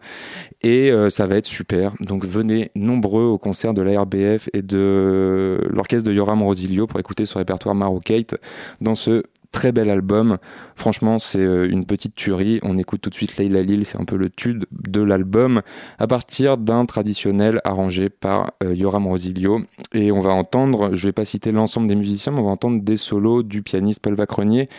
Et 0.64 0.92
euh, 0.92 1.10
ça 1.10 1.28
va 1.28 1.38
être 1.38 1.46
super. 1.46 1.94
Donc 2.02 2.26
venez 2.26 2.72
nombreux 2.76 3.24
au 3.24 3.38
concert 3.38 3.74
de 3.74 3.82
la 3.82 4.02
RBF 4.02 4.50
et 4.54 4.62
de 4.62 5.60
l'orchestre 5.70 6.10
de 6.10 6.14
Yoram 6.14 6.42
Rosilio 6.42 6.88
pour 6.88 7.00
écouter 7.00 7.26
ce 7.26 7.38
répertoire 7.38 7.76
Marocate 7.76 8.36
dans 8.82 8.96
ce 8.96 9.24
Très 9.52 9.74
bel 9.74 9.90
album. 9.90 10.38
Franchement, 10.76 11.20
c'est 11.20 11.40
euh, 11.40 11.70
une 11.70 11.86
petite 11.86 12.16
tuerie. 12.16 12.60
On 12.64 12.78
écoute 12.78 13.02
tout 13.02 13.10
de 13.10 13.16
suite 13.16 13.36
Leila 13.36 13.62
Lille, 13.62 13.86
c'est 13.86 14.00
un 14.00 14.06
peu 14.06 14.16
le 14.16 14.30
tube 14.30 14.64
de 14.72 15.02
l'album, 15.02 15.62
à 16.00 16.08
partir 16.08 16.58
d'un 16.58 16.86
traditionnel 16.86 17.60
arrangé 17.66 18.10
par 18.10 18.54
euh, 18.64 18.74
Yoram 18.74 19.08
Rosilio. 19.08 19.62
Et 19.94 20.12
on 20.14 20.22
va 20.22 20.30
entendre, 20.32 20.96
je 20.96 21.08
vais 21.08 21.12
pas 21.12 21.26
citer 21.26 21.52
l'ensemble 21.52 21.88
des 21.88 21.96
musiciens, 21.96 22.32
mais 22.32 22.40
on 22.40 22.46
va 22.46 22.52
entendre 22.52 22.82
des 22.82 22.96
solos 22.96 23.44
du 23.44 23.62
pianiste 23.62 24.00
Paul 24.00 24.14
Vacronier, 24.14 24.70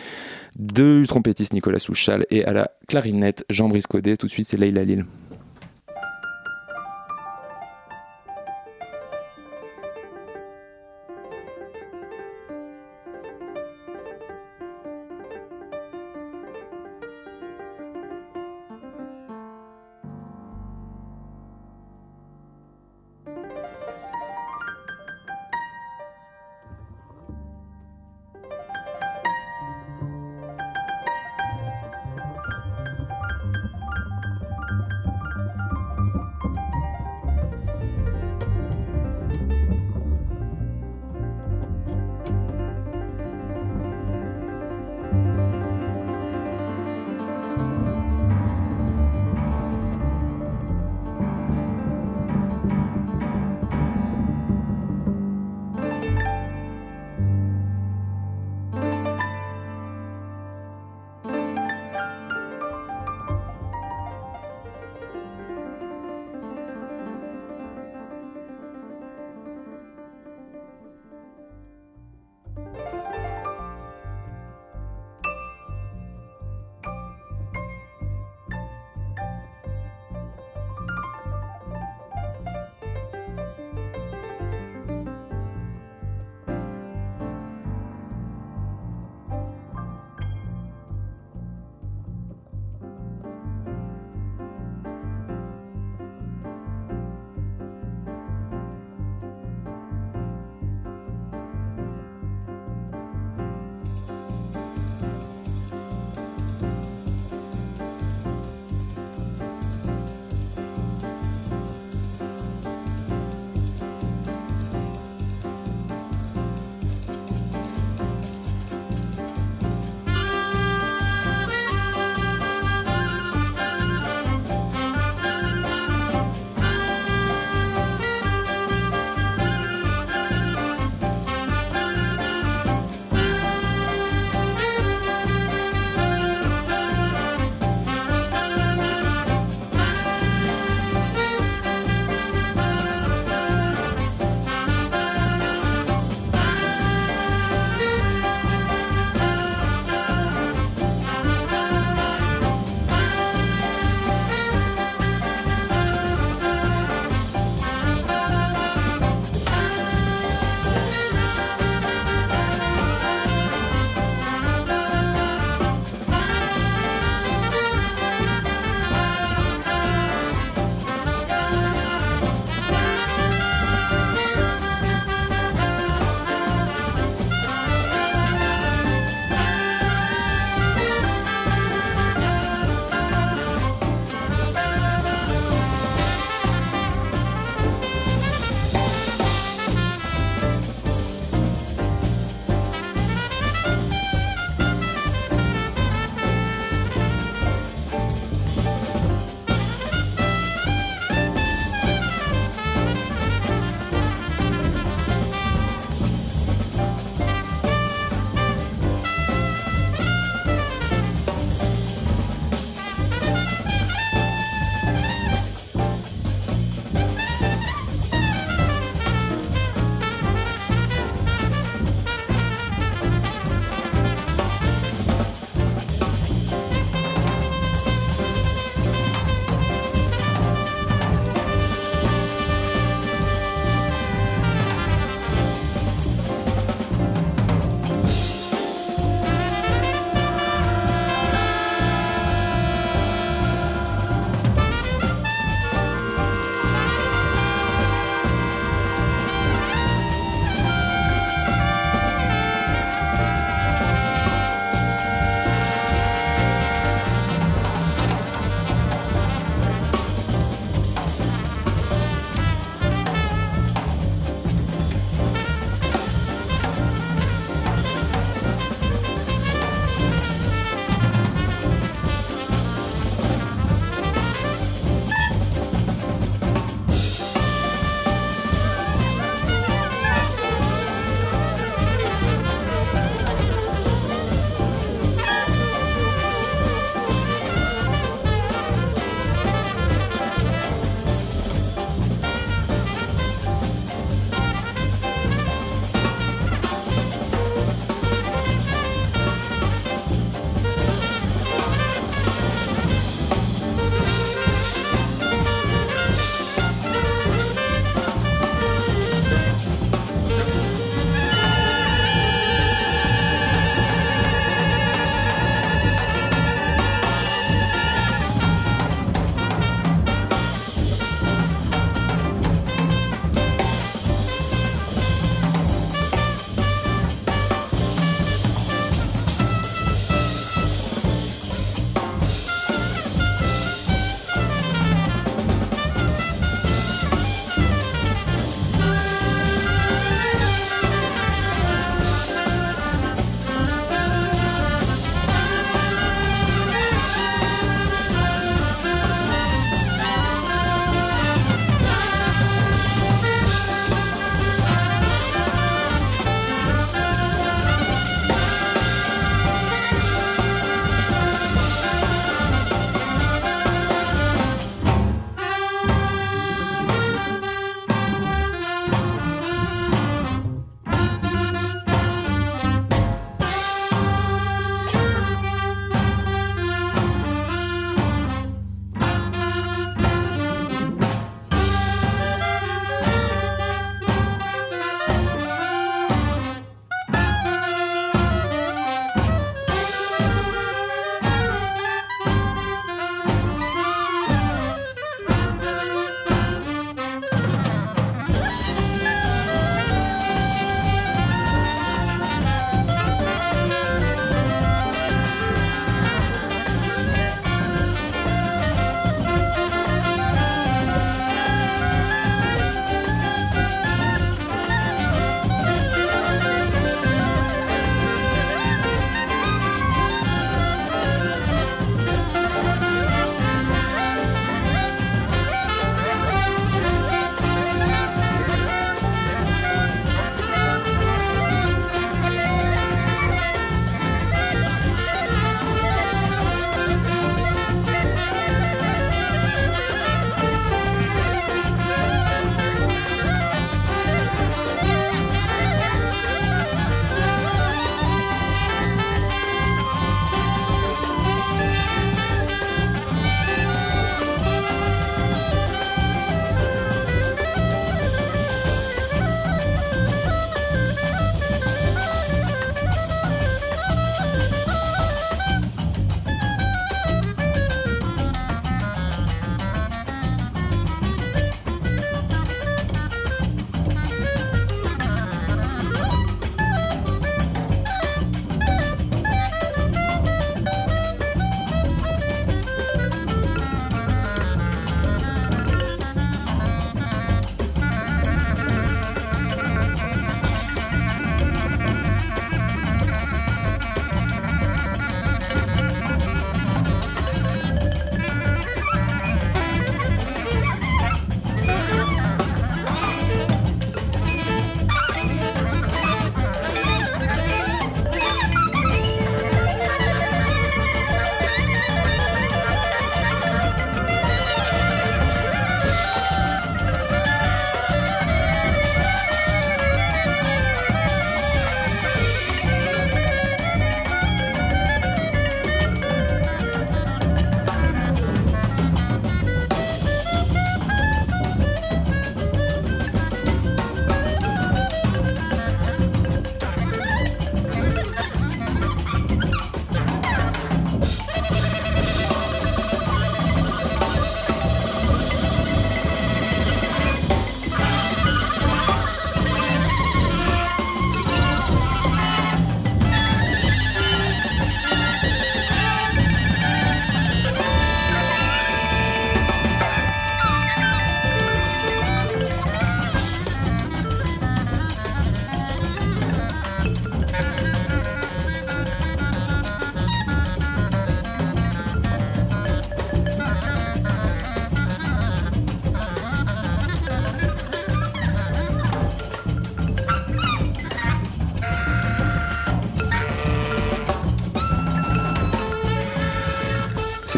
du 0.57 1.05
trompettiste 1.07 1.53
Nicolas 1.53 1.79
Souchal 1.79 2.25
et 2.31 2.43
à 2.43 2.53
la 2.53 2.71
clarinette 2.87 3.45
Jean-Brice 3.51 3.85
Codet. 3.85 4.17
Tout 4.17 4.25
de 4.25 4.31
suite, 4.31 4.47
c'est 4.47 4.57
Leila 4.57 4.83
Lille. 4.83 5.05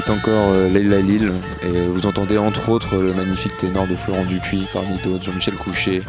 C'est 0.06 0.11
encore 0.11 0.49
euh, 0.53 0.69
Leila 0.69 0.99
Lille. 1.02 1.32
Et 1.64 1.82
vous 1.88 2.06
entendez 2.06 2.38
entre 2.38 2.69
autres 2.69 2.95
le 2.98 3.14
magnifique 3.14 3.57
ténor 3.57 3.88
de 3.88 3.95
Florent 3.95 4.23
Dupuis, 4.23 4.68
parmi 4.72 4.98
d'autres, 5.03 5.23
Jean-Michel 5.23 5.56
Couchet, 5.56 6.02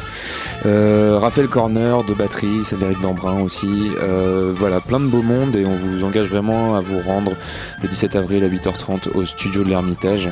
euh, 0.66 1.18
Raphaël 1.18 1.48
Corner 1.48 2.04
de 2.04 2.12
batterie, 2.14 2.64
Cédric 2.64 3.00
Dambrun 3.00 3.40
aussi. 3.40 3.90
Euh, 4.02 4.52
voilà, 4.54 4.80
plein 4.80 5.00
de 5.00 5.06
beaux 5.06 5.22
mondes 5.22 5.56
et 5.56 5.64
on 5.64 5.76
vous 5.76 6.04
engage 6.04 6.28
vraiment 6.28 6.76
à 6.76 6.80
vous 6.80 6.98
rendre 7.00 7.32
le 7.82 7.88
17 7.88 8.16
avril 8.16 8.44
à 8.44 8.48
8h30 8.48 9.10
au 9.14 9.24
studio 9.24 9.64
de 9.64 9.68
l'Ermitage. 9.70 10.28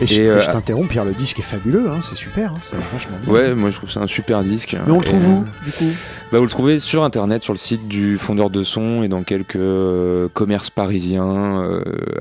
Et, 0.00 0.06
je, 0.06 0.20
Et, 0.22 0.28
euh, 0.28 0.40
je 0.40 0.50
t'interromps, 0.50 0.88
Pierre, 0.88 1.04
le 1.04 1.12
disque 1.12 1.38
est 1.40 1.42
fabuleux, 1.42 1.88
hein, 1.90 2.00
c'est 2.08 2.16
super, 2.16 2.52
hein, 2.52 2.60
c'est 2.62 2.76
vachement 2.92 3.16
bien. 3.22 3.32
Ouais, 3.32 3.54
moi 3.54 3.70
je 3.70 3.76
trouve 3.76 3.90
ça 3.90 4.00
un 4.00 4.06
super 4.06 4.42
disque. 4.42 4.76
Mais 4.86 4.92
on 4.92 4.98
le 4.98 5.04
trouve 5.04 5.28
où, 5.28 5.42
euh, 5.42 5.64
du 5.64 5.72
coup? 5.72 5.92
Bah, 6.30 6.38
Vous 6.38 6.44
le 6.44 6.50
trouvez 6.50 6.78
sur 6.78 7.04
internet, 7.04 7.42
sur 7.42 7.52
le 7.52 7.58
site 7.58 7.88
du 7.88 8.18
fondeur 8.18 8.50
de 8.50 8.62
son 8.62 9.02
et 9.02 9.08
dans 9.08 9.22
quelques 9.22 9.56
euh, 9.56 10.28
commerces 10.28 10.70
parisiens, 10.70 11.62
euh, 11.62 11.80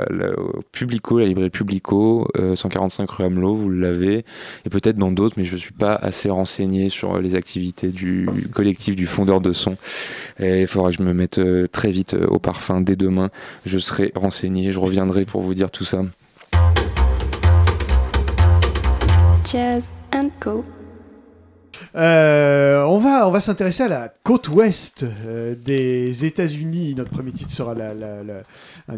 la- 0.09 0.31
Publico, 0.71 1.17
la 1.19 1.25
librairie 1.25 1.49
Publico, 1.49 2.27
euh, 2.37 2.55
145 2.55 3.09
rue 3.09 3.23
Hamelot, 3.25 3.55
vous 3.55 3.69
l'avez, 3.69 4.23
et 4.65 4.69
peut-être 4.69 4.97
dans 4.97 5.11
d'autres, 5.11 5.35
mais 5.37 5.45
je 5.45 5.53
ne 5.53 5.59
suis 5.59 5.73
pas 5.73 5.95
assez 5.95 6.29
renseigné 6.29 6.89
sur 6.89 7.19
les 7.19 7.35
activités 7.35 7.91
du 7.91 8.27
collectif 8.53 8.95
du 8.95 9.07
fondeur 9.07 9.41
de 9.41 9.51
son. 9.51 9.75
Il 10.39 10.67
faudra 10.67 10.91
que 10.91 10.97
je 10.97 11.01
me 11.03 11.13
mette 11.13 11.39
euh, 11.39 11.67
très 11.67 11.91
vite 11.91 12.13
euh, 12.13 12.27
au 12.27 12.39
parfum 12.39 12.81
dès 12.81 12.95
demain. 12.95 13.29
Je 13.65 13.79
serai 13.79 14.11
renseigné, 14.15 14.71
je 14.71 14.79
reviendrai 14.79 15.25
pour 15.25 15.41
vous 15.41 15.53
dire 15.55 15.71
tout 15.71 15.85
ça. 15.85 16.03
Jazz. 19.51 19.87
Euh, 21.97 22.83
on 22.83 22.99
va, 22.99 23.27
on 23.27 23.31
va 23.31 23.41
s'intéresser 23.41 23.81
à 23.81 23.87
la 23.87 24.13
côte 24.23 24.49
ouest 24.49 25.03
euh, 25.25 25.55
des 25.55 26.25
États-Unis. 26.25 26.93
Notre 26.95 27.09
premier 27.09 27.31
titre 27.31 27.51
sera 27.51 27.73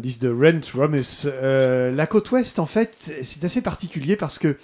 disque 0.00 0.20
de 0.20 0.28
Rent 0.28 0.60
Romus. 0.74 1.26
Euh, 1.26 1.92
la 1.92 2.06
côte 2.06 2.30
ouest, 2.30 2.58
en 2.58 2.66
fait, 2.66 2.94
c'est 3.22 3.44
assez 3.44 3.62
particulier 3.62 4.16
parce 4.16 4.38
que 4.38 4.58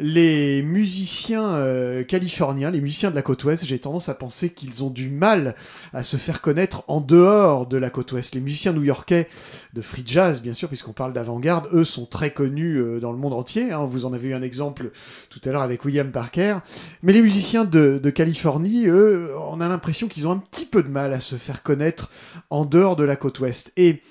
les 0.00 0.62
musiciens 0.62 2.04
californiens, 2.06 2.70
les 2.70 2.80
musiciens 2.80 3.10
de 3.10 3.16
la 3.16 3.22
côte 3.22 3.44
ouest, 3.44 3.64
j'ai 3.64 3.78
tendance 3.78 4.08
à 4.08 4.14
penser 4.14 4.50
qu'ils 4.50 4.84
ont 4.84 4.90
du 4.90 5.08
mal 5.08 5.54
à 5.92 6.04
se 6.04 6.16
faire 6.16 6.40
connaître 6.40 6.82
en 6.88 7.00
dehors 7.00 7.66
de 7.66 7.76
la 7.76 7.90
côte 7.90 8.12
ouest. 8.12 8.34
Les 8.34 8.40
musiciens 8.40 8.72
new-yorkais 8.72 9.28
de 9.74 9.82
free 9.82 10.02
jazz, 10.06 10.40
bien 10.40 10.54
sûr, 10.54 10.68
puisqu'on 10.68 10.92
parle 10.92 11.12
d'avant-garde, 11.12 11.68
eux 11.72 11.84
sont 11.84 12.06
très 12.06 12.32
connus 12.32 12.76
euh, 12.76 13.00
dans 13.00 13.12
le 13.12 13.18
monde 13.18 13.34
entier. 13.34 13.72
hein. 13.72 13.84
Vous 13.84 14.04
en 14.04 14.12
avez 14.12 14.28
eu 14.28 14.34
un 14.34 14.42
exemple 14.42 14.90
tout 15.30 15.40
à 15.44 15.50
l'heure 15.50 15.62
avec 15.62 15.84
William 15.84 16.10
Parker. 16.10 16.58
Mais 17.02 17.12
les 17.12 17.22
musiciens 17.22 17.64
de, 17.64 17.98
Californie, 18.10 18.86
eux, 18.86 19.30
on 19.50 19.60
a 19.60 19.68
l'impression 19.68 20.08
qu'ils 20.08 20.26
ont 20.26 20.32
un 20.32 20.38
petit 20.38 20.64
peu 20.64 20.82
de 20.82 20.88
mal 20.88 21.12
à 21.12 21.20
se 21.20 21.36
faire 21.36 21.62
connaître 21.62 22.10
en 22.50 22.64
dehors 22.64 22.96
de 22.96 23.04
la 23.04 23.16
côte 23.16 23.40
ouest. 23.40 23.72
Et 23.76 24.02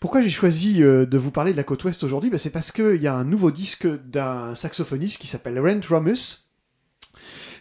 pourquoi 0.00 0.20
j'ai 0.20 0.28
choisi 0.28 0.82
euh, 0.82 1.06
de 1.06 1.18
vous 1.18 1.30
parler 1.30 1.52
de 1.52 1.56
la 1.56 1.64
côte 1.64 1.84
ouest 1.84 2.04
aujourd'hui? 2.04 2.30
Ben, 2.30 2.38
C'est 2.38 2.50
parce 2.50 2.70
qu'il 2.70 3.00
y 3.00 3.06
a 3.06 3.14
un 3.14 3.24
nouveau 3.24 3.50
disque 3.50 3.86
d'un 4.06 4.54
saxophoniste 4.54 5.18
qui 5.20 5.26
s'appelle 5.26 5.58
Rent 5.58 5.80
Romus. 5.88 6.45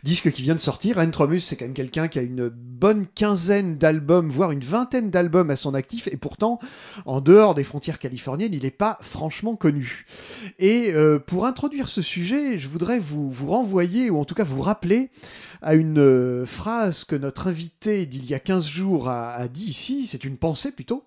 Disque 0.06 0.32
qui 0.32 0.44
vient 0.44 0.53
de 0.53 0.60
sortir. 0.60 0.98
Rent 0.98 1.10
Romus, 1.18 1.40
c'est 1.40 1.56
quand 1.56 1.65
même 1.65 1.73
quelqu'un 1.73 2.07
qui 2.07 2.19
a 2.19 2.22
une 2.22 2.48
bonne 2.48 3.07
quinzaine 3.07 3.76
d'albums, 3.76 4.30
voire 4.30 4.52
une 4.52 4.60
vingtaine 4.60 5.10
d'albums 5.10 5.49
à 5.49 5.56
son 5.56 5.73
actif, 5.73 6.07
et 6.07 6.15
pourtant, 6.15 6.60
en 7.07 7.22
dehors 7.22 7.56
des 7.56 7.64
frontières 7.64 7.98
californiennes, 7.98 8.53
il 8.53 8.61
n'est 8.61 8.69
pas 8.69 8.99
franchement 9.02 9.56
connu. 9.56 10.06
Et 10.60 10.94
euh, 10.94 11.18
pour 11.18 11.48
introduire 11.48 11.88
ce 11.88 12.03
sujet, 12.03 12.60
je 12.60 12.68
voudrais 12.68 12.99
vous, 12.99 13.32
vous 13.32 13.48
renvoyer, 13.48 14.11
ou 14.11 14.19
en 14.19 14.26
tout 14.26 14.36
cas 14.36 14.44
vous 14.44 14.61
rappeler, 14.61 15.10
à 15.66 15.74
une 15.74 15.98
euh, 15.98 16.46
phrase 16.46 17.06
que 17.06 17.16
notre 17.16 17.48
invité 17.48 18.06
d'il 18.06 18.24
y 18.30 18.36
a 18.36 18.40
15 18.40 18.68
jours 18.68 19.10
a, 19.10 19.48
dit 19.48 19.66
ici, 19.66 20.06
c'est 20.06 20.24
une 20.24 20.38
pensée 20.38 20.72
plutôt, 20.72 21.04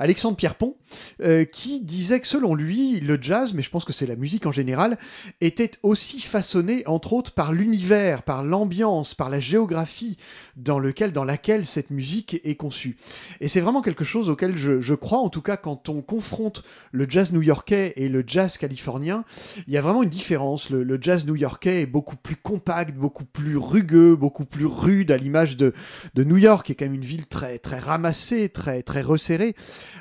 Alexandre 0.00 0.36
Pierrepont, 0.36 0.76
euh, 1.22 1.44
qui 1.44 1.80
disait 1.80 2.18
que 2.18 2.26
selon 2.26 2.56
lui, 2.56 2.98
le 2.98 3.18
jazz, 3.22 3.54
mais 3.54 3.62
je 3.62 3.70
pense 3.70 3.84
que 3.84 3.92
c'est 3.92 4.06
la 4.06 4.16
musique 4.16 4.46
en 4.46 4.52
général, 4.52 4.98
était 5.40 5.70
aussi 5.84 6.20
façonné 6.20 6.82
entre 6.88 7.12
autres 7.12 7.30
par 7.30 7.52
l'univers, 7.52 8.24
par 8.24 8.42
l'ambiance, 8.42 9.14
par 9.14 9.30
la 9.30 9.38
géographie 9.38 10.16
dans, 10.56 10.80
lequel, 10.80 11.12
dans 11.12 11.24
laquelle 11.24 11.64
cette 11.64 11.90
musique 11.90 12.40
est 12.42 12.56
conçue. 12.56 12.96
Et 13.40 13.46
c'est 13.46 13.60
vraiment 13.60 13.80
quelque 13.80 14.04
chose 14.04 14.28
auquel 14.28 14.58
je, 14.58 14.94
crois, 14.94 15.18
en 15.18 15.28
tout 15.28 15.42
cas 15.42 15.56
quand 15.56 15.88
on 15.88 16.02
confronte 16.02 16.64
le 16.90 17.08
jazz 17.08 17.32
new-yorkais 17.32 17.92
et 17.94 18.08
le 18.08 18.24
jazz 18.26 18.58
californien, 18.58 19.24
il 19.68 19.72
y 19.72 19.78
a 19.78 19.82
vraiment 19.82 20.02
une 20.02 20.08
différence. 20.08 20.68
Le 20.70 20.98
jazz 21.00 21.26
new-yorkais 21.26 21.82
est 21.82 21.86
beaucoup 21.86 22.16
plus 22.16 22.34
compact, 22.34 22.96
beaucoup 22.96 23.24
plus 23.24 23.56
rugueux, 23.56 23.99
beaucoup 24.18 24.44
plus 24.44 24.66
rude 24.66 25.10
à 25.10 25.16
l'image 25.16 25.56
de, 25.56 25.72
New 26.16 26.36
York, 26.36 26.66
qui 26.66 26.72
est 26.72 26.74
quand 26.74 26.84
même 26.84 26.94
une 26.94 27.00
ville 27.00 27.26
très, 27.26 27.58
très 27.58 27.78
ramassée, 27.78 28.48
très, 28.48 28.82
très 28.82 29.02
resserrée, 29.02 29.54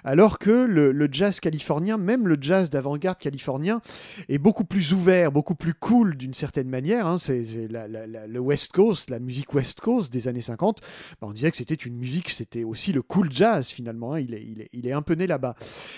alors 0.03 0.39
que 0.39 0.51
le, 0.51 1.09
jazz 1.11 1.39
californien, 1.39 1.97
même 1.97 2.27
le 2.27 2.37
jazz 2.39 2.69
d'avant-garde 2.69 3.17
californien, 3.17 3.81
est 4.27 4.37
beaucoup 4.37 4.65
plus 4.65 4.93
ouvert, 4.93 5.31
beaucoup 5.31 5.55
plus 5.55 5.73
cool 5.73 6.15
d'une 6.15 6.33
certaine 6.33 6.69
manière. 6.69 7.07
hein. 7.07 7.17
C'est 7.17 7.43
le 7.69 8.39
West 8.39 8.71
Coast, 8.71 9.09
la 9.09 9.19
musique 9.19 9.53
West 9.53 9.79
Coast 9.79 10.11
des 10.11 10.27
années 10.27 10.41
50. 10.41 10.81
Bah, 11.21 11.27
on 11.29 11.33
disait 11.33 11.51
que 11.51 11.57
c'était 11.57 11.75
une 11.75 11.95
musique, 11.95 12.29
c'était 12.29 12.63
aussi 12.63 12.93
le 12.93 13.01
cool 13.01 13.31
jazz 13.31 13.69
finalement. 13.69 14.13
hein. 14.13 14.19
Il, 14.19 14.33
est, 14.33 14.43
il, 14.43 14.61
est, 14.61 14.69
il 14.73 14.87
est 14.87 14.93
un 14.93 15.01
peu 15.01 15.13
né 15.13 15.27
là-bas. 15.27 15.55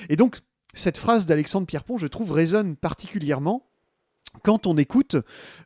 Et 0.09 0.15
donc, 0.15 0.37
cette 0.73 0.97
phrase 0.97 1.25
d'Alexandre 1.25 1.67
Pierrepont, 1.67 1.97
je 1.97 2.07
trouve, 2.07 2.31
résonne 2.31 2.75
particulièrement 2.75 3.70
quand 4.43 4.67
on 4.67 4.77
écoute 4.77 5.15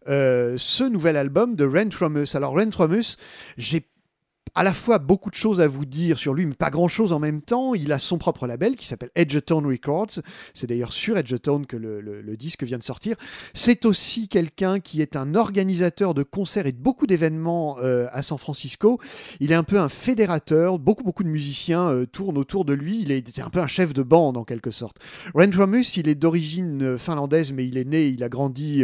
euh, 0.08 0.56
ce 0.58 0.84
nouvel 0.84 1.18
album 1.18 1.56
de 1.56 1.66
Rent 1.66 1.90
Romus. 1.98 2.28
Alors, 2.36 2.54
Rent 2.54 2.76
Romus, 2.76 3.18
j'ai 3.58 3.86
à 4.56 4.64
la 4.64 4.74
fois 4.74 5.00
beaucoup 5.00 5.30
de 5.30 5.36
choses 5.36 5.60
à 5.60 5.68
vous 5.68 5.86
dire 5.86 6.18
sur 6.18 6.34
lui, 6.34 6.46
mais 6.46 6.54
pas 6.56 6.70
grand-chose 6.70 7.12
en 7.14 7.20
même 7.20 7.42
temps. 7.42 7.74
Il 7.76 7.92
a 7.92 8.00
son 8.00 8.18
propre 8.18 8.48
label 8.48 8.76
qui 8.76 8.88
s'appelle 8.88 9.12
Edgetone 9.16 9.66
Records. 9.66 10.22
C'est 10.54 10.68
d'ailleurs 10.68 10.94
sur 10.94 11.18
Edgetone 11.18 11.66
que 11.66 11.76
le, 11.76 12.00
le- 12.02 12.22
le 12.22 12.38
disque 12.38 12.64
vient 12.64 12.78
de 12.78 12.84
sortir. 12.84 13.18
C'est 13.54 13.86
aussi 13.86 14.28
quelqu'un 14.30 14.80
qui 14.80 15.02
est 15.02 15.16
un 15.18 15.36
organisateur 15.36 16.14
de 16.14 16.24
concerts 16.24 16.68
et 16.68 16.72
de 16.72 16.78
beaucoup 16.78 17.06
d'événements 17.06 17.78
euh, 17.82 18.08
à 18.14 18.24
San 18.24 18.38
Francisco. 18.38 19.00
Il 19.42 19.52
est 19.52 19.56
un 19.56 19.64
peu 19.64 19.78
un 19.80 19.90
fédérateur. 19.90 20.80
Beaucoup, 20.80 21.04
beaucoup 21.04 21.24
de 21.24 21.30
musiciens 21.30 21.90
euh, 21.90 22.06
tournent 22.06 22.38
autour 22.38 22.64
de 22.66 22.74
lui. 22.74 23.02
Il 23.02 23.12
est, 23.12 23.28
c'est 23.30 23.42
un 23.42 23.50
peu 23.50 23.60
un 23.60 23.68
chef 23.68 23.94
de 23.94 24.04
bande 24.04 24.38
en 24.38 24.46
quelque 24.46 24.72
sorte. 24.72 24.98
Rent 25.34 25.52
Romus, 25.56 25.98
il 25.98 26.08
est 26.08 26.16
d'origine 26.16 26.82
euh, 26.82 26.98
finlandaise, 26.98 27.52
mais 27.52 27.68
il 27.68 27.78
est 27.78 27.86
né, 27.86 28.08
il 28.08 28.24
a 28.24 28.30
grandi 28.30 28.84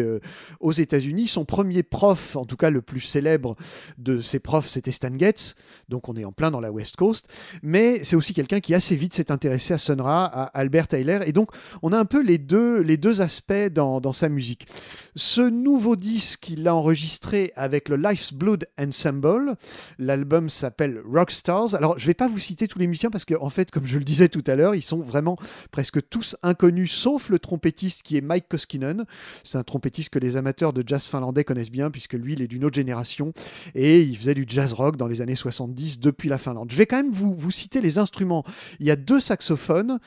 aux 0.60 0.72
États-Unis. 0.72 1.28
Son 1.28 1.46
premier 1.46 1.84
prof, 1.84 2.36
en 2.36 2.46
tout 2.46 2.58
cas 2.58 2.70
le 2.70 2.82
plus 2.82 3.00
célèbre 3.00 3.56
de 3.98 4.20
ses 4.20 4.40
profs, 4.40 4.68
c'était 4.68 4.92
Stan 4.92 5.18
Getz. 5.18 5.56
Donc 5.90 6.10
on 6.10 6.16
est 6.16 6.26
en 6.26 6.32
plein 6.32 6.52
dans 6.52 6.60
la 6.60 6.72
West 6.72 6.96
Coast. 6.96 7.28
Mais 7.62 8.04
c'est 8.04 8.16
aussi 8.16 8.34
quelqu'un 8.34 8.60
qui 8.60 8.74
assez 8.74 8.96
vite 8.96 9.14
s'est 9.14 9.32
intéressé 9.32 9.74
à 9.74 9.78
Sun 9.78 10.02
Ra, 10.02 10.26
à 10.26 10.44
Albert 10.58 10.88
Tyler. 10.88 11.20
Et 11.26 11.32
donc 11.32 11.50
on 11.82 11.94
a 11.94 11.98
un 11.98 12.06
peu 12.06 12.22
les 12.22 12.38
deux, 12.38 12.82
les 12.82 12.98
deux 12.98 13.22
aspects 13.22 13.54
dans, 13.72 14.02
dans 14.02 14.14
sa 14.14 14.30
musique. 14.30 14.68
Ce 15.16 15.42
nouveau 15.42 15.96
disque, 15.96 16.50
il 16.50 16.64
l'a 16.64 16.76
enregistré 16.76 17.52
avec 17.56 17.90
le 17.90 17.96
Life's 17.98 18.34
Blood 18.34 18.68
Ensemble. 18.80 19.56
L'album 20.00 20.50
s'appelle 20.50 21.02
Rockstars. 21.06 21.76
Alors 21.76 21.98
je 22.00 22.06
vais 22.06 22.14
pas 22.14 22.28
vous 22.28 22.40
citer 22.40 22.68
tous 22.68 22.80
les 22.80 22.88
musiciens 22.88 23.10
parce 23.10 23.26
qu'en 23.26 23.46
en 23.46 23.50
fait, 23.50 23.72
comme 23.72 23.86
je 23.86 23.98
le 23.98 24.04
disais 24.04 24.30
tout 24.30 24.44
à 24.48 24.56
l'heure, 24.56 24.76
ils 24.76 24.82
sont 24.82 25.02
vraiment 25.02 25.38
presque 25.72 26.08
tous 26.10 26.36
inconnus, 26.44 26.92
sauf 26.92 27.30
le 27.30 27.40
trompettiste 27.40 28.04
qui 28.04 28.18
est 28.18 28.22
Mike 28.22 28.48
Koskinen. 28.50 29.06
C'est 29.44 29.58
un 29.58 29.64
trompettiste 29.64 30.10
que 30.10 30.20
les 30.20 30.38
amateurs 30.38 30.74
de 30.74 30.84
jazz 30.86 31.08
finlandais 31.08 31.44
connaissent 31.44 31.72
bien, 31.72 31.92
puisque 31.92 32.14
lui, 32.14 32.34
il 32.34 32.42
est 32.42 32.48
d'une 32.48 32.66
autre 32.66 32.76
génération 32.76 33.34
et 33.76 34.02
il 34.02 34.18
faisait 34.18 34.34
du 34.34 34.46
jazz 34.48 34.74
rock 34.74 34.98
dans 34.98 35.08
les 35.08 35.22
années 35.22 35.36
70 35.52 36.00
depuis 36.00 36.30
la 36.30 36.38
Finlande. 36.38 36.72
Je 36.72 36.78
vais 36.78 36.86
quand 36.86 36.98
même 36.98 37.12
vous, 37.12 37.52
citer 37.52 37.82
les 37.82 37.98
instruments. 37.98 38.44
Il 38.80 38.86
y 38.86 38.92
a 38.92 38.96
deux 38.96 39.20
saxophones, 39.20 40.00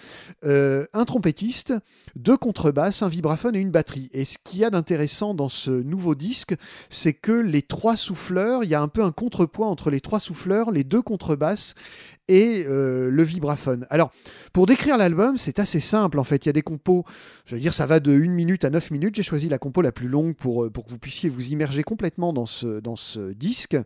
euh, 0.44 0.86
un 0.92 1.04
trompettiste, 1.04 1.74
deux 2.16 2.36
contrebasses, 2.36 3.02
un 3.02 3.08
vibraphone 3.08 3.56
et 3.56 3.60
une 3.60 3.70
batterie. 3.70 4.08
Et 4.12 4.24
ce 4.24 4.38
qu'il 4.42 4.60
y 4.60 4.64
a 4.64 4.70
d'intéressant 4.70 5.34
dans 5.34 5.48
ce 5.48 5.70
nouveau 5.70 6.14
disque, 6.14 6.54
c'est 6.88 7.12
que 7.12 7.32
les 7.32 7.62
trois 7.62 7.96
souffleurs, 7.96 8.64
il 8.64 8.70
y 8.70 8.74
a 8.74 8.80
un 8.80 8.88
peu 8.88 9.04
un 9.04 9.12
contrepoint 9.12 9.68
entre 9.68 9.90
les 9.90 10.00
trois 10.00 10.20
souffleurs, 10.20 10.70
les 10.70 10.84
deux 10.84 11.02
contrebasses 11.02 11.74
et 12.28 12.64
euh, 12.66 13.10
le 13.10 13.22
vibraphone. 13.22 13.86
Alors, 13.90 14.10
pour 14.52 14.66
décrire 14.66 14.96
l'album, 14.96 15.36
c'est 15.36 15.58
assez 15.58 15.80
simple 15.80 16.18
en 16.18 16.24
fait. 16.24 16.46
Il 16.46 16.48
y 16.48 16.50
a 16.50 16.52
des 16.52 16.62
compos, 16.62 17.04
je 17.44 17.54
veux 17.54 17.60
dire, 17.60 17.74
ça 17.74 17.86
va 17.86 18.00
de 18.00 18.12
1 18.12 18.30
minute 18.30 18.64
à 18.64 18.70
9 18.70 18.90
minutes. 18.90 19.14
J'ai 19.14 19.22
choisi 19.22 19.48
la 19.48 19.58
compo 19.58 19.82
la 19.82 19.92
plus 19.92 20.08
longue 20.08 20.34
pour, 20.34 20.64
euh, 20.64 20.70
pour 20.70 20.86
que 20.86 20.90
vous 20.90 20.98
puissiez 20.98 21.28
vous 21.28 21.48
immerger 21.48 21.82
complètement 21.82 22.32
dans 22.32 22.46
ce, 22.46 22.80
dans 22.80 22.96
ce 22.96 23.32
disque. 23.32 23.76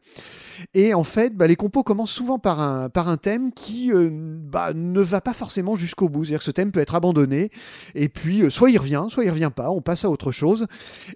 Et 0.74 0.94
en 0.94 1.05
fait, 1.05 1.35
bah, 1.35 1.47
les 1.47 1.56
compos 1.56 1.82
commencent 1.82 2.12
souvent 2.12 2.39
par 2.39 2.60
un, 2.60 2.89
par 2.89 3.09
un 3.09 3.16
thème 3.16 3.52
qui 3.52 3.93
euh, 3.93 4.09
bah, 4.12 4.73
ne 4.74 5.01
va 5.01 5.20
pas 5.20 5.35
forcément 5.35 5.74
jusqu'au 5.74 6.09
bout. 6.09 6.24
C'est-à-dire 6.24 6.39
que 6.40 6.44
ce 6.44 6.51
thème 6.51 6.70
peut 6.70 6.81
être 6.81 6.94
abandonné, 6.94 7.51
et 7.94 8.09
puis 8.09 8.48
soit 8.51 8.70
il 8.70 8.78
revient, 8.78 9.06
soit 9.09 9.24
il 9.24 9.31
revient 9.31 9.52
pas, 9.55 9.70
on 9.70 9.82
passe 9.82 10.05
à 10.05 10.10
autre 10.10 10.32
chose. 10.32 10.66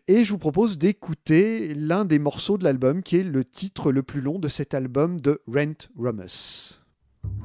Et 0.08 0.24
je 0.24 0.30
vous 0.30 0.38
propose 0.38 0.76
d'écouter 0.78 1.74
l'un 1.74 2.04
des 2.04 2.18
morceaux 2.18 2.58
de 2.58 2.64
l'album, 2.64 3.02
qui 3.02 3.16
est 3.16 3.22
le 3.22 3.44
titre 3.44 3.92
le 3.92 4.02
plus 4.02 4.20
long 4.20 4.38
de 4.38 4.48
cet 4.48 4.74
album 4.74 5.20
de 5.20 5.40
Rent 5.46 5.88
Romus. 5.96 6.81
thank 7.22 7.44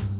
you 0.00 0.17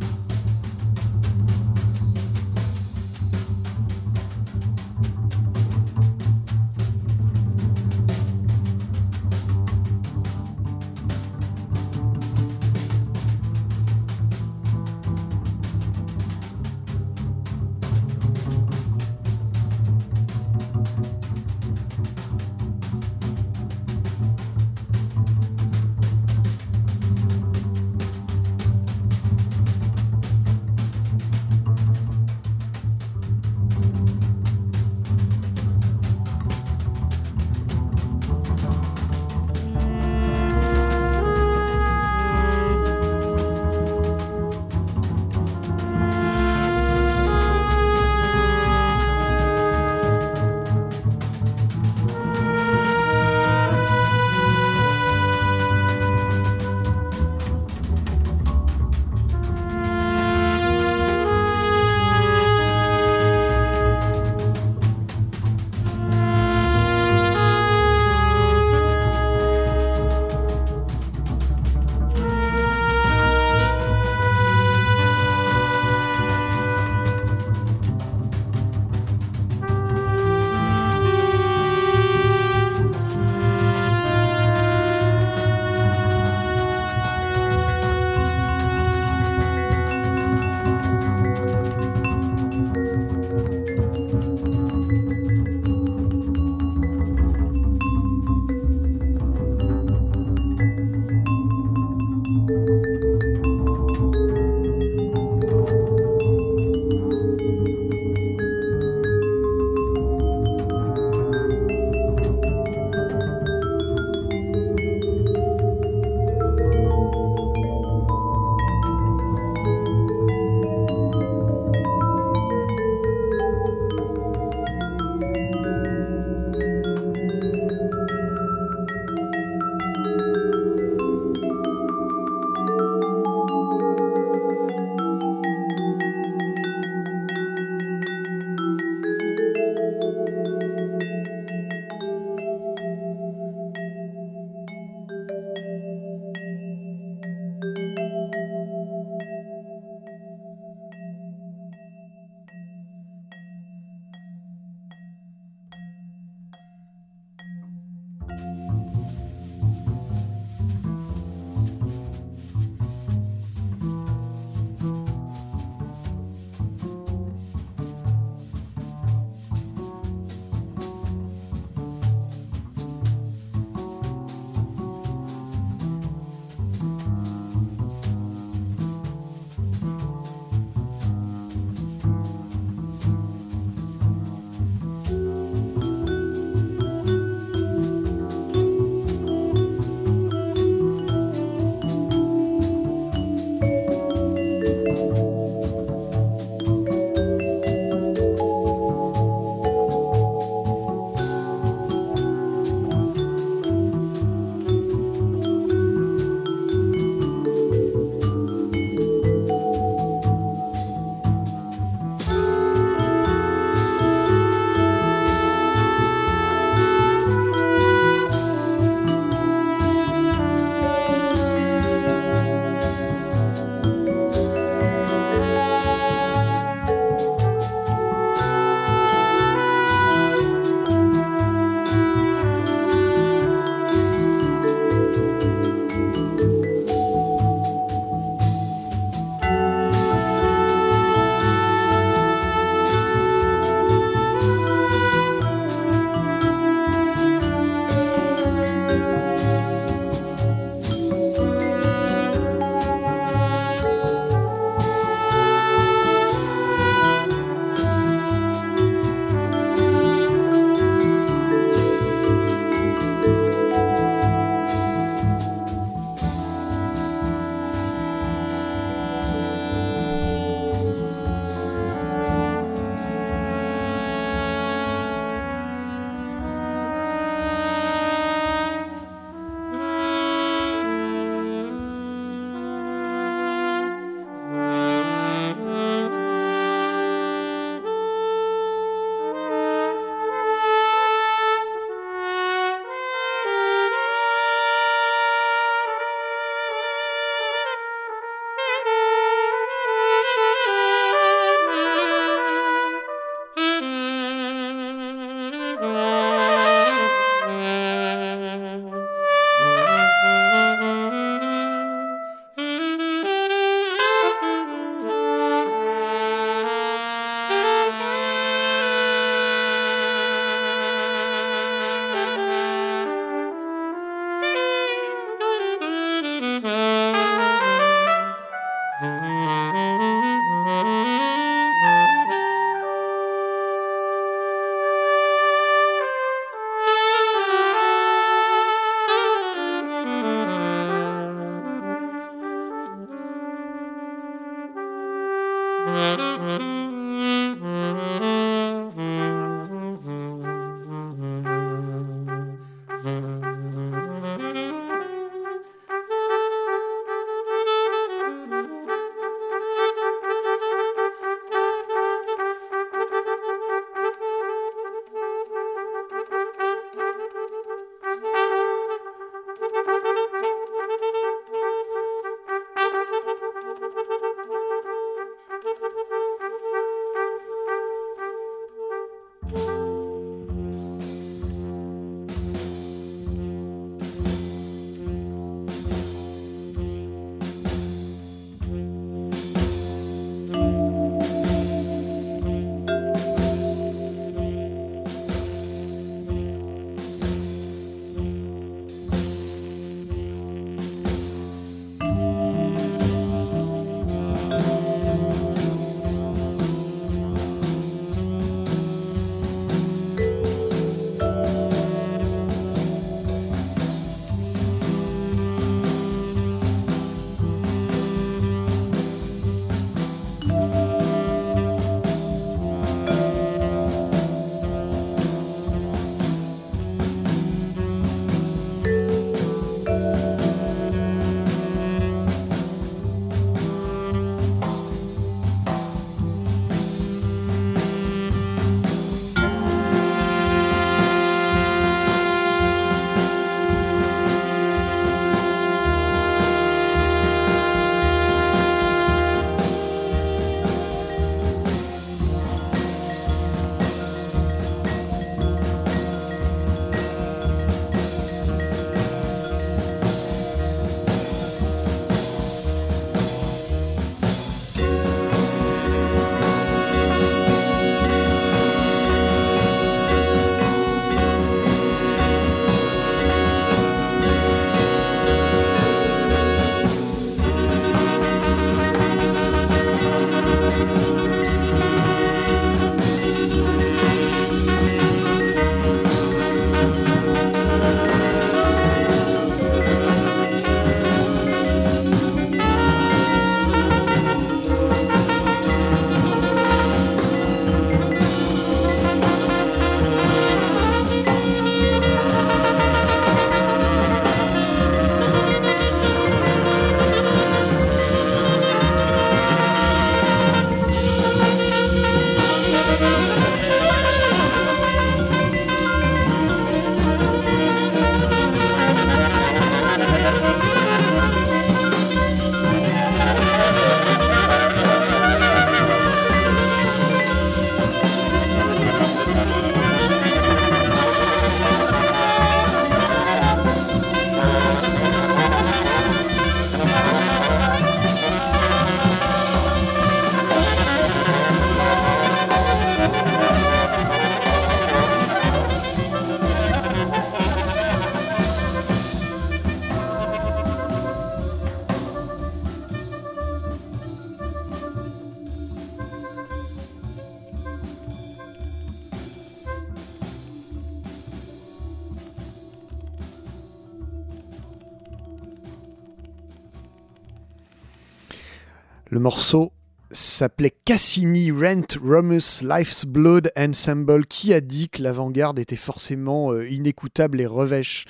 Le 569.11 569.21
morceau 569.21 569.73
s'appelait 570.11 570.75
Cassini 570.85 571.51
Rent 571.51 571.97
Romus 572.03 572.63
Life's 572.63 573.07
Blood 573.07 573.51
Ensemble. 573.57 574.27
Qui 574.27 574.53
a 574.53 574.61
dit 574.61 574.91
que 574.91 575.03
l'avant-garde 575.03 575.59
était 575.59 575.77
forcément 575.77 576.53
euh, 576.53 576.69
inécoutable 576.69 577.41
et 577.41 577.47
revêche 577.47 578.05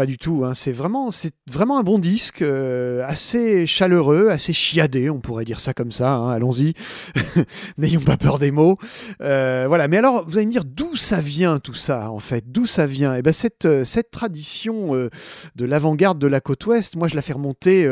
pas 0.00 0.06
du 0.06 0.16
tout, 0.16 0.46
hein. 0.46 0.54
c'est 0.54 0.72
vraiment, 0.72 1.10
c'est 1.10 1.34
vraiment 1.46 1.78
un 1.78 1.82
bon 1.82 1.98
disque, 1.98 2.40
euh, 2.40 3.04
assez 3.06 3.66
chaleureux, 3.66 4.30
assez 4.30 4.54
chiadé, 4.54 5.10
on 5.10 5.20
pourrait 5.20 5.44
dire 5.44 5.60
ça 5.60 5.74
comme 5.74 5.92
ça. 5.92 6.14
hein. 6.14 6.30
Allons-y, 6.30 6.72
n'ayons 7.76 8.00
pas 8.00 8.16
peur 8.16 8.38
des 8.38 8.50
mots. 8.50 8.78
Euh, 9.20 9.66
voilà. 9.68 9.88
Mais 9.88 9.98
alors, 9.98 10.24
vous 10.26 10.38
allez 10.38 10.46
me 10.46 10.52
dire 10.52 10.64
d'où 10.64 10.96
ça 10.96 11.20
vient 11.20 11.58
tout 11.58 11.74
ça, 11.74 12.10
en 12.10 12.18
fait, 12.18 12.50
d'où 12.50 12.64
ça 12.64 12.86
vient? 12.86 13.14
Et 13.14 13.20
ben 13.20 13.34
cette 13.34 13.66
euh, 13.66 13.84
cette 13.84 14.10
tradition 14.10 14.94
de 14.94 15.64
l'avant-garde 15.66 16.18
de 16.18 16.26
la 16.26 16.40
côte 16.40 16.64
ouest, 16.64 16.96
moi 16.96 17.06
je 17.06 17.14
la 17.14 17.20
fais 17.20 17.34
remonter 17.34 17.86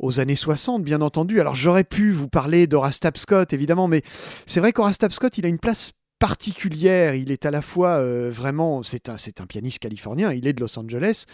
aux 0.00 0.18
années 0.18 0.34
60, 0.34 0.82
bien 0.82 1.00
entendu. 1.00 1.40
Alors 1.40 1.54
j'aurais 1.54 1.84
pu 1.84 2.10
vous 2.10 2.26
parler 2.26 2.66
d'Horace 2.66 2.98
Tapscott, 2.98 3.52
évidemment, 3.52 3.86
mais 3.86 4.02
c'est 4.46 4.58
vrai 4.58 4.72
qu'Horace 4.72 4.98
Tapscott, 4.98 5.38
il 5.38 5.46
a 5.46 5.48
une 5.48 5.60
place 5.60 5.92
particulière. 6.18 7.14
Il 7.14 7.30
est 7.30 7.46
à 7.46 7.50
la 7.50 7.62
fois 7.62 7.98
euh, 8.00 8.30
vraiment, 8.32 8.82
c'est 8.82 9.08
un, 9.08 9.16
un 9.40 9.46
pianiste 9.46 9.78
californien, 9.80 10.32
il 10.32 10.46
est 10.46 10.52
de 10.52 10.60
Los 10.60 10.78
Angeles. 10.78 11.24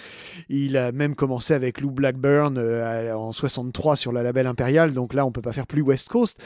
Il 0.48 0.76
a 0.76 0.92
même 0.92 1.14
commencé 1.14 1.54
avec 1.54 1.80
Lou 1.80 1.90
Blackburn 1.90 2.56
euh, 2.58 3.14
en 3.14 3.32
63 3.32 3.96
sur 3.96 4.12
la 4.12 4.22
label 4.22 4.46
Impérial, 4.46 4.92
donc 4.92 5.14
là 5.14 5.24
on 5.26 5.32
peut 5.32 5.42
pas 5.42 5.52
faire 5.52 5.66
plus 5.66 5.82
West 5.82 6.08
Coast. 6.08 6.38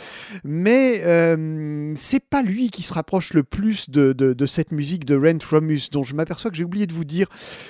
Mais 0.44 1.02
euh, 1.04 1.88
c'est 1.94 2.24
pas 2.24 2.42
lui 2.42 2.70
qui 2.70 2.82
se 2.82 2.92
rapproche 2.94 3.32
le 3.34 3.42
plus 3.42 3.90
de, 3.90 4.12
de- 4.12 4.32
de 4.32 4.46
cette 4.46 4.72
musique 4.72 5.04
de 5.04 5.16
Rent 5.16 5.38
Romus, 5.50 5.88
dont 5.90 6.02
je 6.02 6.14
m'aperçois 6.14 6.50
que 6.50 6.56
j'ai 6.56 6.64
oublié 6.64 6.86
de 6.86 6.92
vous 6.92 7.04
dire 7.04 7.28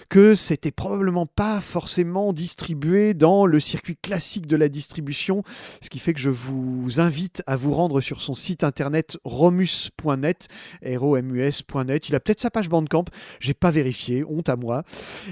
que 0.08 0.34
c'était 0.34 0.70
probablement 0.72 1.26
pas 1.26 1.60
forcément 1.60 2.32
distribué 2.32 3.14
dans 3.14 3.46
le 3.46 3.60
circuit 3.60 3.96
classique 3.96 4.46
de 4.46 4.56
la 4.56 4.68
distribution, 4.68 5.42
ce 5.80 5.90
qui 5.90 5.98
fait 5.98 6.12
que 6.14 6.20
je 6.20 6.30
vous 6.30 6.98
invite 7.00 7.42
à 7.46 7.56
vous 7.56 7.72
rendre 7.72 8.00
sur 8.00 8.20
son 8.20 8.34
site 8.34 8.64
internet 8.64 9.16
romus.net 9.24 10.48
romus.net. 10.84 12.08
Il 12.08 12.14
a 12.14 12.20
peut-être 12.20 12.40
sa 12.40 12.50
page 12.50 12.68
Bandcamp, 12.68 13.04
j'ai 13.40 13.54
pas 13.54 13.70
vérifié, 13.70 14.24
honte 14.24 14.48
à 14.48 14.56
moi. 14.56 14.82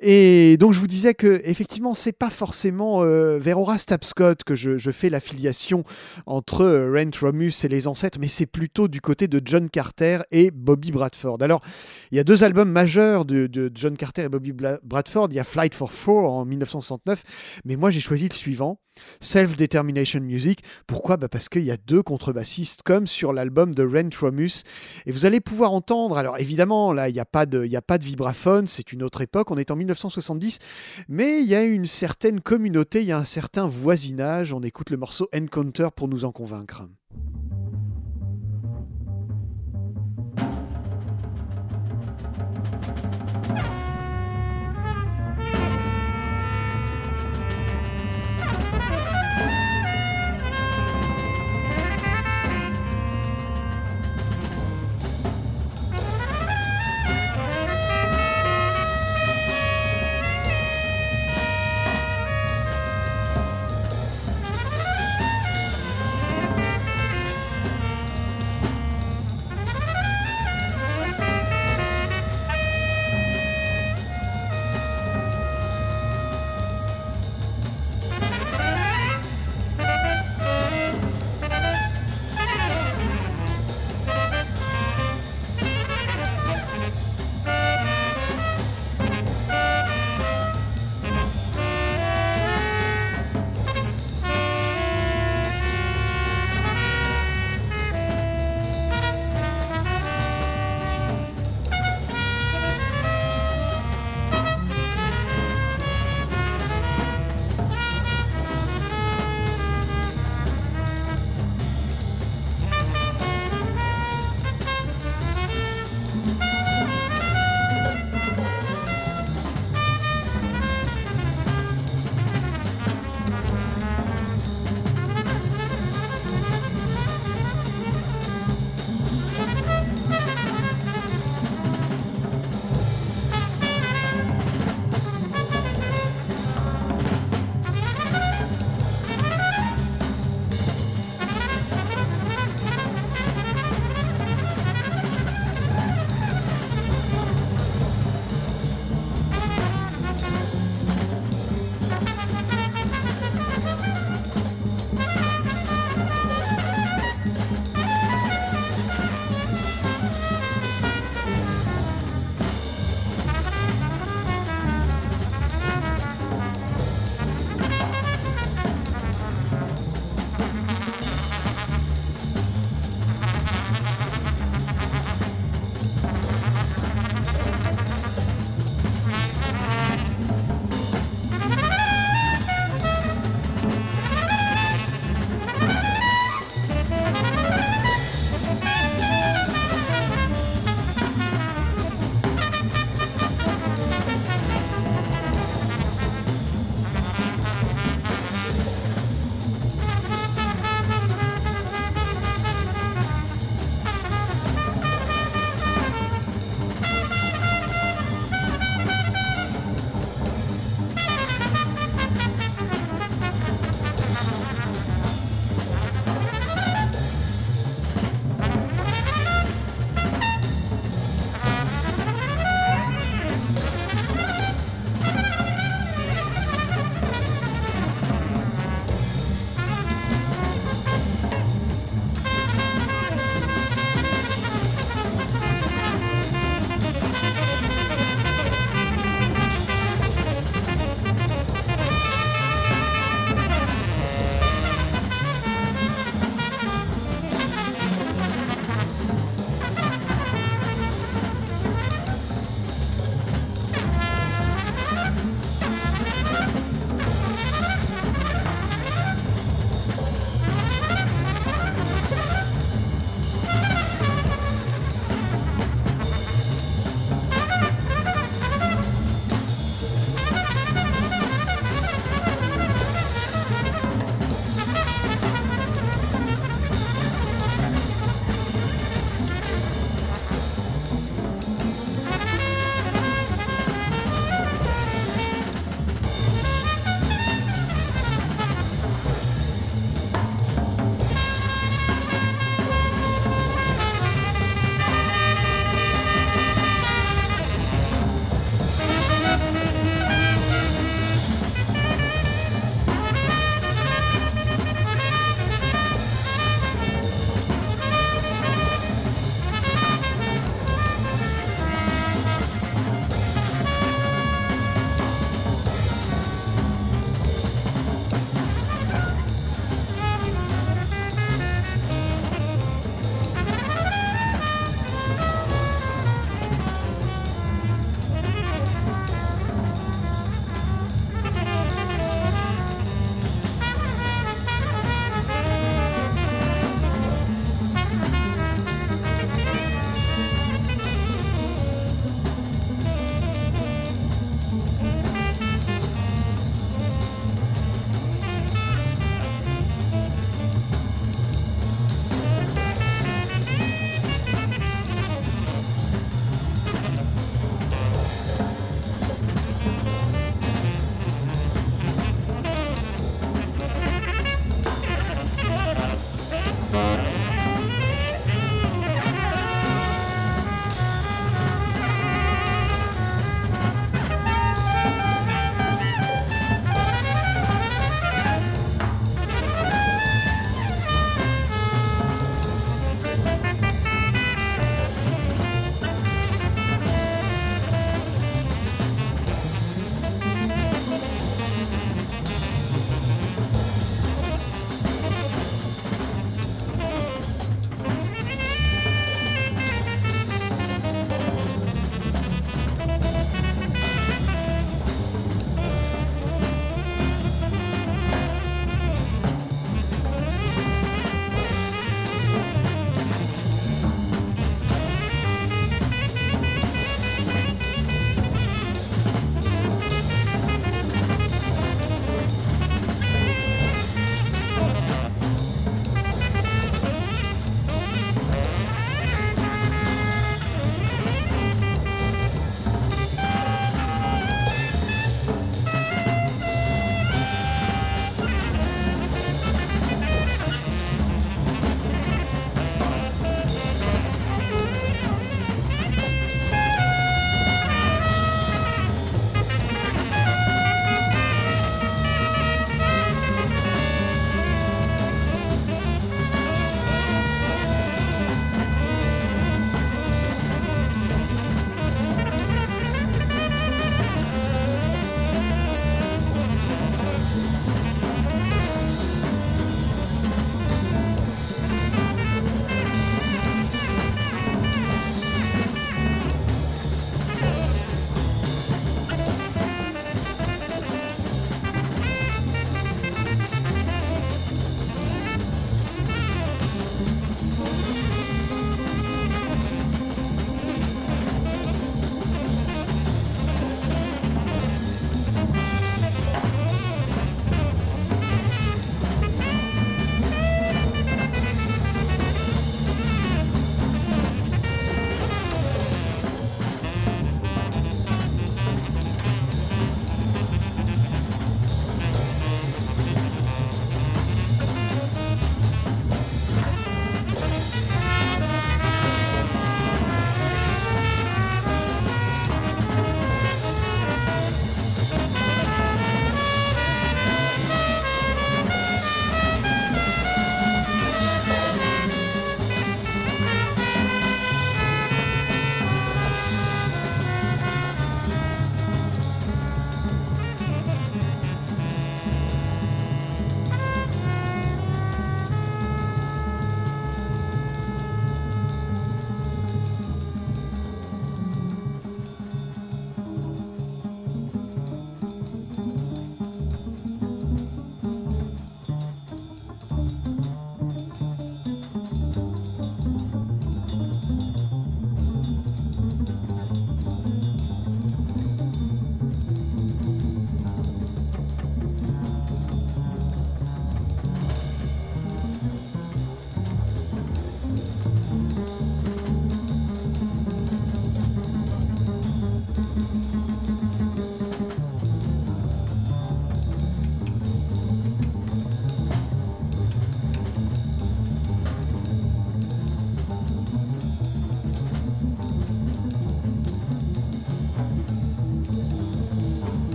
Et 0.00 0.56
donc 0.58 0.72
je 0.72 0.78
vous 0.78 0.86
disais 0.86 1.14
que 1.14 1.40
effectivement 1.44 1.94
c'est 1.94 2.12
pas 2.12 2.30
forcément 2.30 3.02
euh, 3.02 3.38
vers 3.38 3.58
Horace 3.58 3.86
Tapscott 3.86 4.44
que 4.44 4.54
je, 4.54 4.90
fais 4.90 5.10
l'affiliation 5.10 5.84
entre 6.26 6.62
euh, 6.62 6.92
Rent 6.92 7.10
Romus 7.20 7.52
et 7.64 7.68
les 7.68 7.86
ancêtres, 7.86 8.18
mais 8.20 8.28
c'est 8.28 8.46
plutôt 8.46 8.88
du 8.88 9.00
côté 9.00 9.28
de 9.28 9.40
John 9.44 9.68
Carter 9.68 10.20
et 10.30 10.50
Bobby 10.50 10.92
Bradford. 10.92 11.38
Alors 11.40 11.62
il 12.10 12.16
y 12.16 12.20
a 12.20 12.24
deux 12.24 12.44
albums 12.44 12.70
majeurs 12.70 13.24
de, 13.24 13.70
John 13.74 13.96
Carter 13.96 14.24
et 14.24 14.28
Bobby 14.28 14.52
Bradford. 14.52 15.28
Il 15.30 15.36
y 15.36 15.40
a 15.40 15.44
Flight 15.44 15.74
for 15.74 15.92
Four 15.92 16.30
en 16.30 16.44
1969, 16.44 17.22
mais 17.64 17.76
moi 17.76 17.90
j'ai 17.90 18.00
choisi 18.00 18.28
le 18.28 18.34
suivant. 18.34 18.80
Self-Determination 19.20 20.20
Music. 20.20 20.62
Pourquoi? 20.86 21.16
Bah 21.16 21.28
Parce 21.28 21.48
qu'il 21.48 21.64
y 21.64 21.70
a 21.70 21.76
deux 21.76 22.02
contrebassistes, 22.02 22.82
comme 22.82 23.06
sur 23.06 23.32
l'album 23.32 23.74
de 23.74 23.84
Rent 23.84 24.10
Romus. 24.18 24.62
Et 25.06 25.12
vous 25.12 25.24
allez 25.24 25.40
pouvoir 25.40 25.72
entendre, 25.72 26.18
alors 26.18 26.38
évidemment, 26.38 26.92
là, 26.92 27.08
il 27.08 27.12
n'y 27.12 27.20
a, 27.20 27.24
pas 27.24 27.46
de- 27.46 27.72
a 27.74 27.82
pas 27.82 27.96
de 27.96 28.04
vibraphone, 28.04 28.66
c'est 28.66 28.92
une 28.92 29.02
autre 29.04 29.20
époque, 29.20 29.50
on 29.52 29.56
est 29.56 29.70
en 29.70 29.76
1970, 29.76 30.58
mais 31.08 31.40
il 31.40 31.46
y 31.46 31.54
a 31.54 31.62
une 31.64 31.86
certaine 31.86 32.40
communauté, 32.40 33.02
il 33.02 33.06
y 33.06 33.12
a 33.12 33.18
un 33.18 33.24
certain 33.24 33.66
voisinage. 33.66 34.52
On 34.52 34.62
écoute 34.62 34.90
le 34.90 34.96
morceau 34.96 35.28
Encounter 35.34 35.88
pour 35.94 36.08
nous 36.08 36.24
en 36.24 36.32
convaincre. 36.32 36.82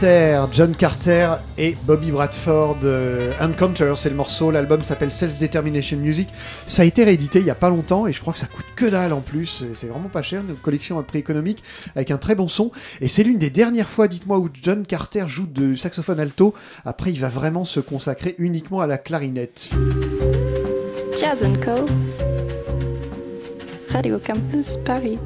John 0.00 0.74
Carter 0.76 1.36
et 1.56 1.74
Bobby 1.84 2.10
Bradford. 2.10 2.76
euh, 2.84 3.32
Encounter, 3.40 3.92
c'est 3.96 4.10
le 4.10 4.14
morceau. 4.14 4.50
L'album 4.50 4.82
s'appelle 4.82 5.10
Self 5.10 5.38
Determination 5.38 5.96
Music. 5.96 6.28
Ça 6.66 6.82
a 6.82 6.84
été 6.84 7.02
réédité 7.04 7.38
il 7.38 7.46
y 7.46 7.50
a 7.50 7.54
pas 7.54 7.70
longtemps 7.70 8.06
et 8.06 8.12
je 8.12 8.20
crois 8.20 8.32
que 8.34 8.38
ça 8.38 8.46
coûte 8.46 8.66
que 8.76 8.86
dalle 8.86 9.12
en 9.14 9.20
plus. 9.20 9.64
C'est- 9.72 9.86
vraiment 9.86 10.08
pas 10.10 10.20
cher, 10.22 10.42
une 10.46 10.54
collection 10.56 10.98
à 10.98 11.02
prix 11.02 11.18
économique 11.20 11.62
avec 11.94 12.10
un 12.10 12.18
très 12.18 12.34
bon 12.34 12.46
son. 12.48 12.70
Et 13.00 13.08
c'est 13.08 13.22
l'une 13.22 13.38
des 13.38 13.48
dernières 13.50 13.88
fois, 13.88 14.06
dites-moi, 14.08 14.38
où 14.38 14.50
John 14.62 14.84
Carter 14.84 15.24
joue 15.28 15.46
de 15.46 15.74
saxophone 15.74 16.20
alto. 16.20 16.52
Après, 16.84 17.10
il 17.10 17.18
va 17.20 17.28
vraiment 17.28 17.64
se 17.64 17.80
consacrer 17.80 18.34
uniquement 18.38 18.80
à 18.80 18.86
la 18.86 18.98
clarinette. 18.98 19.70
Jazz 21.18 21.42
Co. 21.64 21.86
Radio 23.90 24.18
Campus 24.18 24.76
Paris. 24.84 25.18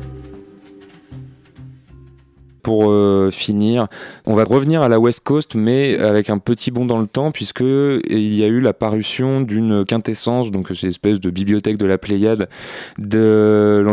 Pour 2.70 2.88
euh, 2.88 3.32
finir, 3.32 3.88
on 4.26 4.36
va 4.36 4.44
revenir 4.44 4.80
à 4.82 4.88
la 4.88 5.00
West 5.00 5.22
Coast, 5.24 5.56
mais 5.56 5.98
avec 5.98 6.30
un 6.30 6.38
petit 6.38 6.70
bond 6.70 6.84
dans 6.84 7.00
le 7.00 7.08
temps, 7.08 7.32
puisque 7.32 7.62
il 7.62 8.34
y 8.36 8.44
a 8.44 8.46
eu 8.46 8.60
la 8.60 8.72
parution 8.72 9.40
d'une 9.40 9.84
quintessence, 9.84 10.52
donc 10.52 10.68
c'est 10.72 10.86
espèce 10.86 11.18
de 11.18 11.30
bibliothèque 11.30 11.78
de 11.78 11.86
la 11.86 11.98
Pléiade, 11.98 12.48
de, 12.96 13.84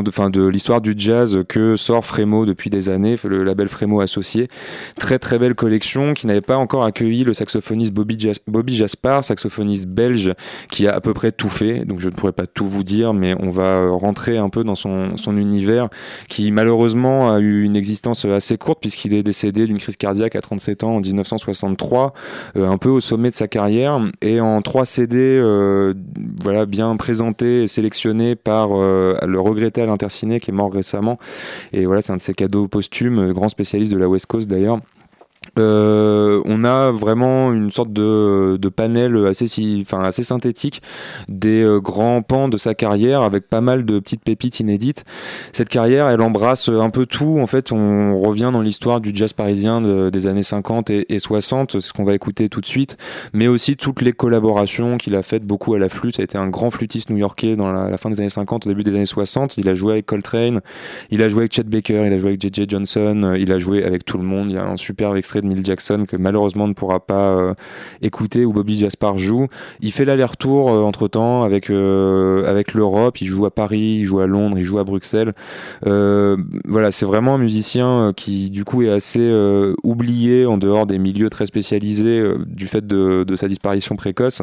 l'histoire 0.52 0.80
du 0.80 0.94
jazz 0.96 1.40
que 1.50 1.76
sort 1.76 2.06
Frémo 2.06 2.46
depuis 2.46 2.70
des 2.70 2.88
années, 2.88 3.16
le 3.24 3.44
label 3.44 3.68
Frémo 3.68 4.00
associé. 4.00 4.48
Très 5.00 5.18
très 5.18 5.40
belle 5.40 5.56
collection 5.56 6.14
qui 6.14 6.28
n'avait 6.28 6.42
pas 6.42 6.58
encore 6.58 6.84
accueilli 6.84 7.24
le 7.24 7.34
saxophoniste 7.34 7.94
Bobby, 7.94 8.20
Jas- 8.20 8.44
Bobby 8.46 8.76
Jaspar, 8.76 9.24
saxophoniste 9.24 9.88
belge, 9.88 10.34
qui 10.70 10.88
a 10.88 10.94
à 10.94 11.02
peu 11.02 11.16
près 11.16 11.32
tout 11.32 11.50
fait. 11.50 11.84
Donc 11.84 12.00
je 12.00 12.10
ne 12.10 12.14
pourrais 12.14 12.32
pas 12.32 12.46
tout 12.46 12.68
vous 12.68 12.84
dire, 12.84 13.16
mais 13.16 13.34
on 13.40 13.50
va 13.50 13.90
rentrer 13.90 14.38
un 14.38 14.50
peu 14.50 14.64
dans 14.64 14.76
son, 14.76 15.18
son 15.18 15.36
univers, 15.36 15.90
qui 16.30 16.52
malheureusement 16.52 17.34
a 17.34 17.40
eu 17.40 17.64
une 17.64 17.76
existence 17.76 18.24
assez 18.26 18.60
puisqu'il 18.76 19.14
est 19.14 19.24
décédé 19.24 19.66
d'une 19.66 19.78
crise 19.78 19.96
cardiaque 19.96 20.36
à 20.36 20.42
37 20.42 20.84
ans 20.84 20.96
en 20.96 21.00
1963, 21.00 22.14
euh, 22.56 22.70
un 22.70 22.78
peu 22.78 22.90
au 22.90 23.00
sommet 23.00 23.30
de 23.30 23.36
sa 23.36 23.48
carrière, 23.48 24.00
et 24.22 24.42
en 24.42 24.62
trois 24.62 24.86
CD, 24.86 25.18
euh, 25.18 25.94
voilà, 26.42 26.66
bien 26.66 26.96
présentés 26.96 27.64
et 27.64 27.68
sélectionnés 27.68 28.36
par 28.36 28.70
euh, 28.72 29.18
le 29.26 29.40
regretté 29.40 29.82
Alain 29.82 29.98
qui 29.98 30.06
est 30.06 30.52
mort 30.52 30.72
récemment. 30.72 31.18
Et 31.74 31.86
voilà, 31.86 32.02
c'est 32.02 32.14
un 32.14 32.18
de 32.18 32.22
ses 32.22 32.34
cadeaux 32.34 32.68
posthumes, 32.68 33.32
grand 33.32 33.50
spécialiste 33.50 33.92
de 33.92 33.98
la 33.98 34.08
West 34.08 34.28
Coast 34.28 34.48
d'ailleurs. 34.48 34.80
Euh, 35.58 36.42
on 36.46 36.64
a 36.64 36.92
vraiment 36.92 37.52
une 37.54 37.72
sorte 37.72 37.94
de, 37.94 38.58
panel 38.76 39.26
assez, 39.28 39.48
synthétique 40.24 40.82
des 41.30 41.64
euh, 41.64 41.80
grands 41.80 42.22
pans 42.22 42.50
de 42.50 42.58
sa 42.58 42.76
carrière 42.76 43.22
avec 43.22 43.50
pas 43.50 43.62
mal 43.62 43.86
de 43.86 44.00
petites 44.00 44.24
pépites 44.24 44.60
inédites. 44.60 45.06
Cette 45.54 45.70
carrière, 45.70 46.08
elle 46.08 46.22
embrasse 46.22 46.70
un 46.70 46.90
peu 46.90 47.06
tout. 47.06 47.40
En 47.40 47.48
fait, 47.48 47.72
on 47.72 48.20
revient 48.20 48.50
dans 48.52 48.62
l'histoire 48.62 49.00
du 49.02 49.12
jazz 49.14 49.34
parisien 49.34 49.82
de- 49.82 50.10
des 50.10 50.28
années 50.28 50.44
50 50.44 50.90
et, 50.90 51.14
et 51.14 51.20
60, 51.20 51.74
c'est 51.74 51.82
ce 51.82 51.94
qu'on 51.94 52.04
va 52.04 52.14
écouter 52.14 52.50
tout 52.50 52.62
de 52.62 52.66
suite, 52.66 52.98
mais 53.34 53.48
aussi 53.48 53.76
toutes 53.78 54.02
les 54.02 54.14
collaborations 54.14 54.98
qu'il 54.98 55.16
a 55.16 55.24
faites 55.24 55.44
beaucoup 55.46 55.74
à 55.74 55.80
la 55.80 55.90
flûte. 55.90 56.18
Ça 56.18 56.22
a 56.22 56.26
été 56.26 56.38
un 56.38 56.48
grand 56.50 56.70
flûtiste 56.72 57.10
new-yorkais 57.10 57.56
dans 57.56 57.72
la, 57.72 57.90
la 57.90 57.98
fin 57.98 58.10
des 58.10 58.20
années 58.20 58.30
50, 58.30 58.66
au 58.66 58.70
début 58.70 58.84
des 58.84 58.92
années 58.92 59.06
60. 59.06 59.58
Il 59.58 59.70
a 59.70 59.76
joué 59.76 59.94
avec 59.94 60.06
Coltrane, 60.06 60.62
il 61.12 61.22
a 61.22 61.30
joué 61.30 61.42
avec 61.42 61.54
Chet 61.54 61.64
Baker, 61.64 62.04
il 62.06 62.14
a 62.14 62.18
joué 62.18 62.30
avec 62.30 62.42
J.J. 62.42 62.66
Johnson, 62.68 63.22
euh, 63.24 63.38
il 63.38 63.52
a 63.52 63.60
joué 63.60 63.84
avec 63.84 64.06
tout 64.06 64.18
le 64.18 64.24
monde. 64.24 64.50
Il 64.50 64.56
y 64.56 64.58
a 64.58 64.66
un 64.66 64.78
superbe 64.78 65.16
extrait 65.18 65.37
de 65.42 65.48
Mill 65.48 65.66
Jackson 65.66 66.06
que 66.08 66.18
malheureusement 66.18 66.66
on 66.66 66.70
ne 66.70 66.74
pourra 66.74 67.00
pas 67.00 67.30
euh, 67.30 67.54
écouter 68.02 68.46
où 68.46 68.54
Bobby 68.54 68.78
Jaspar 68.78 69.18
joue. 69.18 69.48
Il 69.82 69.92
fait 69.92 70.06
l'aller-retour 70.06 70.70
entre 70.70 71.08
temps 71.08 71.44
avec, 71.44 71.70
euh, 71.70 72.46
avec 72.46 72.74
l'Europe. 72.74 73.22
Il 73.22 73.28
joue 73.28 73.46
à 73.46 73.52
Paris, 73.52 73.98
il 74.00 74.06
joue 74.06 74.20
à 74.20 74.28
Londres, 74.28 74.58
il 74.58 74.64
joue 74.64 74.80
à 74.80 74.84
Bruxelles. 74.84 75.34
Euh, 75.86 76.38
voilà, 76.66 76.92
c'est 76.92 77.06
vraiment 77.06 77.36
un 77.36 77.38
musicien 77.38 77.88
euh, 77.88 78.14
qui 78.14 78.50
du 78.50 78.66
coup 78.66 78.84
est 78.84 78.90
assez 78.90 79.20
euh, 79.22 79.74
oublié 79.84 80.46
en 80.46 80.58
dehors 80.58 80.86
des 80.86 81.00
milieux 81.00 81.30
très 81.30 81.46
spécialisés 81.46 82.20
euh, 82.20 82.38
du 82.46 82.68
fait 82.68 82.86
de, 82.86 83.26
sa 83.36 83.48
disparition 83.48 83.96
précoce. 83.96 84.42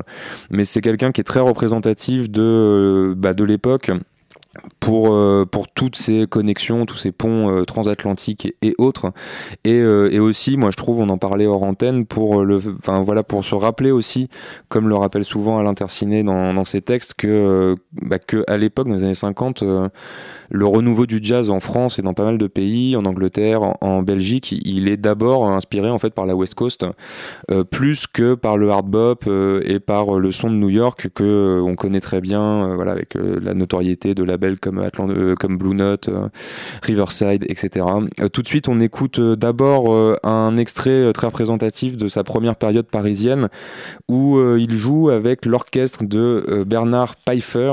Mais 0.50 0.64
c'est 0.64 0.80
quelqu'un 0.80 1.12
qui 1.12 1.20
est 1.20 1.24
très 1.24 1.40
représentatif 1.40 2.30
de, 2.30 2.42
euh, 2.42 3.14
bah, 3.16 3.34
de 3.34 3.44
l'époque 3.44 3.90
pour, 4.81 5.12
euh, 5.12 5.47
pour 5.51 5.68
toutes 5.68 5.97
ces 5.97 6.26
connexions, 6.26 6.86
tous 6.86 6.97
ces 6.97 7.12
ponts 7.12 7.51
euh, 7.51 7.64
transatlantiques 7.64 8.55
et, 8.62 8.74
autres. 8.78 9.12
Et, 9.64 9.74
euh, 9.74 10.10
et 10.12 10.18
aussi, 10.18 10.56
moi 10.56 10.70
je 10.70 10.76
trouve, 10.76 11.01
on 11.01 11.09
en 11.09 11.18
parlait 11.18 11.47
hors 11.47 11.62
antenne, 11.62 12.06
pour, 12.06 12.44
le, 12.44 12.56
voilà, 12.59 13.22
pour 13.22 13.44
se 13.44 13.55
rappeler 13.55 13.90
aussi, 13.90 14.28
comme 14.68 14.89
le 14.89 14.97
rappelle 14.97 15.24
souvent 15.24 15.59
Alain 15.59 15.74
Tercinet 15.74 16.22
dans, 16.22 16.64
ses 16.64 16.82
textes, 16.82 17.14
que, 17.14 17.76
bah, 17.93 18.18
que 18.18 18.44
à 18.47 18.56
l'époque, 18.56 18.89
dans 18.89 18.94
les 18.94 19.05
années 19.05 19.14
50, 19.14 19.62
euh, 19.62 19.89
le 20.51 20.66
renouveau 20.66 21.06
du 21.06 21.20
jazz 21.22 21.51
en 21.51 21.60
France 21.60 21.98
et 21.98 22.02
dans 22.02 22.14
pas 22.14 22.24
mal 22.24 22.39
de 22.39 22.47
pays, 22.47 22.97
en 22.97 23.05
Angleterre, 23.05 23.62
en, 23.81 24.02
Belgique, 24.02 24.52
il 24.52 24.89
est 24.89 24.98
d'abord 24.98 25.48
inspiré 25.48 25.89
en 25.89 25.98
fait 25.98 26.12
par 26.12 26.26
la 26.26 26.36
West 26.36 26.55
Coast, 26.55 26.85
plus 27.70 28.06
que 28.06 28.35
par 28.35 28.59
le 28.59 28.70
hard 28.70 28.86
bop 28.86 29.26
et 29.64 29.81
par 29.81 30.18
le 30.18 30.31
son 30.31 30.51
de 30.51 30.56
New 30.56 30.68
York 30.68 31.09
que 31.14 31.62
on 31.64 31.74
connaît 31.74 32.01
très 32.01 32.20
bien, 32.20 32.74
voilà, 32.74 32.93
avec 32.93 33.14
la 33.14 33.55
notoriété 33.55 34.14
de 34.14 34.22
comme 34.60 34.78
Atlant 34.78 35.08
euh, 35.08 35.34
comme 35.34 35.58
Blue 35.58 35.74
Note, 35.74 36.08
euh, 36.08 36.28
Riverside, 36.82 37.44
etc. 37.48 37.86
Euh, 38.20 38.28
tout 38.28 38.42
de 38.42 38.46
suite, 38.46 38.68
on 38.68 38.80
écoute 38.80 39.20
d'abord 39.20 39.94
un 40.22 40.56
extrait 40.56 41.12
très 41.12 41.26
représentatif 41.26 41.96
de 41.96 42.08
sa 42.08 42.24
première 42.24 42.56
période 42.56 42.86
parisienne 42.86 43.48
où 44.08 44.40
il 44.56 44.74
joue 44.74 45.10
avec 45.10 45.46
l'orchestre 45.46 46.04
de 46.04 46.64
Bernard 46.66 47.16
Pfeiffer. 47.16 47.72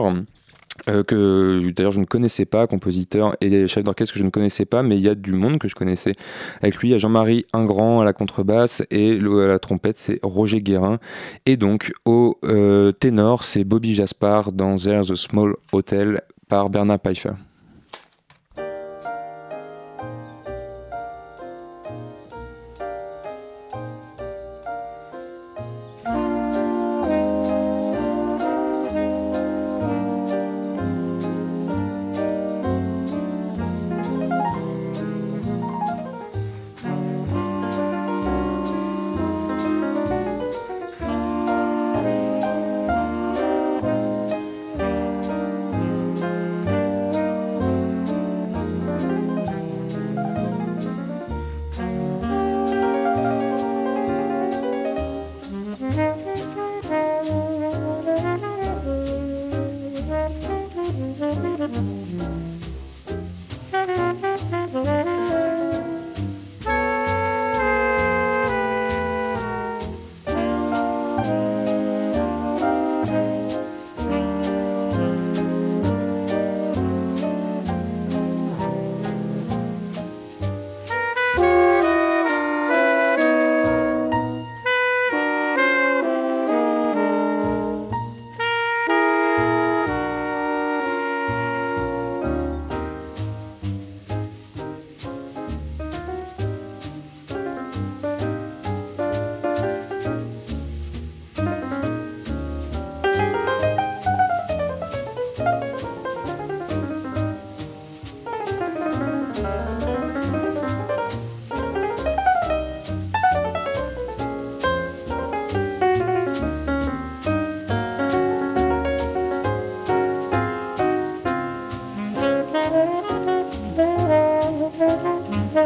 Que 0.88 1.70
d'ailleurs 1.76 1.92
je 1.92 2.00
ne 2.00 2.06
connaissais 2.06 2.46
pas, 2.46 2.66
compositeur 2.66 3.36
et 3.40 3.68
chef 3.68 3.84
d'orchestre 3.84 4.14
que 4.14 4.20
je 4.20 4.24
ne 4.24 4.30
connaissais 4.30 4.66
pas, 4.66 4.82
mais 4.82 4.98
il 4.98 5.04
y 5.04 5.10
a 5.10 5.16
du 5.16 5.34
monde 5.34 5.60
que 5.60 5.68
je 5.68 5.76
connaissais. 5.76 6.14
Avec 6.62 6.78
lui, 6.78 6.90
il 6.90 6.92
y 6.92 6.96
a 6.96 6.98
Jean-Marie 6.98 7.46
Ingrand 7.54 8.00
à 8.00 8.06
la 8.06 8.14
contrebasse 8.14 8.82
et 8.90 9.20
à 9.20 9.48
la 9.48 9.60
trompette, 9.60 9.98
c'est 9.98 10.20
Roger 10.24 10.62
Guérin. 10.62 10.98
Et 11.46 11.58
donc 11.58 11.94
au 12.06 12.40
ténor, 13.00 13.44
c'est 13.44 13.64
Bobby 13.64 13.94
Jaspar 13.94 14.52
dans 14.52 14.78
There's 14.78 15.12
a 15.12 15.16
Small 15.16 15.56
Hotel 15.72 16.22
par 16.52 16.70
Bernard 16.70 17.00
Pfeiffer. 17.00 17.32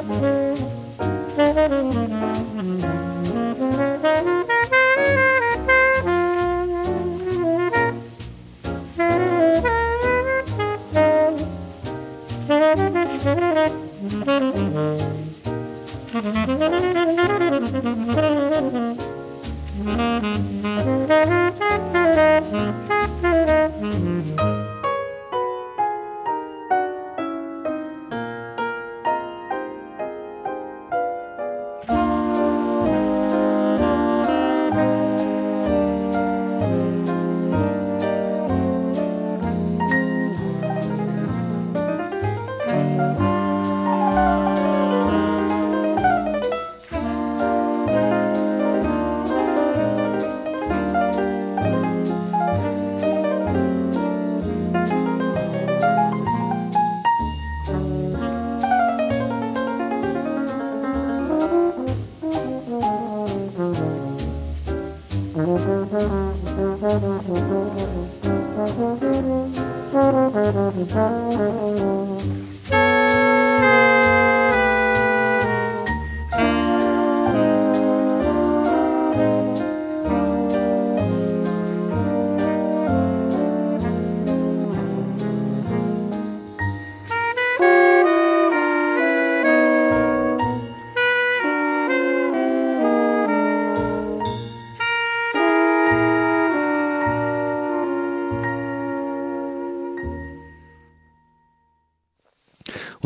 Thank 0.07 0.60
you. 4.27 4.35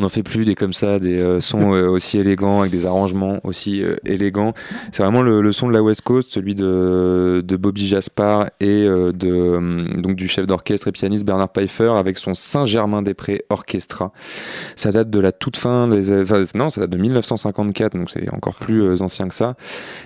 Fait 0.09 0.23
plus 0.23 0.45
des 0.45 0.55
comme 0.55 0.73
ça, 0.73 0.99
des 0.99 1.19
euh, 1.19 1.39
sons 1.39 1.73
euh, 1.73 1.87
aussi 1.87 2.17
élégants, 2.17 2.61
avec 2.61 2.71
des 2.71 2.85
arrangements 2.85 3.39
aussi 3.43 3.83
euh, 3.83 3.95
élégants. 4.05 4.53
C'est 4.91 5.03
vraiment 5.03 5.21
le, 5.21 5.51
son 5.51 5.67
de 5.67 5.73
la 5.73 5.81
West 5.81 6.01
Coast, 6.01 6.31
celui 6.31 6.55
de, 6.55 7.43
de 7.45 7.55
Bobby 7.55 7.87
Jaspar 7.87 8.49
et 8.59 8.85
de, 8.85 9.55
hum, 9.55 9.87
donc 9.97 10.15
du 10.15 10.27
chef 10.27 10.47
d'orchestre 10.47 10.87
et 10.87 10.91
pianiste 10.91 11.25
Bernard 11.25 11.49
Pfeiffer 11.49 11.93
avec 11.97 12.17
son 12.17 12.33
Saint-Germain-des-Prés 12.33 13.45
Orchestra. 13.49 14.11
Ça 14.75 14.91
date 14.91 15.09
de 15.09 15.19
la 15.19 15.31
toute 15.31 15.57
fin 15.57 15.87
des... 15.87 16.21
Enfin, 16.21 16.43
non, 16.55 16.69
ça 16.69 16.81
date 16.81 16.89
de 16.89 16.97
1954, 16.97 17.97
donc 17.97 18.09
c'est 18.09 18.31
encore 18.33 18.55
plus 18.55 19.01
ancien 19.01 19.27
que 19.27 19.33
ça. 19.33 19.55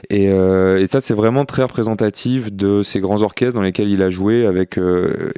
Et, 0.10 0.26
et 0.26 0.88
ça, 0.88 1.02
c'est 1.02 1.14
vraiment 1.14 1.46
très 1.46 1.64
représentatif 1.64 2.52
de 2.52 2.84
ces 2.84 3.00
grands 3.00 3.22
orchestres 3.22 3.56
dans 3.56 3.62
lesquels 3.62 3.90
il 3.90 4.02
a 4.02 4.10
joué 4.10 4.46
avec 4.46 4.80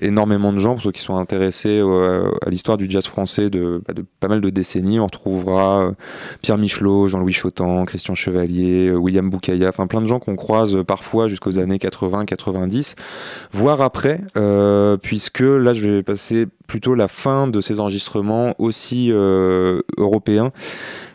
énormément 0.01 0.53
de 0.53 0.59
gens, 0.59 0.73
pour 0.73 0.83
ceux 0.83 0.91
qui 0.91 1.01
sont 1.01 1.17
intéressés 1.17 1.81
à 1.81 2.49
l'histoire 2.49 2.77
du 2.77 2.89
jazz 2.89 3.07
français 3.07 3.49
de, 3.49 3.81
bah, 3.87 3.93
de 3.93 4.05
pas 4.19 4.27
mal 4.27 4.41
de 4.41 4.49
décennies. 4.55 4.99
On 4.99 5.05
retrouvera 5.05 5.81
euh, 5.81 5.91
Pierre 6.41 6.57
Michelot, 6.57 7.07
Jean-Louis 7.07 7.33
Chotan, 7.33 7.85
Christian 7.85 8.15
Chevalier, 8.15 8.87
euh, 8.87 8.95
William 8.95 9.29
Boukaya, 9.29 9.69
enfin 9.69 9.85
plein 9.85 10.01
de 10.01 10.07
gens 10.07 10.17
qu'on 10.17 10.35
croise 10.35 10.75
euh, 10.75 10.83
parfois 10.83 11.27
jusqu'aux 11.27 11.59
années 11.59 11.77
80-90, 11.77 12.95
voire 13.51 13.81
après, 13.81 14.21
puisque 15.03 15.41
là 15.41 15.73
je 15.73 15.87
vais 15.87 16.03
passer 16.03 16.47
plutôt 16.67 16.95
la 16.95 17.07
fin 17.07 17.47
de 17.47 17.61
ces 17.61 17.79
enregistrements 17.79 18.55
aussi 18.57 19.11
européens. 19.11 20.51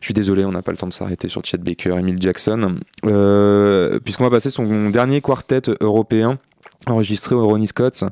Je 0.00 0.06
suis 0.06 0.14
désolé, 0.14 0.44
on 0.44 0.52
n'a 0.52 0.62
pas 0.62 0.70
le 0.70 0.76
temps 0.76 0.86
de 0.86 0.92
s'arrêter 0.92 1.28
sur 1.28 1.44
Chet 1.44 1.58
Baker, 1.58 1.96
Emile 1.98 2.20
Jackson, 2.20 2.76
puisqu'on 3.02 4.24
va 4.24 4.30
passer 4.30 4.50
son 4.50 4.90
dernier 4.90 5.20
quartet 5.20 5.62
européen 5.80 6.38
enregistré 6.86 7.34
au 7.34 7.46
Ronnie 7.46 7.66
Scott. 7.66 8.04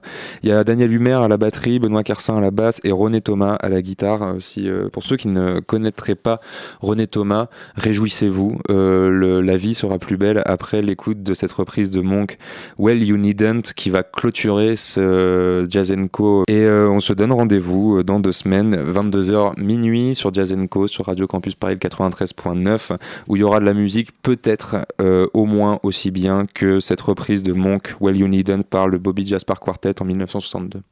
Il 0.43 0.49
y 0.49 0.53
a 0.53 0.62
Daniel 0.62 0.93
Humer 0.93 1.15
à 1.15 1.28
la 1.28 1.36
batterie, 1.36 1.78
Benoît 1.78 2.03
Carsin 2.03 2.36
à 2.36 2.40
la 2.40 2.51
basse 2.51 2.81
et 2.85 2.93
René 2.93 3.20
Thomas 3.20 3.55
à 3.55 3.69
la 3.69 3.81
guitare. 3.81 4.23
Euh, 4.23 4.40
Si, 4.40 4.69
euh, 4.69 4.89
pour 4.89 5.03
ceux 5.05 5.16
qui 5.16 5.28
ne 5.28 5.61
connaîtraient 5.61 6.15
pas 6.15 6.40
René 6.81 7.07
Thomas, 7.07 7.49
réjouissez-vous. 7.77 8.59
Euh, 8.70 9.43
la 9.43 9.57
vie 9.57 9.74
sera 9.74 9.99
plus 9.99 10.16
belle 10.16 10.43
après 10.45 10.82
l'écoute 10.82 11.23
de 11.23 11.35
cette 11.35 11.53
reprise 11.53 11.90
de 11.90 12.01
Monk, 12.01 12.39
Well 12.78 13.03
You 13.03 13.16
Needn't, 13.16 13.73
qui 13.74 13.90
va 13.90 14.03
clôturer 14.03 14.77
ce 14.77 15.66
Jazz 15.69 15.95
Co. 16.12 16.45
Et 16.49 16.66
on 16.69 17.01
se 17.01 17.12
donne 17.12 17.32
rendez-vous 17.32 18.03
dans 18.03 18.20
deux 18.20 18.32
semaines, 18.32 18.77
22h 18.77 19.59
minuit 19.59 20.15
sur 20.15 20.32
Jazz 20.32 20.55
Co, 20.70 20.86
sur 20.86 21.07
Radio 21.07 21.27
Campus 21.27 21.55
Paris 21.55 21.74
le 21.74 21.89
93.9, 21.89 22.97
où 23.28 23.36
il 23.36 23.40
y 23.40 23.43
aura 23.43 23.61
de 23.61 23.65
la 23.65 23.74
musique 23.74 24.11
peut-être 24.23 24.86
au 25.32 25.45
moins 25.45 25.81
aussi 25.82 26.11
bien 26.11 26.47
que 26.53 26.81
cette 26.81 27.01
reprise 27.01 27.43
de 27.43 27.53
Monk, 27.53 27.95
Well 28.01 28.16
You 28.16 28.28
Needn't 28.28 28.57
par 28.64 28.89
le 28.89 28.98
Bobby 28.98 29.26
Jaspar 29.26 29.60
Quartet 29.60 30.01
en 30.01 30.05
1962. 30.05 30.82